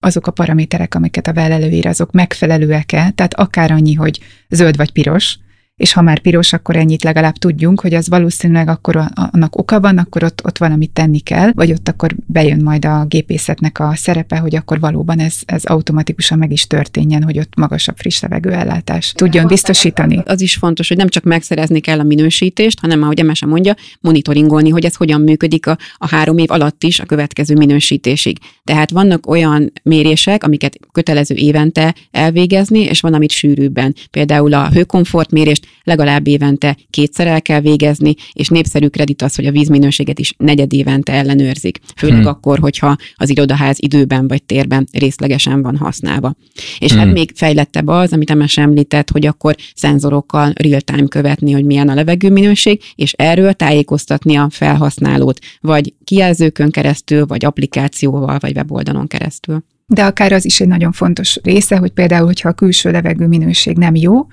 azok 0.00 0.26
a 0.26 0.30
paraméterek, 0.30 0.94
amiket 0.94 1.26
a 1.26 1.32
well 1.32 1.52
előír, 1.52 1.86
azok 1.86 2.12
megfelelőek-e, 2.12 3.10
tehát 3.10 3.34
akár 3.34 3.70
annyi, 3.70 3.94
hogy 3.94 4.20
zöld 4.48 4.76
vagy 4.76 4.92
piros, 4.92 5.38
és 5.76 5.92
ha 5.92 6.02
már 6.02 6.18
piros, 6.18 6.52
akkor 6.52 6.76
ennyit 6.76 7.02
legalább 7.02 7.34
tudjunk, 7.34 7.80
hogy 7.80 7.94
az 7.94 8.08
valószínűleg 8.08 8.68
akkor 8.68 9.04
annak 9.14 9.56
oka 9.56 9.80
van, 9.80 9.98
akkor 9.98 10.24
ott, 10.24 10.44
ott 10.44 10.58
valamit 10.58 10.90
tenni 10.90 11.18
kell, 11.18 11.50
vagy 11.54 11.72
ott 11.72 11.88
akkor 11.88 12.14
bejön 12.26 12.62
majd 12.62 12.84
a 12.84 13.04
gépészetnek 13.04 13.78
a 13.78 13.92
szerepe, 13.94 14.36
hogy 14.36 14.56
akkor 14.56 14.80
valóban 14.80 15.18
ez, 15.18 15.34
ez 15.44 15.64
automatikusan 15.64 16.38
meg 16.38 16.52
is 16.52 16.66
történjen, 16.66 17.22
hogy 17.22 17.38
ott 17.38 17.56
magasabb 17.56 17.96
friss 17.96 18.20
levegőellátás 18.20 19.12
tudjon 19.12 19.46
biztosítani. 19.46 20.22
Az 20.24 20.40
is 20.40 20.54
fontos, 20.54 20.88
hogy 20.88 20.96
nem 20.96 21.08
csak 21.08 21.22
megszerezni 21.22 21.80
kell 21.80 21.98
a 21.98 22.02
minősítést, 22.02 22.80
hanem 22.80 23.02
ahogy 23.02 23.20
Emese 23.20 23.46
mondja, 23.46 23.74
monitoringolni, 24.00 24.68
hogy 24.68 24.84
ez 24.84 24.94
hogyan 24.94 25.20
működik 25.20 25.66
a, 25.66 25.78
a 25.96 26.08
három 26.08 26.38
év 26.38 26.50
alatt 26.50 26.82
is 26.82 27.00
a 27.00 27.04
következő 27.04 27.54
minősítésig. 27.54 28.38
Tehát 28.64 28.90
vannak 28.90 29.26
olyan 29.26 29.72
mérések, 29.82 30.44
amiket 30.44 30.78
kötelező 30.92 31.34
évente 31.34 31.94
elvégezni, 32.10 32.80
és 32.80 33.00
van, 33.00 33.14
amit 33.14 33.30
sűrűbben. 33.30 33.94
Például 34.10 34.54
a 34.54 34.68
hőkomfort 34.68 35.30
mérést 35.30 35.66
legalább 35.82 36.26
évente 36.26 36.76
kétszer 36.90 37.26
el 37.26 37.42
kell 37.42 37.60
végezni, 37.60 38.14
és 38.32 38.48
népszerű 38.48 38.86
kredit 38.86 39.22
az, 39.22 39.34
hogy 39.34 39.46
a 39.46 39.50
vízminőséget 39.50 40.18
is 40.18 40.34
negyed 40.36 40.72
évente 40.72 41.12
ellenőrzik. 41.12 41.78
Főleg 41.96 42.18
hmm. 42.18 42.26
akkor, 42.26 42.58
hogyha 42.58 42.96
az 43.14 43.30
irodaház 43.30 43.76
időben 43.80 44.28
vagy 44.28 44.42
térben 44.42 44.88
részlegesen 44.92 45.62
van 45.62 45.76
használva. 45.76 46.34
És 46.78 46.90
hát 46.90 46.90
hmm. 46.90 46.98
hát 46.98 47.12
még 47.12 47.32
fejlettebb 47.34 47.86
az, 47.86 48.12
amit 48.12 48.30
Emes 48.30 48.56
említett, 48.56 49.10
hogy 49.10 49.26
akkor 49.26 49.54
szenzorokkal 49.74 50.52
real-time 50.54 51.08
követni, 51.08 51.52
hogy 51.52 51.64
milyen 51.64 51.88
a 51.88 51.94
levegőminőség, 51.94 52.80
és 52.94 53.12
erről 53.12 53.52
tájékoztatni 53.52 54.36
a 54.36 54.48
felhasználót, 54.50 55.38
vagy 55.60 55.94
kijelzőkön 56.04 56.70
keresztül, 56.70 57.26
vagy 57.26 57.44
applikációval, 57.44 58.38
vagy 58.38 58.56
weboldalon 58.56 59.06
keresztül. 59.06 59.64
De 59.86 60.04
akár 60.04 60.32
az 60.32 60.44
is 60.44 60.60
egy 60.60 60.68
nagyon 60.68 60.92
fontos 60.92 61.38
része, 61.42 61.76
hogy 61.76 61.90
például, 61.90 62.26
hogyha 62.26 62.48
a 62.48 62.52
külső 62.52 62.90
levegő 62.90 63.26
minőség 63.26 63.76
nem 63.76 63.94
jó, 63.94 64.26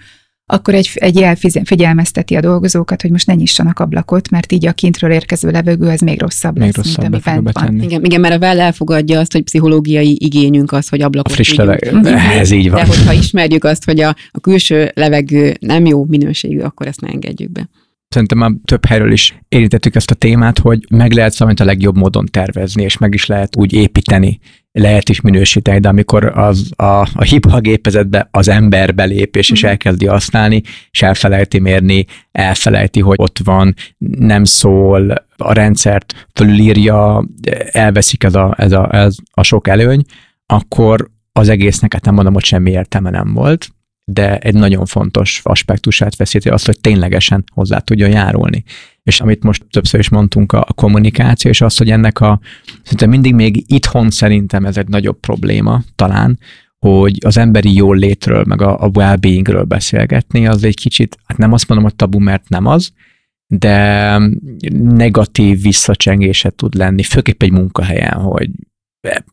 akkor 0.52 0.74
egy, 0.74 0.90
egy 0.94 1.16
jel 1.16 1.36
figyelmezteti 1.64 2.36
a 2.36 2.40
dolgozókat, 2.40 3.02
hogy 3.02 3.12
most 3.12 3.28
ne 3.28 3.34
nyissanak 3.34 3.80
ablakot, 3.80 4.30
mert 4.30 4.52
így 4.52 4.66
a 4.66 4.74
kintről 4.74 5.12
érkező 5.12 5.50
levegő 5.50 5.88
az 5.88 6.00
még 6.00 6.22
rosszabb 6.22 6.58
még 6.58 6.66
lesz, 6.66 6.76
rosszabb 6.76 7.10
mint 7.10 7.28
ami 7.28 7.42
bent 7.42 7.60
van. 7.60 7.82
Igen, 7.82 8.04
igen, 8.04 8.20
mert 8.20 8.34
a 8.34 8.38
Well 8.38 8.60
elfogadja 8.60 9.20
azt, 9.20 9.32
hogy 9.32 9.44
pszichológiai 9.44 10.18
igényünk 10.20 10.72
az, 10.72 10.90
hogy 10.90 11.02
ablakot 11.02 11.32
a 11.32 11.34
friss 11.34 11.54
levegő, 11.54 12.02
ez 12.42 12.52
így 12.52 12.70
van. 12.70 12.80
De 12.80 12.88
hogyha 12.88 13.14
ismerjük 13.14 13.64
azt, 13.64 13.86
hogy 13.86 14.00
a, 14.00 14.16
a 14.32 14.40
külső 14.40 14.92
levegő 14.94 15.56
nem 15.60 15.86
jó 15.86 16.06
minőségű, 16.06 16.60
akkor 16.60 16.88
ezt 16.88 17.02
ne 17.02 17.08
engedjük 17.08 17.52
be. 17.52 17.70
Szerintem 18.08 18.38
már 18.38 18.52
több 18.66 18.86
helyről 18.86 19.12
is 19.12 19.40
érintettük 19.50 19.96
ezt 19.96 20.12
a 20.12 20.16
témát, 20.16 20.60
hogy 20.60 20.86
meg 20.90 21.12
lehet 21.12 21.38
valamit 21.38 21.60
a 21.60 21.66
legjobb 21.66 21.98
módon 21.98 22.26
tervezni, 22.32 22.84
és 22.84 22.98
meg 22.98 23.14
is 23.14 23.26
lehet 23.26 23.56
úgy 23.56 23.74
építeni, 23.74 24.40
lehet 24.72 25.10
is 25.10 25.22
minősíteni, 25.22 25.80
de 25.80 25.88
amikor 25.88 26.26
az, 26.26 26.72
a, 26.76 26.84
a 27.14 27.24
hiba 27.24 27.60
gépezetbe 27.60 28.28
az 28.32 28.48
ember 28.48 28.96
belép, 28.96 29.36
és, 29.36 29.50
és 29.50 29.62
mhm. 29.62 29.70
elkezdi 29.70 30.06
használni, 30.06 30.62
és 30.92 31.02
elfelejti 31.02 31.60
mérni, 31.60 32.06
elfelejti, 32.32 33.00
hogy 33.00 33.18
ott 33.20 33.40
van, 33.44 33.74
nem 34.20 34.44
szól, 34.44 35.28
a 35.38 35.54
rendszert 35.54 36.28
fölülírja, 36.34 37.26
elveszik 37.72 38.24
ez 38.24 38.36
a, 38.36 38.56
ez 38.58 38.72
a, 38.72 38.96
ez 38.96 39.16
a 39.32 39.44
sok 39.44 39.68
előny, 39.68 40.04
akkor 40.46 41.10
az 41.32 41.50
egésznek, 41.50 41.94
hát 41.94 42.06
nem 42.06 42.14
mondom, 42.14 42.34
hogy 42.34 42.44
semmi 42.44 42.72
értelme 42.72 43.10
nem 43.10 43.34
volt, 43.34 43.70
de 44.12 44.38
egy 44.38 44.54
nagyon 44.54 44.86
fontos 44.86 45.42
aspektusát 45.44 46.16
veszíti 46.16 46.50
azt, 46.50 46.66
hogy 46.66 46.80
ténylegesen 46.80 47.44
hozzá 47.54 47.80
tudjon 47.80 48.10
járulni. 48.10 48.64
És 49.10 49.22
amit 49.22 49.44
most 49.44 49.66
többször 49.70 50.00
is 50.00 50.10
mondtunk, 50.10 50.52
a, 50.52 50.68
kommunikáció, 50.76 51.52
és 51.52 51.62
az, 51.62 51.78
hogy 51.78 51.90
ennek 51.90 52.20
a, 52.22 52.40
szerintem 52.84 53.10
mindig 53.10 53.34
még 53.34 53.64
itthon 53.68 54.10
szerintem 54.10 54.66
ez 54.66 54.78
egy 54.78 54.88
nagyobb 54.88 55.20
probléma 55.20 55.82
talán, 55.96 56.40
hogy 56.80 57.18
az 57.26 57.38
emberi 57.38 57.76
jól 57.76 57.98
létről, 57.98 58.44
meg 58.48 58.62
a, 58.62 58.84
a 58.84 58.90
well-beingről 58.94 59.64
beszélgetni, 59.64 60.48
az 60.48 60.64
egy 60.64 60.76
kicsit, 60.76 61.18
hát 61.26 61.38
nem 61.38 61.54
azt 61.54 61.68
mondom, 61.68 61.88
hogy 61.88 61.96
tabu, 61.96 62.20
mert 62.20 62.50
nem 62.50 62.66
az, 62.66 62.92
de 63.48 64.18
negatív 64.72 65.62
visszacsengése 65.62 66.50
tud 66.50 66.76
lenni, 66.76 67.04
főképp 67.04 67.44
egy 67.44 67.52
munkahelyen, 67.52 68.14
hogy 68.14 68.50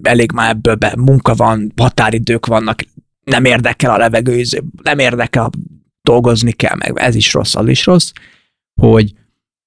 elég 0.03 0.33
már 0.33 0.51
ebből 0.51 0.75
be, 0.75 0.95
munka 0.99 1.35
van, 1.35 1.73
határidők 1.77 2.47
vannak, 2.47 2.83
nem 3.25 3.45
érdekel 3.45 3.91
a 3.91 3.99
levegő, 3.99 4.43
nem 4.83 4.99
érdekel, 4.99 5.51
dolgozni 6.03 6.53
kell, 6.53 6.77
meg 6.77 6.93
ez 6.95 7.15
is 7.15 7.33
rossz, 7.33 7.55
az 7.55 7.69
is 7.69 7.87
rossz, 7.87 8.11
hogy 8.81 9.13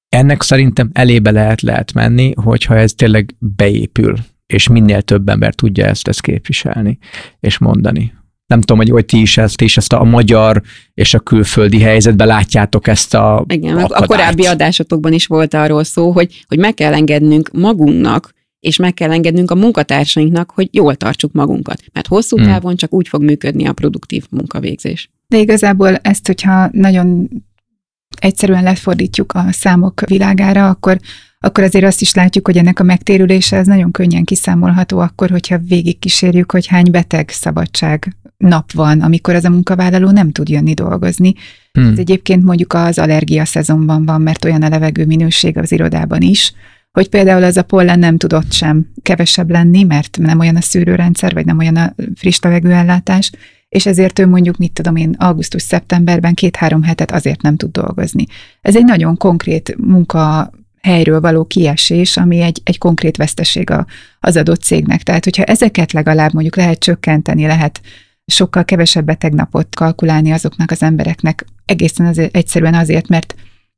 ennek 0.10 0.42
szerintem 0.42 0.90
elébe 0.94 1.32
lehet 1.32 1.62
lehet 1.62 1.94
menni, 1.94 2.34
hogyha 2.36 2.76
ez 2.76 2.94
tényleg 2.94 3.36
beépül, 3.38 4.16
és 4.46 4.68
minél 4.68 5.02
több 5.02 5.30
ember 5.30 5.54
tudja 5.54 5.86
ezt, 5.86 6.08
ezt 6.08 6.22
képviselni 6.22 6.98
és 7.40 7.58
mondani. 7.58 8.14
Nem 8.46 8.60
tudom, 8.60 8.78
hogy, 8.78 8.90
hogy 8.90 9.06
ti 9.06 9.22
is 9.22 9.38
ezt, 9.38 9.58
ti 9.58 9.64
is 9.64 9.78
ezt 9.78 9.94
a 9.94 10.04
magyar 10.04 10.62
és 10.94 11.14
a 11.14 11.20
külföldi 11.20 11.80
helyzetben 11.80 12.28
látjátok 12.28 12.88
ezt 12.88 13.14
a 13.14 13.46
Igen, 13.48 13.78
akadályt. 13.78 14.04
a 14.04 14.06
korábbi 14.06 14.46
adásotokban 14.46 15.14
is 15.14 15.26
volt 15.26 15.54
arról 15.54 15.84
szó, 15.84 16.12
hogy, 16.12 16.44
hogy 16.48 16.60
meg 16.60 16.74
kell 16.74 16.94
engednünk 16.94 17.50
magunknak, 17.52 18.34
és 18.60 18.78
meg 18.78 18.94
kell 18.94 19.12
engednünk 19.12 19.52
a 19.52 19.56
munkatársainknak, 19.56 20.52
hogy 20.52 20.68
jól 20.72 20.96
tartsuk 20.96 21.32
magunkat. 21.32 21.82
Mert 21.94 22.08
hosszú 22.08 22.38
hmm. 22.38 22.46
távon 22.46 22.76
csak 22.76 22.94
úgy 22.94 23.08
fog 23.08 23.24
működni 23.24 23.66
a 23.66 23.74
produktív 23.74 24.26
munkavégzés. 24.30 25.10
De 25.28 25.38
igazából 25.38 25.96
ezt, 25.96 26.28
hogyha 26.28 26.70
nagyon 26.72 27.30
egyszerűen 28.20 28.64
lefordítjuk 28.64 29.32
a 29.34 29.46
számok 29.52 30.02
világára, 30.06 30.70
akkor, 30.70 31.00
akkor 31.40 31.64
azért 31.64 31.86
azt 31.86 32.02
is 32.02 32.14
látjuk, 32.14 32.46
hogy 32.46 32.58
ennek 32.58 32.80
a 32.80 32.84
megtérülése 32.84 33.58
az 33.58 33.68
nagyon 33.68 33.92
könnyen 33.92 34.24
kiszámolható 34.24 35.00
akkor, 35.00 35.30
hogyha 35.30 35.58
végigkísérjük, 35.58 36.52
hogy 36.52 36.68
hány 36.68 36.92
beteg 36.92 37.30
szabadság 37.30 38.16
nap 38.38 38.72
van, 38.72 39.02
amikor 39.02 39.36
az 39.36 39.46
a 39.46 39.50
munkavállaló 39.50 40.10
nem 40.10 40.32
tud 40.32 40.50
jönni 40.50 40.74
dolgozni. 40.74 41.34
Hmm. 41.72 41.92
Ez 41.92 41.98
egyébként 41.98 42.44
mondjuk 42.44 42.74
az 42.74 42.98
allergia 42.98 43.46
szezonban 43.46 44.06
van, 44.06 44.22
mert 44.22 44.46
olyan 44.46 44.62
a 44.62 44.70
levegő 44.70 45.06
minőség 45.06 45.58
az 45.58 45.72
irodában 45.72 46.22
is, 46.22 46.54
hogy 46.92 47.10
például 47.10 47.44
az 47.44 47.58
a 47.58 47.64
pollen 47.64 48.00
nem 48.00 48.18
tudott 48.18 48.52
sem 48.52 48.92
kevesebb 49.02 49.50
lenni, 49.50 49.84
mert 49.84 50.18
nem 50.18 50.40
olyan 50.40 50.56
a 50.56 50.62
szűrőrendszer, 50.62 51.34
vagy 51.34 51.46
nem 51.46 51.58
olyan 51.58 51.76
a 51.76 51.96
friss 52.16 52.40
levegőellátás, 52.40 53.32
és 53.70 53.86
ezért 53.86 54.20
ő 54.20 54.28
mondjuk, 54.28 54.58
mit 54.58 54.74
tudom 54.74 54.96
én, 54.96 55.16
augusztus-szeptemberben 55.18 56.34
két-három 56.34 56.84
hetet 56.84 57.12
azért 57.12 57.42
nem 57.42 57.56
tud 57.56 57.72
dolgozni. 57.72 58.26
Ez 58.62 58.76
egy 58.76 58.84
nagyon 58.84 59.18
konkrét 59.18 59.76
munka 59.78 60.52
helyről 60.82 61.22
való 61.22 61.46
kiesés, 61.46 62.18
ami 62.18 62.42
egy, 62.42 62.62
egy 62.64 62.78
konkrét 62.78 63.18
veszteség 63.18 63.70
a, 63.70 63.86
az 64.20 64.38
adott 64.38 64.62
cégnek. 64.62 65.04
Tehát, 65.04 65.24
hogyha 65.24 65.44
ezeket 65.44 65.92
legalább 65.92 66.34
mondjuk 66.34 66.56
lehet 66.56 66.80
csökkenteni, 66.80 67.46
lehet 67.46 67.82
sokkal 68.26 68.66
kevesebb 68.66 69.06
betegnapot 69.06 69.76
kalkulálni 69.76 70.32
azoknak 70.32 70.72
az 70.72 70.84
embereknek, 70.84 71.46
egészen 71.66 72.06
azért, 72.06 72.36
egyszerűen 72.36 72.74
azért, 72.74 73.08
mert 73.08 73.36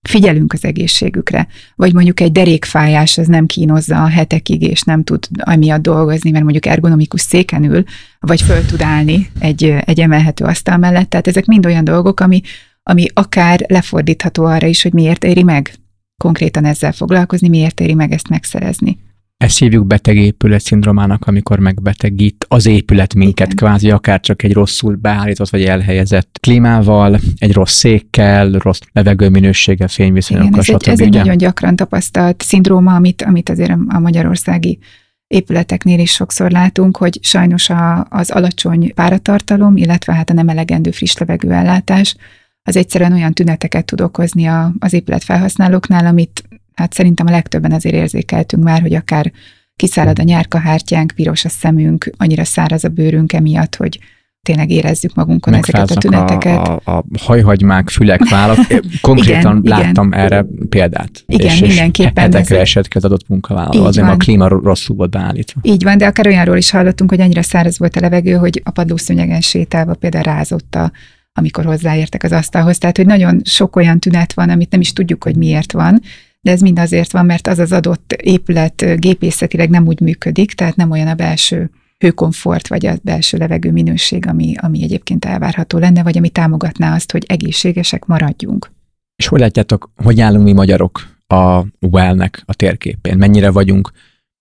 figyelünk 0.09 0.53
az 0.53 0.65
egészségükre, 0.65 1.47
vagy 1.75 1.93
mondjuk 1.93 2.19
egy 2.19 2.31
derékfájás, 2.31 3.17
az 3.17 3.27
nem 3.27 3.45
kínozza 3.45 4.03
a 4.03 4.07
hetekig, 4.07 4.61
és 4.61 4.81
nem 4.81 5.03
tud 5.03 5.27
amiatt 5.37 5.81
dolgozni, 5.81 6.31
mert 6.31 6.43
mondjuk 6.43 6.65
ergonomikus 6.65 7.21
széken 7.21 7.63
ül, 7.63 7.83
vagy 8.19 8.41
föl 8.41 8.65
tud 8.65 8.81
állni 8.81 9.29
egy, 9.39 9.63
egy 9.85 9.99
emelhető 9.99 10.45
asztal 10.45 10.77
mellett. 10.77 11.09
Tehát 11.09 11.27
ezek 11.27 11.45
mind 11.45 11.65
olyan 11.65 11.83
dolgok, 11.83 12.19
ami, 12.19 12.41
ami 12.83 13.05
akár 13.13 13.65
lefordítható 13.67 14.45
arra 14.45 14.67
is, 14.67 14.81
hogy 14.81 14.93
miért 14.93 15.23
éri 15.23 15.43
meg 15.43 15.73
konkrétan 16.17 16.65
ezzel 16.65 16.91
foglalkozni, 16.91 17.49
miért 17.49 17.79
éri 17.79 17.93
meg 17.93 18.11
ezt 18.11 18.29
megszerezni. 18.29 18.97
Ezt 19.41 19.59
hívjuk 19.59 19.87
betegépület 19.87 20.61
szindromának, 20.61 21.27
amikor 21.27 21.59
megbetegít 21.59 22.45
az 22.47 22.65
épület 22.65 23.13
minket, 23.13 23.45
Igen. 23.45 23.57
kvázi 23.57 23.91
akár 23.91 24.19
csak 24.19 24.43
egy 24.43 24.53
rosszul 24.53 24.95
beállított 24.95 25.49
vagy 25.49 25.63
elhelyezett 25.63 26.37
klímával, 26.39 27.19
egy 27.37 27.53
rossz 27.53 27.73
székkel, 27.73 28.51
rossz 28.51 28.79
levegőminőséggel, 28.93 29.87
fényviszonyokkal, 29.87 30.61
stb. 30.61 30.75
Ez, 30.75 30.87
egy, 30.87 30.93
ez 30.93 30.99
egy 30.99 31.13
nagyon 31.13 31.37
gyakran 31.37 31.75
tapasztalt 31.75 32.41
szindróma, 32.41 32.95
amit, 32.95 33.21
amit 33.21 33.49
azért 33.49 33.71
a 33.87 33.99
magyarországi 33.99 34.79
épületeknél 35.27 35.99
is 35.99 36.11
sokszor 36.11 36.51
látunk, 36.51 36.97
hogy 36.97 37.19
sajnos 37.21 37.69
a, 37.69 38.05
az 38.09 38.29
alacsony 38.29 38.93
páratartalom, 38.93 39.77
illetve 39.77 40.13
hát 40.13 40.29
a 40.29 40.33
nem 40.33 40.49
elegendő 40.49 40.91
friss 40.91 41.17
levegőellátás, 41.17 42.15
az 42.63 42.75
egyszerűen 42.75 43.13
olyan 43.13 43.33
tüneteket 43.33 43.85
tud 43.85 44.01
okozni 44.01 44.45
a, 44.45 44.73
az 44.79 44.93
épület 44.93 45.23
felhasználóknál, 45.23 46.05
amit 46.05 46.43
hát 46.81 46.93
szerintem 46.93 47.27
a 47.27 47.31
legtöbben 47.31 47.71
azért 47.71 47.95
érzékeltünk 47.95 48.63
már, 48.63 48.81
hogy 48.81 48.93
akár 48.93 49.31
kiszárad 49.75 50.19
a 50.19 50.23
nyárkahártyánk, 50.23 51.11
piros 51.15 51.45
a 51.45 51.49
szemünk, 51.49 52.09
annyira 52.17 52.43
száraz 52.43 52.83
a 52.83 52.89
bőrünk 52.89 53.33
emiatt, 53.33 53.75
hogy 53.75 53.99
tényleg 54.41 54.69
érezzük 54.69 55.13
magunkon 55.13 55.53
ezeket 55.53 55.91
a 55.91 55.95
tüneteket. 55.95 56.67
A, 56.67 56.81
a, 56.83 56.97
a 56.97 57.03
hajhagymák, 57.19 57.89
fülek, 57.89 58.29
vállak. 58.29 58.57
Konkrétan 59.01 59.61
igen, 59.63 59.77
láttam 59.77 60.07
igen. 60.07 60.19
erre 60.19 60.45
példát. 60.69 61.23
Igen, 61.25 61.47
és, 61.47 61.59
mindenképpen. 61.59 62.27
És 62.27 62.35
hetekre 62.35 62.59
esett 62.59 62.87
ki 62.87 62.97
az 62.97 63.05
adott 63.05 63.27
munkavállaló, 63.27 63.85
azért 63.85 64.05
van. 64.05 64.15
a 64.15 64.17
klíma 64.17 64.47
rosszul 64.47 64.95
volt 64.95 65.09
beállítva. 65.09 65.59
Így 65.63 65.83
van, 65.83 65.97
de 65.97 66.05
akár 66.05 66.27
olyanról 66.27 66.57
is 66.57 66.69
hallottunk, 66.69 67.09
hogy 67.09 67.21
annyira 67.21 67.41
száraz 67.41 67.77
volt 67.77 67.95
a 67.95 67.99
levegő, 67.99 68.33
hogy 68.33 68.61
a 68.65 68.71
padlószőnyegen 68.71 69.41
sétálva 69.41 69.93
például 69.93 70.23
rázott 70.23 70.75
a, 70.75 70.91
amikor 71.33 71.65
hozzáértek 71.65 72.23
az 72.23 72.31
asztalhoz. 72.31 72.77
Tehát, 72.77 72.97
hogy 72.97 73.05
nagyon 73.05 73.41
sok 73.43 73.75
olyan 73.75 73.99
tünet 73.99 74.33
van, 74.33 74.49
amit 74.49 74.71
nem 74.71 74.79
is 74.79 74.93
tudjuk, 74.93 75.23
hogy 75.23 75.35
miért 75.35 75.71
van, 75.71 76.01
de 76.41 76.51
ez 76.51 76.61
mind 76.61 76.79
azért 76.79 77.11
van, 77.11 77.25
mert 77.25 77.47
az 77.47 77.59
az 77.59 77.71
adott 77.71 78.13
épület 78.13 78.99
gépészetileg 78.99 79.69
nem 79.69 79.87
úgy 79.87 79.99
működik, 79.99 80.53
tehát 80.53 80.75
nem 80.75 80.91
olyan 80.91 81.07
a 81.07 81.15
belső 81.15 81.69
hőkomfort, 81.97 82.67
vagy 82.67 82.85
a 82.85 82.93
belső 83.01 83.37
levegő 83.37 83.71
minőség, 83.71 84.27
ami, 84.27 84.55
ami 84.57 84.83
egyébként 84.83 85.25
elvárható 85.25 85.77
lenne, 85.77 86.03
vagy 86.03 86.17
ami 86.17 86.29
támogatná 86.29 86.95
azt, 86.95 87.11
hogy 87.11 87.23
egészségesek 87.27 88.05
maradjunk. 88.05 88.71
És 89.15 89.27
hogy 89.27 89.39
látjátok, 89.39 89.91
hogy 89.95 90.21
állunk 90.21 90.43
mi 90.43 90.53
magyarok 90.53 91.07
a 91.27 91.65
well-nek 91.79 92.43
a 92.45 92.53
térképén? 92.53 93.17
Mennyire 93.17 93.51
vagyunk 93.51 93.91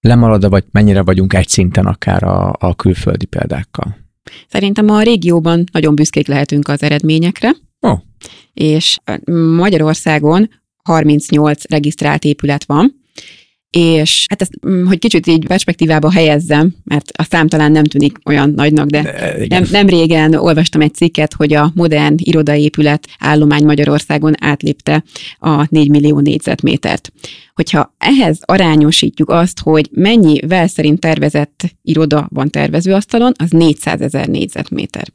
lemaradva, 0.00 0.48
vagy 0.48 0.64
mennyire 0.70 1.02
vagyunk 1.02 1.34
egy 1.34 1.48
szinten 1.48 1.86
akár 1.86 2.22
a, 2.22 2.56
a 2.58 2.74
külföldi 2.74 3.26
példákkal? 3.26 3.96
Szerintem 4.48 4.88
a 4.88 5.02
régióban 5.02 5.64
nagyon 5.72 5.94
büszkék 5.94 6.26
lehetünk 6.26 6.68
az 6.68 6.82
eredményekre. 6.82 7.50
Oh. 7.80 7.98
És 8.52 8.98
Magyarországon 9.56 10.48
38 10.90 11.62
regisztrált 11.68 12.24
épület 12.24 12.64
van, 12.64 13.00
és 13.70 14.26
hát 14.28 14.40
ezt, 14.40 14.66
mm, 14.68 14.86
hogy 14.86 14.98
kicsit 14.98 15.26
így 15.26 15.46
perspektívába 15.46 16.12
helyezzem, 16.12 16.74
mert 16.84 17.10
a 17.12 17.22
szám 17.22 17.48
talán 17.48 17.72
nem 17.72 17.84
tűnik 17.84 18.18
olyan 18.24 18.50
nagynak, 18.50 18.88
de, 18.88 19.02
de 19.02 19.46
nem, 19.48 19.64
nem 19.70 19.88
régen 19.88 20.34
olvastam 20.34 20.80
egy 20.80 20.94
cikket, 20.94 21.32
hogy 21.32 21.52
a 21.52 21.72
modern 21.74 22.14
irodaépület 22.18 23.06
állomány 23.18 23.64
Magyarországon 23.64 24.34
átlépte 24.40 25.04
a 25.38 25.66
4 25.68 25.90
millió 25.90 26.20
négyzetmétert. 26.20 27.12
Hogyha 27.54 27.94
ehhez 27.98 28.38
arányosítjuk 28.40 29.30
azt, 29.30 29.60
hogy 29.60 29.88
mennyi 29.92 30.40
vel 30.46 30.66
szerint 30.66 31.00
tervezett 31.00 31.64
iroda 31.82 32.28
van 32.32 32.50
tervezőasztalon, 32.50 33.32
az 33.38 33.50
400 33.50 34.00
ezer 34.00 34.26
négyzetméter. 34.26 35.08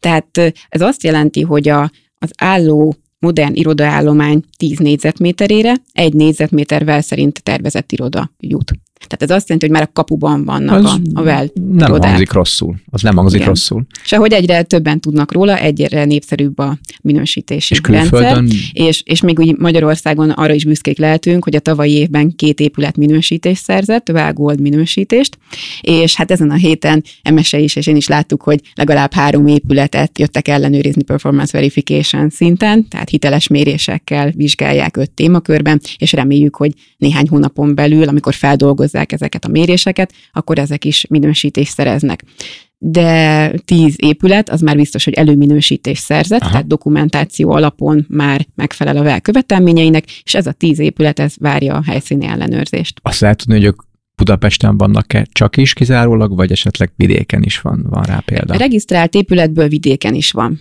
Tehát 0.00 0.54
ez 0.68 0.80
azt 0.80 1.02
jelenti, 1.02 1.42
hogy 1.42 1.68
a, 1.68 1.90
az 2.18 2.30
álló 2.38 2.96
modern 3.26 3.54
irodaállomány 3.54 4.42
10 4.56 4.78
négyzetméterére 4.78 5.74
egy 5.92 6.12
négyzetmétervel 6.12 7.00
szerint 7.00 7.42
tervezett 7.42 7.92
iroda 7.92 8.30
jut. 8.38 8.72
Tehát 9.06 9.22
ez 9.22 9.30
azt 9.30 9.48
jelenti, 9.48 9.66
hogy 9.66 9.76
már 9.76 9.88
a 9.88 9.92
kapuban 9.92 10.44
vannak 10.44 10.84
az 10.84 10.84
a, 10.84 10.98
a 11.14 11.22
well 11.22 11.48
Nem 11.54 11.88
irodák. 11.88 12.08
hangzik 12.08 12.32
rosszul. 12.32 12.74
Az 12.90 13.02
nem 13.02 13.16
hangzik 13.16 13.36
Igen. 13.36 13.48
rosszul. 13.48 13.86
És 14.04 14.12
ahogy 14.12 14.32
egyre 14.32 14.62
többen 14.62 15.00
tudnak 15.00 15.32
róla, 15.32 15.58
egyre 15.58 16.04
népszerűbb 16.04 16.58
a 16.58 16.78
minősítési 17.02 17.74
és 17.74 17.80
rendszer. 17.82 18.42
És, 18.72 19.02
és 19.04 19.20
még 19.20 19.38
úgy 19.38 19.56
Magyarországon 19.56 20.30
arra 20.30 20.52
is 20.52 20.64
büszkék 20.64 20.98
lehetünk, 20.98 21.44
hogy 21.44 21.56
a 21.56 21.60
tavalyi 21.60 21.92
évben 21.92 22.34
két 22.36 22.60
épület 22.60 22.96
minősítést 22.96 23.62
szerzett, 23.62 24.08
Well 24.08 24.32
Gold 24.32 24.60
minősítést, 24.60 25.38
és 25.80 26.14
hát 26.14 26.30
ezen 26.30 26.50
a 26.50 26.54
héten 26.54 27.04
MSE 27.32 27.58
is, 27.58 27.76
és 27.76 27.86
én 27.86 27.96
is 27.96 28.08
láttuk, 28.08 28.42
hogy 28.42 28.60
legalább 28.74 29.12
három 29.12 29.46
épületet 29.46 30.18
jöttek 30.18 30.48
ellenőrizni 30.48 31.02
performance 31.02 31.52
verification 31.52 32.30
szinten, 32.30 32.88
tehát 32.88 33.08
hiteles 33.16 33.48
mérésekkel 33.48 34.30
vizsgálják 34.30 34.96
öt 34.96 35.10
témakörben, 35.10 35.80
és 35.98 36.12
reméljük, 36.12 36.56
hogy 36.56 36.72
néhány 36.96 37.28
hónapon 37.28 37.74
belül, 37.74 38.08
amikor 38.08 38.34
feldolgozzák 38.34 39.12
ezeket 39.12 39.44
a 39.44 39.48
méréseket, 39.48 40.12
akkor 40.32 40.58
ezek 40.58 40.84
is 40.84 41.06
minősítést 41.08 41.72
szereznek 41.72 42.24
de 42.78 43.50
tíz 43.64 43.94
épület 43.96 44.48
az 44.50 44.60
már 44.60 44.76
biztos, 44.76 45.04
hogy 45.04 45.12
előminősítés 45.12 45.98
szerzett, 45.98 46.40
Aha. 46.40 46.50
tehát 46.50 46.66
dokumentáció 46.66 47.50
alapon 47.50 48.06
már 48.08 48.46
megfelel 48.54 48.96
a 48.96 49.02
VEL 49.02 49.20
követelményeinek, 49.20 50.04
és 50.24 50.34
ez 50.34 50.46
a 50.46 50.52
tíz 50.52 50.78
épület, 50.78 51.18
ez 51.18 51.34
várja 51.38 51.74
a 51.74 51.82
helyszíni 51.86 52.26
ellenőrzést. 52.26 53.00
Azt 53.02 53.20
lehet 53.20 53.38
tudni, 53.38 53.54
hogy 53.54 53.64
ők 53.64 53.82
Budapesten 54.16 54.76
vannak-e 54.76 55.26
csak 55.32 55.56
is 55.56 55.72
kizárólag, 55.72 56.36
vagy 56.36 56.52
esetleg 56.52 56.92
vidéken 56.96 57.42
is 57.42 57.60
van, 57.60 57.86
van 57.88 58.02
rá 58.02 58.18
példa? 58.18 58.54
A 58.54 58.56
regisztrált 58.56 59.14
épületből 59.14 59.68
vidéken 59.68 60.14
is 60.14 60.30
van. 60.30 60.60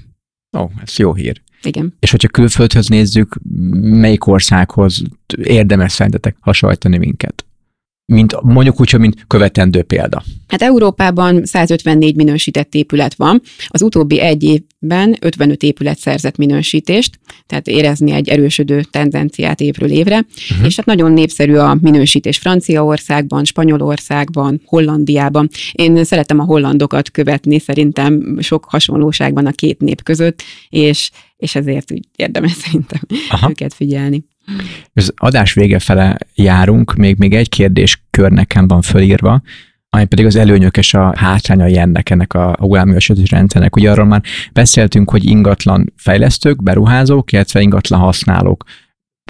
Ó, 0.57 0.69
ez 0.83 0.97
jó 0.97 1.13
hír. 1.13 1.41
Igen. 1.65 1.93
És 1.99 2.11
hogyha 2.11 2.27
külföldhöz 2.27 2.87
nézzük, 2.87 3.35
melyik 3.81 4.27
országhoz 4.27 5.01
érdemes 5.43 5.91
szerintetek 5.91 6.35
hasonlítani 6.39 6.97
minket? 6.97 7.44
Mint 8.05 8.41
mondjuk 8.41 8.79
úgy, 8.79 8.99
mint 8.99 9.23
követendő 9.27 9.81
példa. 9.81 10.23
Hát 10.47 10.61
Európában 10.61 11.45
154 11.45 12.15
minősített 12.15 12.73
épület 12.73 13.15
van. 13.15 13.41
Az 13.67 13.81
utóbbi 13.81 14.19
egy 14.21 14.43
évben 14.43 15.17
55 15.19 15.63
épület 15.63 15.97
szerzett 15.97 16.37
minősítést, 16.37 17.19
tehát 17.47 17.67
érezni 17.67 18.11
egy 18.11 18.29
erősödő 18.29 18.81
tendenciát 18.81 19.59
évről 19.59 19.89
évre, 19.89 20.25
uh-huh. 20.51 20.65
és 20.65 20.75
hát 20.75 20.85
nagyon 20.85 21.11
népszerű 21.11 21.55
a 21.55 21.77
minősítés 21.81 22.37
Franciaországban, 22.37 23.45
Spanyolországban, 23.45 24.61
Hollandiában. 24.65 25.49
Én 25.71 26.03
szeretem 26.03 26.39
a 26.39 26.43
hollandokat 26.43 27.11
követni, 27.11 27.59
szerintem 27.59 28.37
sok 28.39 28.65
hasonlóság 28.65 29.33
van 29.33 29.45
a 29.45 29.51
két 29.51 29.79
nép 29.79 30.03
között, 30.03 30.43
és, 30.69 31.11
és 31.37 31.55
ezért 31.55 31.91
úgy 31.91 32.07
érdemes 32.15 32.51
szerintem 32.51 33.01
Aha. 33.29 33.49
őket 33.49 33.73
figyelni. 33.73 34.23
Az 34.93 35.13
adás 35.15 35.53
vége 35.53 35.79
fele 35.79 36.17
járunk, 36.35 36.93
még, 36.93 37.17
még 37.17 37.33
egy 37.33 37.49
kérdéskör 37.49 38.31
nekem 38.31 38.67
van 38.67 38.81
fölírva, 38.81 39.41
ami 39.89 40.05
pedig 40.05 40.25
az 40.25 40.35
előnyök 40.35 40.77
és 40.77 40.93
a 40.93 41.13
hátrányai 41.17 41.77
ennek, 41.77 42.09
ennek 42.09 42.33
a, 42.33 42.57
webművesetés 42.59 43.29
rendszernek. 43.29 43.75
Ugye 43.75 43.91
arról 43.91 44.05
már 44.05 44.21
beszéltünk, 44.53 45.09
hogy 45.09 45.25
ingatlan 45.25 45.93
fejlesztők, 45.97 46.63
beruházók, 46.63 47.31
illetve 47.31 47.61
ingatlan 47.61 47.99
használók, 47.99 48.63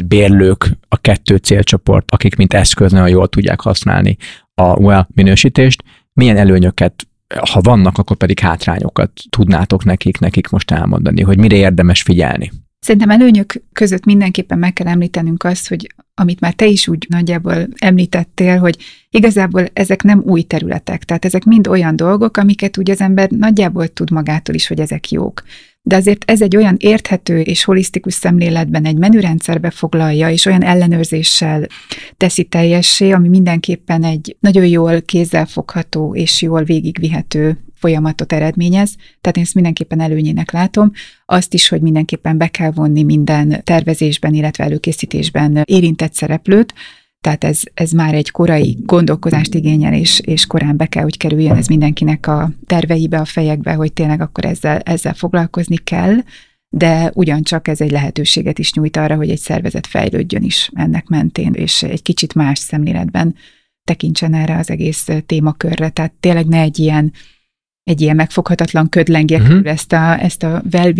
bérlők 0.05 0.69
a 0.87 0.97
kettő 0.97 1.35
célcsoport, 1.35 2.11
akik 2.11 2.35
mint 2.35 2.53
eszköz 2.53 2.91
nagyon 2.91 3.09
jól 3.09 3.27
tudják 3.27 3.61
használni 3.61 4.17
a 4.53 4.79
well 4.79 5.07
minősítést. 5.13 5.83
Milyen 6.13 6.37
előnyöket, 6.37 7.07
ha 7.51 7.61
vannak, 7.61 7.97
akkor 7.97 8.17
pedig 8.17 8.39
hátrányokat 8.39 9.11
tudnátok 9.29 9.83
nekik, 9.83 10.19
nekik 10.19 10.49
most 10.49 10.71
elmondani, 10.71 11.21
hogy 11.21 11.37
mire 11.37 11.55
érdemes 11.55 12.01
figyelni? 12.01 12.51
Szerintem 12.85 13.09
előnyök 13.09 13.53
között 13.73 14.05
mindenképpen 14.05 14.59
meg 14.59 14.73
kell 14.73 14.87
említenünk 14.87 15.43
azt, 15.43 15.67
hogy 15.67 15.93
amit 16.13 16.39
már 16.39 16.53
te 16.53 16.65
is 16.65 16.87
úgy 16.87 17.05
nagyjából 17.09 17.67
említettél, 17.75 18.57
hogy 18.57 18.77
igazából 19.09 19.67
ezek 19.73 20.03
nem 20.03 20.21
új 20.25 20.41
területek, 20.41 21.03
tehát 21.03 21.25
ezek 21.25 21.43
mind 21.43 21.67
olyan 21.67 21.95
dolgok, 21.95 22.37
amiket 22.37 22.77
úgy 22.77 22.91
az 22.91 23.01
ember 23.01 23.29
nagyjából 23.29 23.87
tud 23.87 24.11
magától 24.11 24.55
is, 24.55 24.67
hogy 24.67 24.79
ezek 24.79 25.11
jók. 25.11 25.43
De 25.81 25.95
azért 25.95 26.31
ez 26.31 26.41
egy 26.41 26.55
olyan 26.55 26.75
érthető 26.79 27.39
és 27.39 27.63
holisztikus 27.63 28.13
szemléletben 28.13 28.85
egy 28.85 28.97
menürendszerbe 28.97 29.69
foglalja, 29.69 30.29
és 30.29 30.45
olyan 30.45 30.63
ellenőrzéssel 30.63 31.67
teszi 32.17 32.43
teljessé, 32.43 33.11
ami 33.11 33.27
mindenképpen 33.27 34.03
egy 34.03 34.35
nagyon 34.39 34.65
jól 34.65 35.01
kézzelfogható 35.01 36.15
és 36.15 36.41
jól 36.41 36.63
végigvihető 36.63 37.64
folyamatot 37.85 38.33
eredményez, 38.33 38.95
tehát 39.21 39.37
én 39.37 39.43
ezt 39.43 39.53
mindenképpen 39.53 39.99
előnyének 39.99 40.51
látom. 40.51 40.91
Azt 41.25 41.53
is, 41.53 41.67
hogy 41.67 41.81
mindenképpen 41.81 42.37
be 42.37 42.47
kell 42.47 42.71
vonni 42.71 43.03
minden 43.03 43.61
tervezésben, 43.63 44.33
illetve 44.33 44.63
előkészítésben 44.63 45.61
érintett 45.65 46.13
szereplőt, 46.13 46.73
tehát 47.21 47.43
ez, 47.43 47.61
ez 47.73 47.91
már 47.91 48.13
egy 48.13 48.31
korai 48.31 48.77
gondolkozást 48.85 49.53
igényel, 49.53 49.93
és, 49.93 50.19
és 50.19 50.45
korán 50.45 50.77
be 50.77 50.85
kell, 50.85 51.03
hogy 51.03 51.17
kerüljön 51.17 51.55
ez 51.55 51.67
mindenkinek 51.67 52.27
a 52.27 52.51
terveibe, 52.65 53.19
a 53.19 53.25
fejekbe, 53.25 53.73
hogy 53.73 53.93
tényleg 53.93 54.21
akkor 54.21 54.45
ezzel, 54.45 54.79
ezzel 54.79 55.13
foglalkozni 55.13 55.77
kell, 55.77 56.15
de 56.69 57.11
ugyancsak 57.13 57.67
ez 57.67 57.81
egy 57.81 57.91
lehetőséget 57.91 58.59
is 58.59 58.73
nyújt 58.73 58.97
arra, 58.97 59.15
hogy 59.15 59.29
egy 59.29 59.39
szervezet 59.39 59.87
fejlődjön 59.87 60.43
is 60.43 60.69
ennek 60.73 61.07
mentén, 61.07 61.53
és 61.53 61.83
egy 61.83 62.01
kicsit 62.01 62.33
más 62.33 62.59
szemléletben 62.59 63.35
tekintsen 63.83 64.33
erre 64.33 64.57
az 64.57 64.69
egész 64.69 65.07
témakörre. 65.25 65.89
Tehát 65.89 66.13
tényleg 66.19 66.45
ne 66.47 66.59
egy 66.59 66.79
ilyen 66.79 67.13
egy 67.85 68.01
ilyen 68.01 68.15
megfoghatatlan 68.15 68.89
ködlengje 68.89 69.39
uh-huh. 69.39 69.59
ezt 69.63 69.93
a, 69.93 70.21
ezt 70.23 70.43
a 70.43 70.61
well 70.71 70.93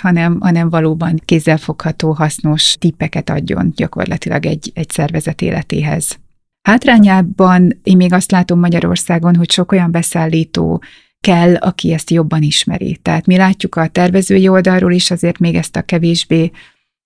hanem, 0.00 0.40
hanem 0.40 0.70
valóban 0.70 1.20
kézzelfogható, 1.24 2.12
hasznos 2.12 2.76
tippeket 2.78 3.30
adjon 3.30 3.72
gyakorlatilag 3.76 4.46
egy, 4.46 4.70
egy 4.74 4.90
szervezet 4.90 5.42
életéhez. 5.42 6.18
Hátrányában 6.68 7.80
én 7.82 7.96
még 7.96 8.12
azt 8.12 8.30
látom 8.30 8.58
Magyarországon, 8.58 9.36
hogy 9.36 9.50
sok 9.50 9.72
olyan 9.72 9.90
beszállító 9.90 10.82
kell, 11.20 11.54
aki 11.54 11.92
ezt 11.92 12.10
jobban 12.10 12.42
ismeri. 12.42 12.98
Tehát 13.02 13.26
mi 13.26 13.36
látjuk 13.36 13.74
a 13.74 13.88
tervezői 13.88 14.48
oldalról 14.48 14.92
is 14.92 15.10
azért 15.10 15.38
még 15.38 15.54
ezt 15.54 15.76
a 15.76 15.82
kevésbé 15.82 16.50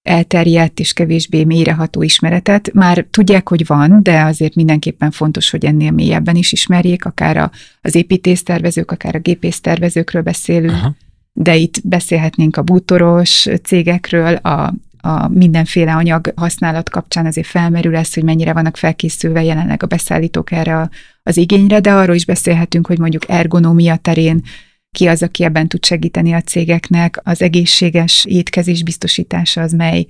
elterjedt 0.08 0.80
és 0.80 0.92
kevésbé 0.92 1.44
mélyreható 1.44 2.02
ismeretet. 2.02 2.72
Már 2.72 3.06
tudják, 3.10 3.48
hogy 3.48 3.66
van, 3.66 4.02
de 4.02 4.22
azért 4.22 4.54
mindenképpen 4.54 5.10
fontos, 5.10 5.50
hogy 5.50 5.64
ennél 5.64 5.90
mélyebben 5.90 6.36
is 6.36 6.52
ismerjék, 6.52 7.04
akár 7.04 7.36
a, 7.36 7.50
az 7.82 7.94
építésztervezők, 7.94 8.90
akár 8.90 9.14
a 9.14 9.18
gépésztervezőkről 9.18 10.22
beszélünk, 10.22 10.72
Aha. 10.72 10.94
de 11.32 11.56
itt 11.56 11.80
beszélhetnénk 11.84 12.56
a 12.56 12.62
bútoros 12.62 13.46
cégekről, 13.62 14.34
a, 14.34 14.74
a 15.00 15.28
mindenféle 15.28 15.94
anyag 15.94 16.32
használat 16.36 16.90
kapcsán 16.90 17.26
azért 17.26 17.46
felmerül 17.46 17.96
ez, 17.96 18.14
hogy 18.14 18.24
mennyire 18.24 18.52
vannak 18.52 18.76
felkészülve 18.76 19.42
jelenleg 19.42 19.82
a 19.82 19.86
beszállítók 19.86 20.52
erre 20.52 20.88
az 21.22 21.36
igényre, 21.36 21.80
de 21.80 21.92
arról 21.92 22.14
is 22.14 22.24
beszélhetünk, 22.24 22.86
hogy 22.86 22.98
mondjuk 22.98 23.28
ergonómia 23.28 23.96
terén 23.96 24.42
ki 24.90 25.06
az, 25.06 25.22
aki 25.22 25.44
ebben 25.44 25.68
tud 25.68 25.84
segíteni 25.84 26.32
a 26.32 26.40
cégeknek, 26.40 27.20
az 27.22 27.42
egészséges 27.42 28.24
étkezés 28.24 28.82
biztosítása 28.82 29.60
az 29.60 29.72
mely 29.72 30.06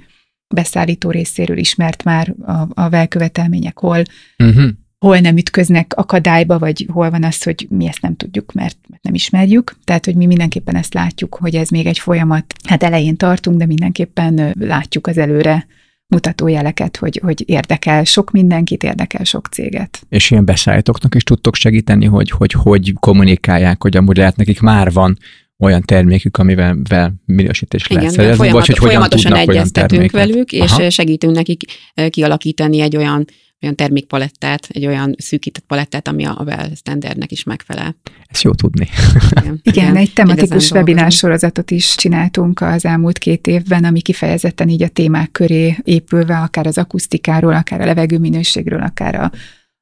beszállító 0.54 1.10
részéről 1.10 1.58
ismert 1.58 2.04
már 2.04 2.34
a, 2.46 2.82
a 2.82 2.88
velkövetelmények, 2.88 3.78
hol, 3.78 4.02
uh-huh. 4.38 4.68
hol 4.98 5.18
nem 5.18 5.36
ütköznek 5.36 5.94
akadályba, 5.96 6.58
vagy 6.58 6.86
hol 6.92 7.10
van 7.10 7.24
az, 7.24 7.42
hogy 7.42 7.66
mi 7.70 7.86
ezt 7.86 8.02
nem 8.02 8.16
tudjuk, 8.16 8.52
mert, 8.52 8.76
nem 9.02 9.14
ismerjük. 9.14 9.76
Tehát, 9.84 10.04
hogy 10.04 10.14
mi 10.14 10.26
mindenképpen 10.26 10.76
ezt 10.76 10.94
látjuk, 10.94 11.34
hogy 11.34 11.54
ez 11.54 11.68
még 11.68 11.86
egy 11.86 11.98
folyamat. 11.98 12.54
Hát 12.64 12.82
elején 12.82 13.16
tartunk, 13.16 13.58
de 13.58 13.66
mindenképpen 13.66 14.54
látjuk 14.58 15.06
az 15.06 15.18
előre 15.18 15.66
mutatójeleket, 16.09 16.96
hogy, 16.96 17.20
hogy 17.22 17.42
érdekel 17.46 18.04
sok 18.04 18.30
mindenkit, 18.30 18.82
érdekel 18.82 19.24
sok 19.24 19.46
céget. 19.46 20.00
És 20.09 20.30
ilyen 20.30 20.44
beszállítóknak 20.44 21.14
is 21.14 21.22
tudtok 21.22 21.54
segíteni, 21.54 22.06
hogy, 22.06 22.30
hogy 22.30 22.52
hogy 22.52 22.92
kommunikálják, 23.00 23.82
hogy 23.82 23.96
amúgy 23.96 24.16
lehet 24.16 24.36
nekik 24.36 24.61
már 24.61 24.92
van 24.92 25.18
olyan 25.59 25.82
termékük, 25.82 26.36
amivel 26.36 26.76
vel 26.88 27.14
minősítés 27.24 27.86
lehet 27.86 28.11
szerezni, 28.11 28.36
folyamat, 28.36 28.66
vagy 28.66 28.76
hogy 28.76 28.88
folyamatosan 28.88 29.34
egyeztetünk 29.34 30.11
velük, 30.11 30.52
és 30.52 30.70
Aha. 30.70 30.90
segítünk 30.90 31.34
nekik 31.34 31.62
eh, 31.94 32.09
kialakítani 32.09 32.80
egy 32.80 32.96
olyan 32.96 33.24
olyan 33.62 33.74
termékpalettát, 33.74 34.66
egy 34.68 34.86
olyan 34.86 35.14
szűkített 35.18 35.64
palettát, 35.66 36.09
ami 36.09 36.24
a 36.24 36.42
Well 36.46 36.70
standardnek 36.74 37.32
is 37.32 37.44
megfelel. 37.44 37.96
Ez 38.26 38.40
jó 38.40 38.52
tudni. 38.52 38.88
Igen, 39.30 39.61
Igen 39.62 39.96
egy 39.96 40.12
tematikus 40.12 40.70
webinár 40.70 41.12
sorozatot 41.12 41.70
is 41.70 41.94
csináltunk 41.94 42.61
az 42.61 42.84
elmúlt 42.84 43.18
két 43.18 43.46
évben, 43.46 43.84
ami 43.84 44.00
kifejezetten 44.00 44.68
így 44.68 44.82
a 44.82 44.88
témák 44.88 45.30
köré 45.30 45.76
épülve, 45.82 46.36
akár 46.36 46.66
az 46.66 46.78
akusztikáról, 46.78 47.54
akár 47.54 47.80
a 47.80 47.84
levegőminőségről, 47.84 48.82
akár 48.82 49.14
a 49.14 49.30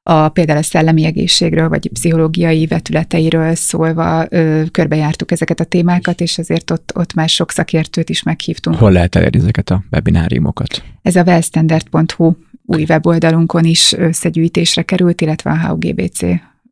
a, 0.09 0.29
például 0.29 0.59
a 0.59 0.63
szellemi 0.63 1.05
egészségről, 1.05 1.69
vagy 1.69 1.89
pszichológiai 1.89 2.65
vetületeiről 2.65 3.55
szólva 3.55 4.25
ö, 4.29 4.63
körbejártuk 4.71 5.31
ezeket 5.31 5.59
a 5.59 5.63
témákat, 5.63 6.21
és 6.21 6.37
azért 6.37 6.71
ott, 6.71 6.91
ott 6.95 7.13
már 7.13 7.29
sok 7.29 7.51
szakértőt 7.51 8.09
is 8.09 8.23
meghívtunk. 8.23 8.77
Hol 8.77 8.91
lehet 8.91 9.15
elérni 9.15 9.39
ezeket 9.39 9.69
a 9.69 9.83
webináriumokat? 9.91 10.83
Ez 11.01 11.15
a 11.15 11.23
wellstandard.hu 11.23 12.33
új 12.69 12.83
weboldalunkon 12.83 13.63
is 13.63 13.93
összegyűjtésre 13.93 14.81
került, 14.81 15.21
illetve 15.21 15.51
a 15.51 15.67
HUGBC 15.67 16.21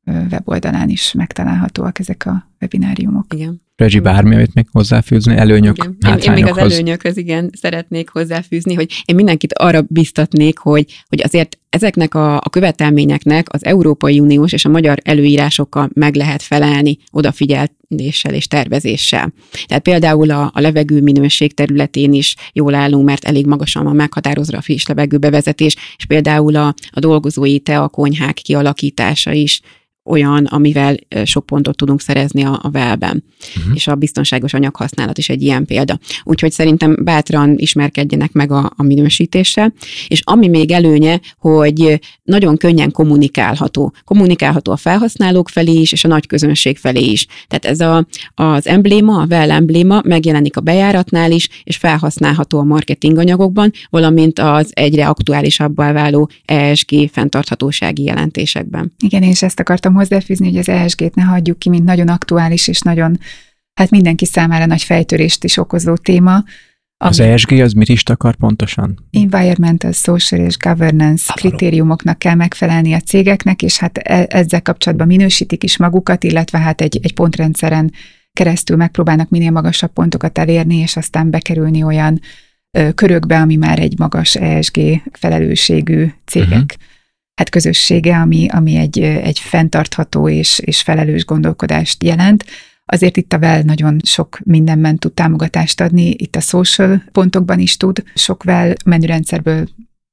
weboldalán 0.06 0.90
is 0.90 1.14
megtalálhatóak 1.14 2.00
ezek 2.00 2.26
a 2.26 2.48
webináriumok. 2.66 3.26
Igen. 3.34 3.64
Regi, 3.76 4.00
bármi, 4.00 4.36
amit 4.36 4.54
még 4.54 4.68
hozzáfűzni, 4.72 5.36
előnyök, 5.36 5.76
igen. 5.76 6.18
Én, 6.18 6.18
én 6.18 6.32
még 6.32 6.46
az 6.46 6.58
előnyökhöz 6.58 7.18
igen 7.18 7.50
szeretnék 7.54 8.10
hozzáfűzni, 8.10 8.74
hogy 8.74 9.04
én 9.06 9.16
mindenkit 9.16 9.54
arra 9.54 9.82
biztatnék, 9.88 10.58
hogy, 10.58 11.04
hogy 11.08 11.22
azért 11.24 11.58
ezeknek 11.70 12.14
a, 12.14 12.36
a 12.36 12.50
követelményeknek 12.50 13.54
az 13.54 13.66
Európai 13.66 14.20
Uniós 14.20 14.52
és 14.52 14.66
a 14.66 14.70
magyar 14.70 14.98
előírásokkal 15.04 15.90
meg 15.94 16.16
lehet 16.16 16.42
felelni 16.42 16.98
odafigyeléssel 17.12 18.34
és 18.34 18.48
tervezéssel. 18.48 19.34
Tehát 19.66 19.84
például 19.84 20.32
a, 20.32 20.52
a 20.54 20.60
levegő 20.60 21.02
minőség 21.02 21.54
területén 21.54 22.14
is 22.14 22.36
jól 22.54 22.76
állunk, 22.76 23.06
mert 23.06 23.26
elég 23.26 23.46
magasan 23.46 23.84
van 23.84 23.96
meghatározva 23.96 24.58
a 24.58 24.62
friss 24.62 24.86
levegőbevezetés, 24.86 25.76
és 25.98 26.06
például 26.06 26.56
a, 26.56 26.74
a 26.90 27.00
dolgozói 27.00 27.60
teakonyhák 27.60 28.34
kialakítása 28.34 29.32
is 29.32 29.62
olyan, 30.06 30.46
amivel 30.46 30.96
sok 31.24 31.46
pontot 31.46 31.78
tudunk 31.78 32.02
szerezni 32.02 32.44
a, 32.44 32.60
a 32.64 32.70
velben. 32.70 33.24
Uh-huh. 33.58 33.76
És 33.76 33.88
a 33.88 33.96
biztonságos 33.96 34.54
anyaghasználat 34.54 35.18
is 35.18 35.30
egy 35.30 35.42
ilyen 35.42 35.66
példa. 35.66 36.00
Úgyhogy 36.24 36.52
szerintem 36.52 36.98
bátran 37.04 37.54
ismerkedjenek 37.58 38.32
meg 38.32 38.52
a, 38.52 38.72
a 38.76 38.84
minősítéssel. 38.84 39.74
És 40.08 40.22
ami 40.24 40.48
még 40.48 40.72
előnye, 40.72 41.20
hogy 41.38 42.00
nagyon 42.24 42.58
könnyen 42.58 42.92
kommunikálható. 42.92 43.94
Kommunikálható 44.04 44.72
a 44.72 44.78
felhasználók 44.78 45.50
felé 45.50 45.74
is, 45.74 45.92
és 45.92 46.04
a 46.04 46.08
nagy 46.08 46.28
közönség 46.28 46.78
felé 46.78 47.04
is. 47.04 47.28
Tehát 47.48 47.66
ez 47.66 47.80
a, 47.80 48.08
az 48.36 48.68
embléma, 48.68 49.22
a 49.22 49.26
well 49.30 49.52
embléma 49.52 50.02
megjelenik 50.04 50.58
a 50.58 50.62
bejáratnál 50.62 51.32
is, 51.32 51.50
és 51.64 51.78
felhasználható 51.78 52.60
a 52.60 52.64
marketinganyagokban, 52.64 53.72
valamint 53.90 54.40
az 54.40 54.72
egyre 54.74 55.08
aktuálisabbá 55.08 55.92
váló 55.92 56.30
ESG 56.46 57.10
fenntarthatósági 57.12 58.04
jelentésekben. 58.04 58.94
Igen, 59.04 59.24
és 59.24 59.42
ezt 59.42 59.60
akartam 59.60 59.95
hozzáfűzni, 59.96 60.48
hogy 60.48 60.58
az 60.58 60.70
ESG-t 60.70 61.16
ne 61.16 61.24
hagyjuk 61.24 61.60
ki, 61.60 61.70
mint 61.70 61.84
nagyon 61.84 62.08
aktuális 62.08 62.68
és 62.68 62.82
nagyon, 62.82 63.20
hát 63.74 63.90
mindenki 63.90 64.26
számára 64.26 64.66
nagy 64.66 64.84
fejtörést 64.84 65.44
is 65.44 65.58
okozó 65.58 65.96
téma. 65.96 66.44
Az 66.98 67.20
ESG 67.20 67.52
az 67.52 67.74
mit 67.74 67.90
is 67.90 68.04
akar 68.04 68.36
pontosan? 68.36 69.08
Environmental, 69.12 69.92
Social 69.92 70.46
és 70.46 70.58
Governance 70.58 71.24
Avaró. 71.28 71.50
kritériumoknak 71.50 72.20
kell 72.20 72.36
megfelelni 72.36 72.94
a 72.94 73.00
cégeknek, 73.00 73.62
és 73.62 73.78
hát 73.78 73.98
e- 73.98 74.28
ezzel 74.30 74.62
kapcsolatban 74.62 75.08
minősítik 75.08 75.64
is 75.64 75.78
magukat, 75.78 76.24
illetve 76.24 76.58
hát 76.58 76.82
egy, 76.82 77.00
egy 77.02 77.14
pontrendszeren 77.14 77.92
keresztül 78.34 78.78
megpróbálnak 78.78 79.30
minél 79.30 79.52
magasabb 79.52 79.94
pontokat 79.94 80.38
elérni, 80.38 80.76
és 80.76 80.98
aztán 80.98 81.30
bekerülni 81.30 81.84
olyan 81.84 82.20
ö, 82.78 82.94
körökbe, 82.94 83.40
ami 83.40 83.56
már 83.56 83.80
egy 83.80 84.00
magas 84.00 84.36
ESG 84.36 84.80
felelősségű 85.12 86.08
cégek 86.26 86.52
uh-huh 86.52 86.94
hát 87.36 87.50
közössége, 87.50 88.18
ami, 88.18 88.48
ami 88.50 88.76
egy, 88.76 89.00
egy 89.00 89.40
fenntartható 89.40 90.30
és, 90.30 90.60
és 90.60 90.82
felelős 90.82 91.26
gondolkodást 91.26 92.04
jelent. 92.04 92.46
Azért 92.86 93.18
itt 93.18 93.34
a 93.34 93.38
Well 93.38 93.62
nagyon 93.62 94.00
sok 94.04 94.40
mindenben 94.44 94.98
tud 94.98 95.14
támogatást 95.14 95.82
adni, 95.82 96.10
itt 96.10 96.36
a 96.36 96.40
social 96.40 97.04
pontokban 97.12 97.60
is 97.60 97.78
tud 97.78 98.04
sok 98.14 98.44
Well 98.46 98.74
menürendszerből 98.86 99.68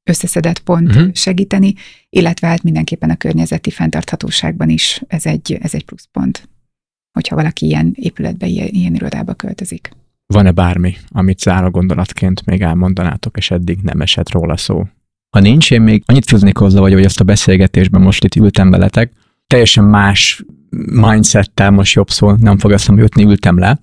összeszedett 0.05 0.59
pont 0.59 0.89
uh-huh. 0.89 1.12
segíteni, 1.14 1.75
illetve 2.09 2.47
hát 2.47 2.62
mindenképpen 2.62 3.11
a 3.11 3.16
környezeti 3.16 3.70
fenntarthatóságban 3.70 4.68
is 4.68 5.03
ez 5.07 5.27
egy, 5.27 5.59
ez 5.62 5.75
egy 5.75 5.85
pluszpont, 5.85 6.49
hogyha 7.12 7.37
valaki 7.37 7.66
ilyen 7.66 7.93
épületbe, 7.95 8.47
ilyen, 8.47 8.68
ilyen 8.68 8.95
irodába 8.95 9.35
költözik. 9.35 9.91
Van-e 10.27 10.51
bármi, 10.51 10.97
amit 11.09 11.41
záró 11.41 11.70
gondolatként 11.70 12.47
még 12.47 12.62
elmondanátok, 12.62 13.37
és 13.37 13.51
eddig 13.51 13.79
nem 13.83 14.01
esett 14.01 14.31
róla 14.31 14.57
szó? 14.57 14.87
Ha 15.37 15.41
nincs, 15.41 15.70
én 15.70 15.80
még 15.80 16.03
annyit 16.07 16.28
fűznék 16.28 16.57
hozzá, 16.57 16.80
vagy 16.80 16.93
hogy 16.93 17.05
ezt 17.05 17.20
a 17.20 17.24
beszélgetésben 17.24 18.01
most 18.01 18.24
itt 18.24 18.35
ültem 18.35 18.70
veletek, 18.70 19.12
teljesen 19.47 19.85
más 19.85 20.45
mindsettel, 20.87 21.70
most 21.70 21.95
jobb 21.95 22.11
szó 22.11 22.33
nem 22.33 22.59
fog 22.59 22.72
eszembe 22.72 23.01
jutni, 23.03 23.24
ültem 23.24 23.59
le, 23.59 23.80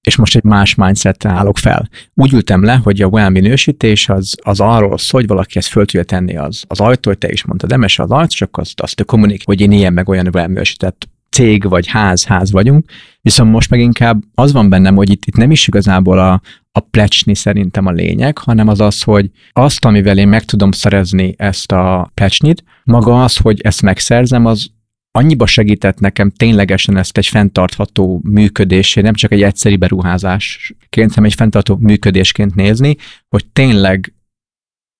és 0.00 0.16
most 0.16 0.36
egy 0.36 0.42
más 0.42 0.74
mindset 0.74 1.24
állok 1.24 1.58
fel. 1.58 1.88
Úgy 2.14 2.32
ültem 2.32 2.64
le, 2.64 2.74
hogy 2.74 3.02
a 3.02 3.06
well 3.06 3.28
minősítés 3.28 4.08
az, 4.08 4.34
az 4.42 4.60
arról 4.60 4.98
szól, 4.98 5.20
hogy 5.20 5.28
valaki 5.28 5.58
ezt 5.58 5.68
föl 5.68 5.84
tudja 5.84 6.04
tenni 6.04 6.36
az, 6.36 6.64
az 6.66 6.80
ajtó, 6.80 7.10
hogy 7.10 7.18
te 7.18 7.28
is 7.28 7.44
mondtad, 7.44 7.72
emese 7.72 8.02
az 8.02 8.10
arc, 8.10 8.34
csak 8.34 8.56
azt, 8.56 8.80
azt 8.80 9.04
kommunik, 9.04 9.42
hogy 9.44 9.60
én 9.60 9.72
ilyen 9.72 9.92
meg 9.92 10.08
olyan 10.08 10.28
well 10.32 10.46
minősített 10.46 11.08
cég 11.34 11.68
vagy 11.68 11.86
ház, 11.86 12.24
ház 12.24 12.50
vagyunk, 12.50 12.90
viszont 13.20 13.50
most 13.50 13.70
meg 13.70 13.80
inkább 13.80 14.22
az 14.34 14.52
van 14.52 14.68
bennem, 14.68 14.96
hogy 14.96 15.10
itt, 15.10 15.24
itt 15.24 15.36
nem 15.36 15.50
is 15.50 15.66
igazából 15.66 16.18
a, 16.18 16.40
a 16.72 16.80
plecsni 16.80 17.34
szerintem 17.34 17.86
a 17.86 17.90
lényeg, 17.90 18.38
hanem 18.38 18.68
az 18.68 18.80
az, 18.80 19.02
hogy 19.02 19.30
azt, 19.52 19.84
amivel 19.84 20.18
én 20.18 20.28
meg 20.28 20.44
tudom 20.44 20.72
szerezni 20.72 21.34
ezt 21.36 21.72
a 21.72 22.10
plecsnit, 22.14 22.64
maga 22.84 23.22
az, 23.22 23.36
hogy 23.36 23.60
ezt 23.60 23.82
megszerzem, 23.82 24.46
az 24.46 24.70
annyiba 25.10 25.46
segített 25.46 26.00
nekem 26.00 26.30
ténylegesen 26.30 26.96
ezt 26.96 27.18
egy 27.18 27.26
fenntartható 27.26 28.20
működésé, 28.24 29.00
nem 29.00 29.14
csak 29.14 29.32
egy 29.32 29.42
egyszeri 29.42 29.76
beruházásként, 29.76 31.08
hanem 31.08 31.24
egy 31.24 31.34
fenntartható 31.34 31.80
működésként 31.80 32.54
nézni, 32.54 32.96
hogy 33.28 33.46
tényleg 33.46 34.14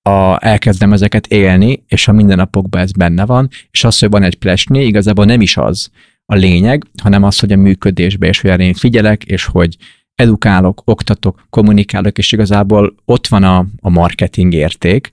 a, 0.08 0.46
elkezdem 0.46 0.92
ezeket 0.92 1.26
élni, 1.26 1.84
és 1.86 2.08
a 2.08 2.12
mindennapokban 2.12 2.80
ez 2.80 2.92
benne 2.92 3.26
van, 3.26 3.48
és 3.70 3.84
az, 3.84 3.98
hogy 3.98 4.10
van 4.10 4.22
egy 4.22 4.38
plesni, 4.38 4.84
igazából 4.84 5.24
nem 5.24 5.40
is 5.40 5.56
az 5.56 5.90
a 6.26 6.34
lényeg, 6.34 6.84
hanem 7.02 7.22
az, 7.22 7.38
hogy 7.38 7.52
a 7.52 7.56
működésbe, 7.56 8.26
és 8.26 8.40
hogy 8.40 8.60
én 8.60 8.74
figyelek, 8.74 9.24
és 9.24 9.44
hogy 9.44 9.76
edukálok, 10.14 10.82
oktatok, 10.84 11.46
kommunikálok, 11.50 12.18
és 12.18 12.32
igazából 12.32 12.94
ott 13.04 13.26
van 13.26 13.42
a, 13.42 13.66
a 13.80 13.88
marketing 13.88 14.52
érték, 14.52 15.12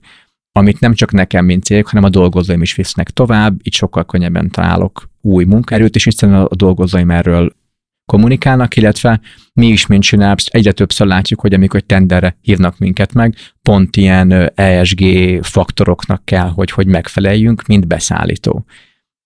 amit 0.52 0.80
nem 0.80 0.94
csak 0.94 1.12
nekem, 1.12 1.44
mint 1.44 1.64
cég, 1.64 1.86
hanem 1.86 2.04
a 2.04 2.08
dolgozóim 2.08 2.62
is 2.62 2.74
visznek 2.74 3.10
tovább, 3.10 3.60
így 3.62 3.74
sokkal 3.74 4.04
könnyebben 4.04 4.50
találok 4.50 5.10
új 5.20 5.44
munkaerőt, 5.44 5.94
és 5.94 6.04
hiszen 6.04 6.34
a 6.34 6.54
dolgozóim 6.54 7.10
erről 7.10 7.52
kommunikálnak, 8.04 8.76
illetve 8.76 9.20
mi 9.52 9.66
is, 9.66 9.86
mint 9.86 10.02
Synapse, 10.02 10.50
egyre 10.52 10.72
többször 10.72 11.06
látjuk, 11.06 11.40
hogy 11.40 11.54
amikor 11.54 11.80
tenderre 11.80 12.36
hívnak 12.40 12.78
minket 12.78 13.12
meg, 13.12 13.36
pont 13.62 13.96
ilyen 13.96 14.52
ESG 14.54 15.04
faktoroknak 15.42 16.24
kell, 16.24 16.48
hogy, 16.48 16.70
hogy 16.70 16.86
megfeleljünk, 16.86 17.66
mint 17.66 17.86
beszállító. 17.86 18.64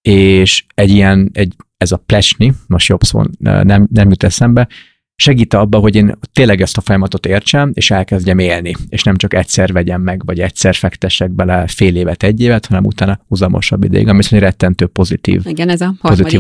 És 0.03 0.65
egy 0.75 0.91
ilyen, 0.91 1.31
egy, 1.33 1.55
ez 1.77 1.93
a 1.93 1.97
plesni, 1.97 2.53
most 2.67 2.89
jobb 2.89 3.03
szó 3.03 3.23
nem, 3.39 3.87
nem 3.93 4.09
jut 4.09 4.23
eszembe, 4.23 4.69
segít 5.17 5.55
abba, 5.55 5.79
hogy 5.79 5.95
én 5.95 6.19
tényleg 6.33 6.61
ezt 6.61 6.77
a 6.77 6.81
folyamatot 6.81 7.27
értsem, 7.27 7.71
és 7.75 7.91
elkezdjem 7.91 8.39
élni, 8.39 8.75
és 8.89 9.03
nem 9.03 9.17
csak 9.17 9.35
egyszer 9.35 9.73
vegyem 9.73 10.03
meg, 10.03 10.25
vagy 10.25 10.41
egyszer 10.41 10.75
fektessek 10.75 11.31
bele 11.31 11.67
fél 11.67 11.97
évet, 11.97 12.23
egy 12.23 12.41
évet, 12.41 12.67
hanem 12.67 12.85
utána 12.85 13.21
húzamosabb 13.29 13.85
ideig, 13.85 14.09
ami 14.09 14.23
szerint 14.23 14.43
rettentő 14.43 14.87
pozitív. 14.87 15.43
Igen, 15.45 15.69
ez 15.69 15.81
a 15.81 15.95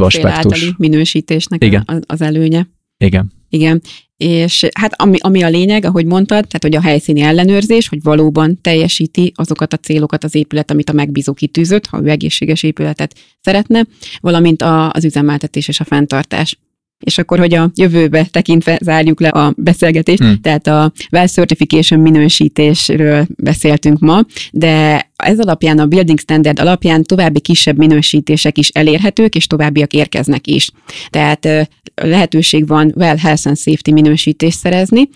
fél 0.08 0.26
általi 0.26 0.74
minősítésnek 0.76 1.64
Igen. 1.64 1.84
Az 2.06 2.20
előnye. 2.20 2.66
Igen. 2.98 3.32
Igen. 3.48 3.82
És 4.16 4.66
hát 4.74 5.00
ami, 5.00 5.16
ami 5.20 5.42
a 5.42 5.48
lényeg, 5.48 5.84
ahogy 5.84 6.06
mondtad, 6.06 6.46
tehát 6.46 6.62
hogy 6.62 6.74
a 6.74 6.80
helyszíni 6.80 7.20
ellenőrzés, 7.20 7.88
hogy 7.88 8.02
valóban 8.02 8.60
teljesíti 8.60 9.32
azokat 9.34 9.72
a 9.72 9.76
célokat 9.76 10.24
az 10.24 10.34
épület, 10.34 10.70
amit 10.70 10.90
a 10.90 10.92
megbízó 10.92 11.32
kitűzött, 11.32 11.86
ha 11.86 12.00
ő 12.02 12.08
egészséges 12.08 12.62
épületet 12.62 13.14
szeretne, 13.40 13.86
valamint 14.20 14.62
a, 14.62 14.90
az 14.90 15.04
üzemeltetés 15.04 15.68
és 15.68 15.80
a 15.80 15.84
fenntartás. 15.84 16.58
És 16.98 17.18
akkor, 17.18 17.38
hogy 17.38 17.54
a 17.54 17.70
jövőbe 17.74 18.26
tekintve 18.30 18.78
zárjuk 18.82 19.20
le 19.20 19.28
a 19.28 19.52
beszélgetést, 19.56 20.22
hmm. 20.22 20.40
tehát 20.40 20.66
a 20.66 20.92
Well 21.12 21.26
Certification 21.26 22.00
minősítésről 22.00 23.26
beszéltünk 23.36 23.98
ma, 23.98 24.24
de 24.52 25.06
ez 25.16 25.38
alapján, 25.38 25.78
a 25.78 25.86
Building 25.86 26.18
Standard 26.18 26.60
alapján 26.60 27.02
további 27.02 27.40
kisebb 27.40 27.76
minősítések 27.76 28.58
is 28.58 28.68
elérhetők, 28.68 29.34
és 29.34 29.46
továbbiak 29.46 29.92
érkeznek 29.92 30.46
is. 30.46 30.70
Tehát 31.10 31.68
lehetőség 31.94 32.66
van 32.66 32.92
Well 32.96 33.16
Health 33.16 33.46
and 33.46 33.58
Safety 33.58 33.90
minősítést 33.90 34.58
szerezni, 34.58 35.08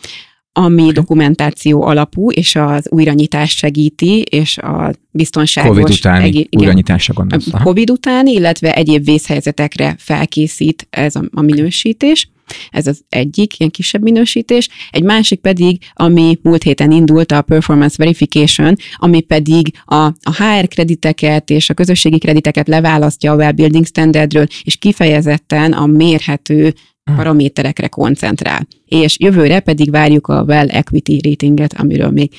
ami 0.52 0.80
okay. 0.80 0.92
dokumentáció 0.92 1.82
alapú, 1.82 2.30
és 2.30 2.56
az 2.56 2.86
újranyitást 2.90 3.58
segíti, 3.58 4.20
és 4.20 4.58
a 4.58 4.92
biztonságos... 5.10 5.76
Covid 5.76 5.90
utáni 5.90 6.24
egé- 6.24 6.56
újranyitásra 6.56 7.14
gondolsz. 7.14 7.46
Covid 7.62 7.90
utáni, 7.90 8.32
illetve 8.32 8.74
egyéb 8.74 9.04
vészhelyzetekre 9.04 9.94
felkészít 9.98 10.86
ez 10.90 11.16
a, 11.16 11.22
a 11.30 11.40
minősítés. 11.40 12.30
Ez 12.70 12.86
az 12.86 13.00
egyik 13.08 13.58
ilyen 13.58 13.70
kisebb 13.70 14.02
minősítés. 14.02 14.68
Egy 14.90 15.02
másik 15.02 15.40
pedig, 15.40 15.78
ami 15.92 16.38
múlt 16.42 16.62
héten 16.62 16.90
indult, 16.90 17.32
a 17.32 17.42
Performance 17.42 17.94
Verification, 17.98 18.76
ami 18.96 19.20
pedig 19.20 19.72
a, 19.84 19.94
a 20.04 20.34
HR 20.38 20.68
krediteket 20.68 21.50
és 21.50 21.70
a 21.70 21.74
közösségi 21.74 22.18
krediteket 22.18 22.68
leválasztja 22.68 23.32
a 23.32 23.36
Wellbuilding 23.36 23.86
Standardről, 23.86 24.46
és 24.62 24.76
kifejezetten 24.76 25.72
a 25.72 25.86
mérhető. 25.86 26.74
Paraméterekre 27.16 27.88
koncentrál. 27.88 28.66
És 28.84 29.18
jövőre 29.18 29.60
pedig 29.60 29.90
várjuk 29.90 30.26
a 30.26 30.42
Well 30.42 30.68
Equity 30.68 31.20
ratinget, 31.22 31.72
amiről 31.72 32.10
még 32.10 32.32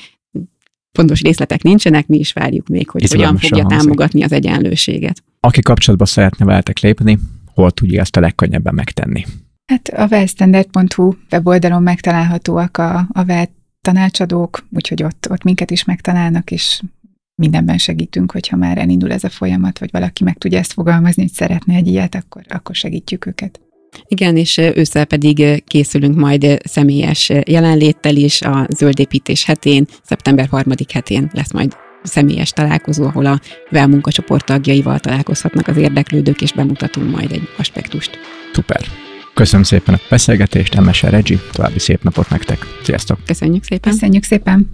fontos 0.92 1.22
részletek 1.22 1.64
nincsenek, 1.64 2.08
mi 2.08 2.18
is 2.18 2.34
várjuk 2.34 2.68
még, 2.68 2.90
hogy 2.90 3.04
Itt 3.04 3.10
hogyan 3.10 3.38
fogja 3.38 3.64
hangzik. 3.64 3.78
támogatni 3.80 4.24
az 4.24 4.32
egyenlőséget. 4.32 5.24
Aki 5.40 5.62
kapcsolatba 5.62 6.06
szeretne 6.06 6.46
veletek 6.46 6.80
lépni, 6.80 7.20
hol 7.54 7.72
tudja 7.72 8.02
ezt 8.02 8.16
a 8.16 8.20
legkönnyebben 8.20 8.74
megtenni? 8.74 9.26
Hát 9.66 9.88
a 9.88 10.08
wellstandard.hu 10.12 11.14
weboldalon 11.32 11.84
megtalálhatóak 11.84 12.78
a, 12.78 13.08
a 13.12 13.24
well 13.28 13.46
tanácsadók, 13.82 14.68
úgyhogy 14.72 15.04
ott, 15.04 15.28
ott 15.30 15.44
minket 15.44 15.72
is 15.72 15.84
megtalálnak, 15.84 16.52
és 16.52 16.82
mindenben 17.36 17.78
segítünk, 17.78 18.32
hogyha 18.32 18.56
már 18.56 18.78
elindul 18.78 19.12
ez 19.12 19.24
a 19.24 19.30
folyamat, 19.30 19.80
vagy 19.80 19.92
valaki 19.92 20.24
meg 20.24 20.38
tudja 20.38 20.60
ezt 20.60 20.74
fogalmazni, 20.74 21.22
hogy 21.22 21.32
szeretne 21.32 21.76
egy 21.76 21.88
ilyet, 21.88 22.16
akkor, 22.16 22.42
akkor 22.50 22.76
segítjük 22.76 23.26
őket. 23.26 23.60
Igen, 24.08 24.38
és 24.38 24.58
ősszel 24.58 25.06
pedig 25.06 25.64
készülünk 25.66 26.16
majd 26.16 26.58
személyes 26.64 27.32
jelenléttel 27.46 28.16
is 28.16 28.42
a 28.42 28.68
zöldépítés 28.70 29.46
hetén, 29.46 29.88
szeptember 30.04 30.48
harmadik 30.48 30.92
hetén 30.92 31.30
lesz 31.34 31.54
majd 31.54 31.76
személyes 32.04 32.50
találkozó, 32.50 33.06
ahol 33.06 33.26
a 33.26 33.40
VEL 33.70 33.88
munkacsoport 33.88 34.46
tagjaival 34.46 35.00
találkozhatnak 35.00 35.68
az 35.68 35.78
érdeklődők, 35.78 36.42
és 36.42 36.52
bemutatunk 36.52 37.12
majd 37.12 37.32
egy 37.32 37.48
aspektust. 37.58 38.20
Szuper! 38.54 38.82
Köszönöm 39.34 39.64
szépen 39.64 39.94
a 39.94 40.00
beszélgetést, 40.10 40.80
MSR 40.80 41.10
Regi, 41.10 41.40
további 41.52 41.80
szép 41.80 42.04
napot 42.04 42.30
nektek. 42.30 42.66
Sziasztok! 42.84 43.20
Köszönjük 43.26 43.64
szépen! 43.64 43.92
Köszönjük 43.92 44.24
szépen! 44.24 44.68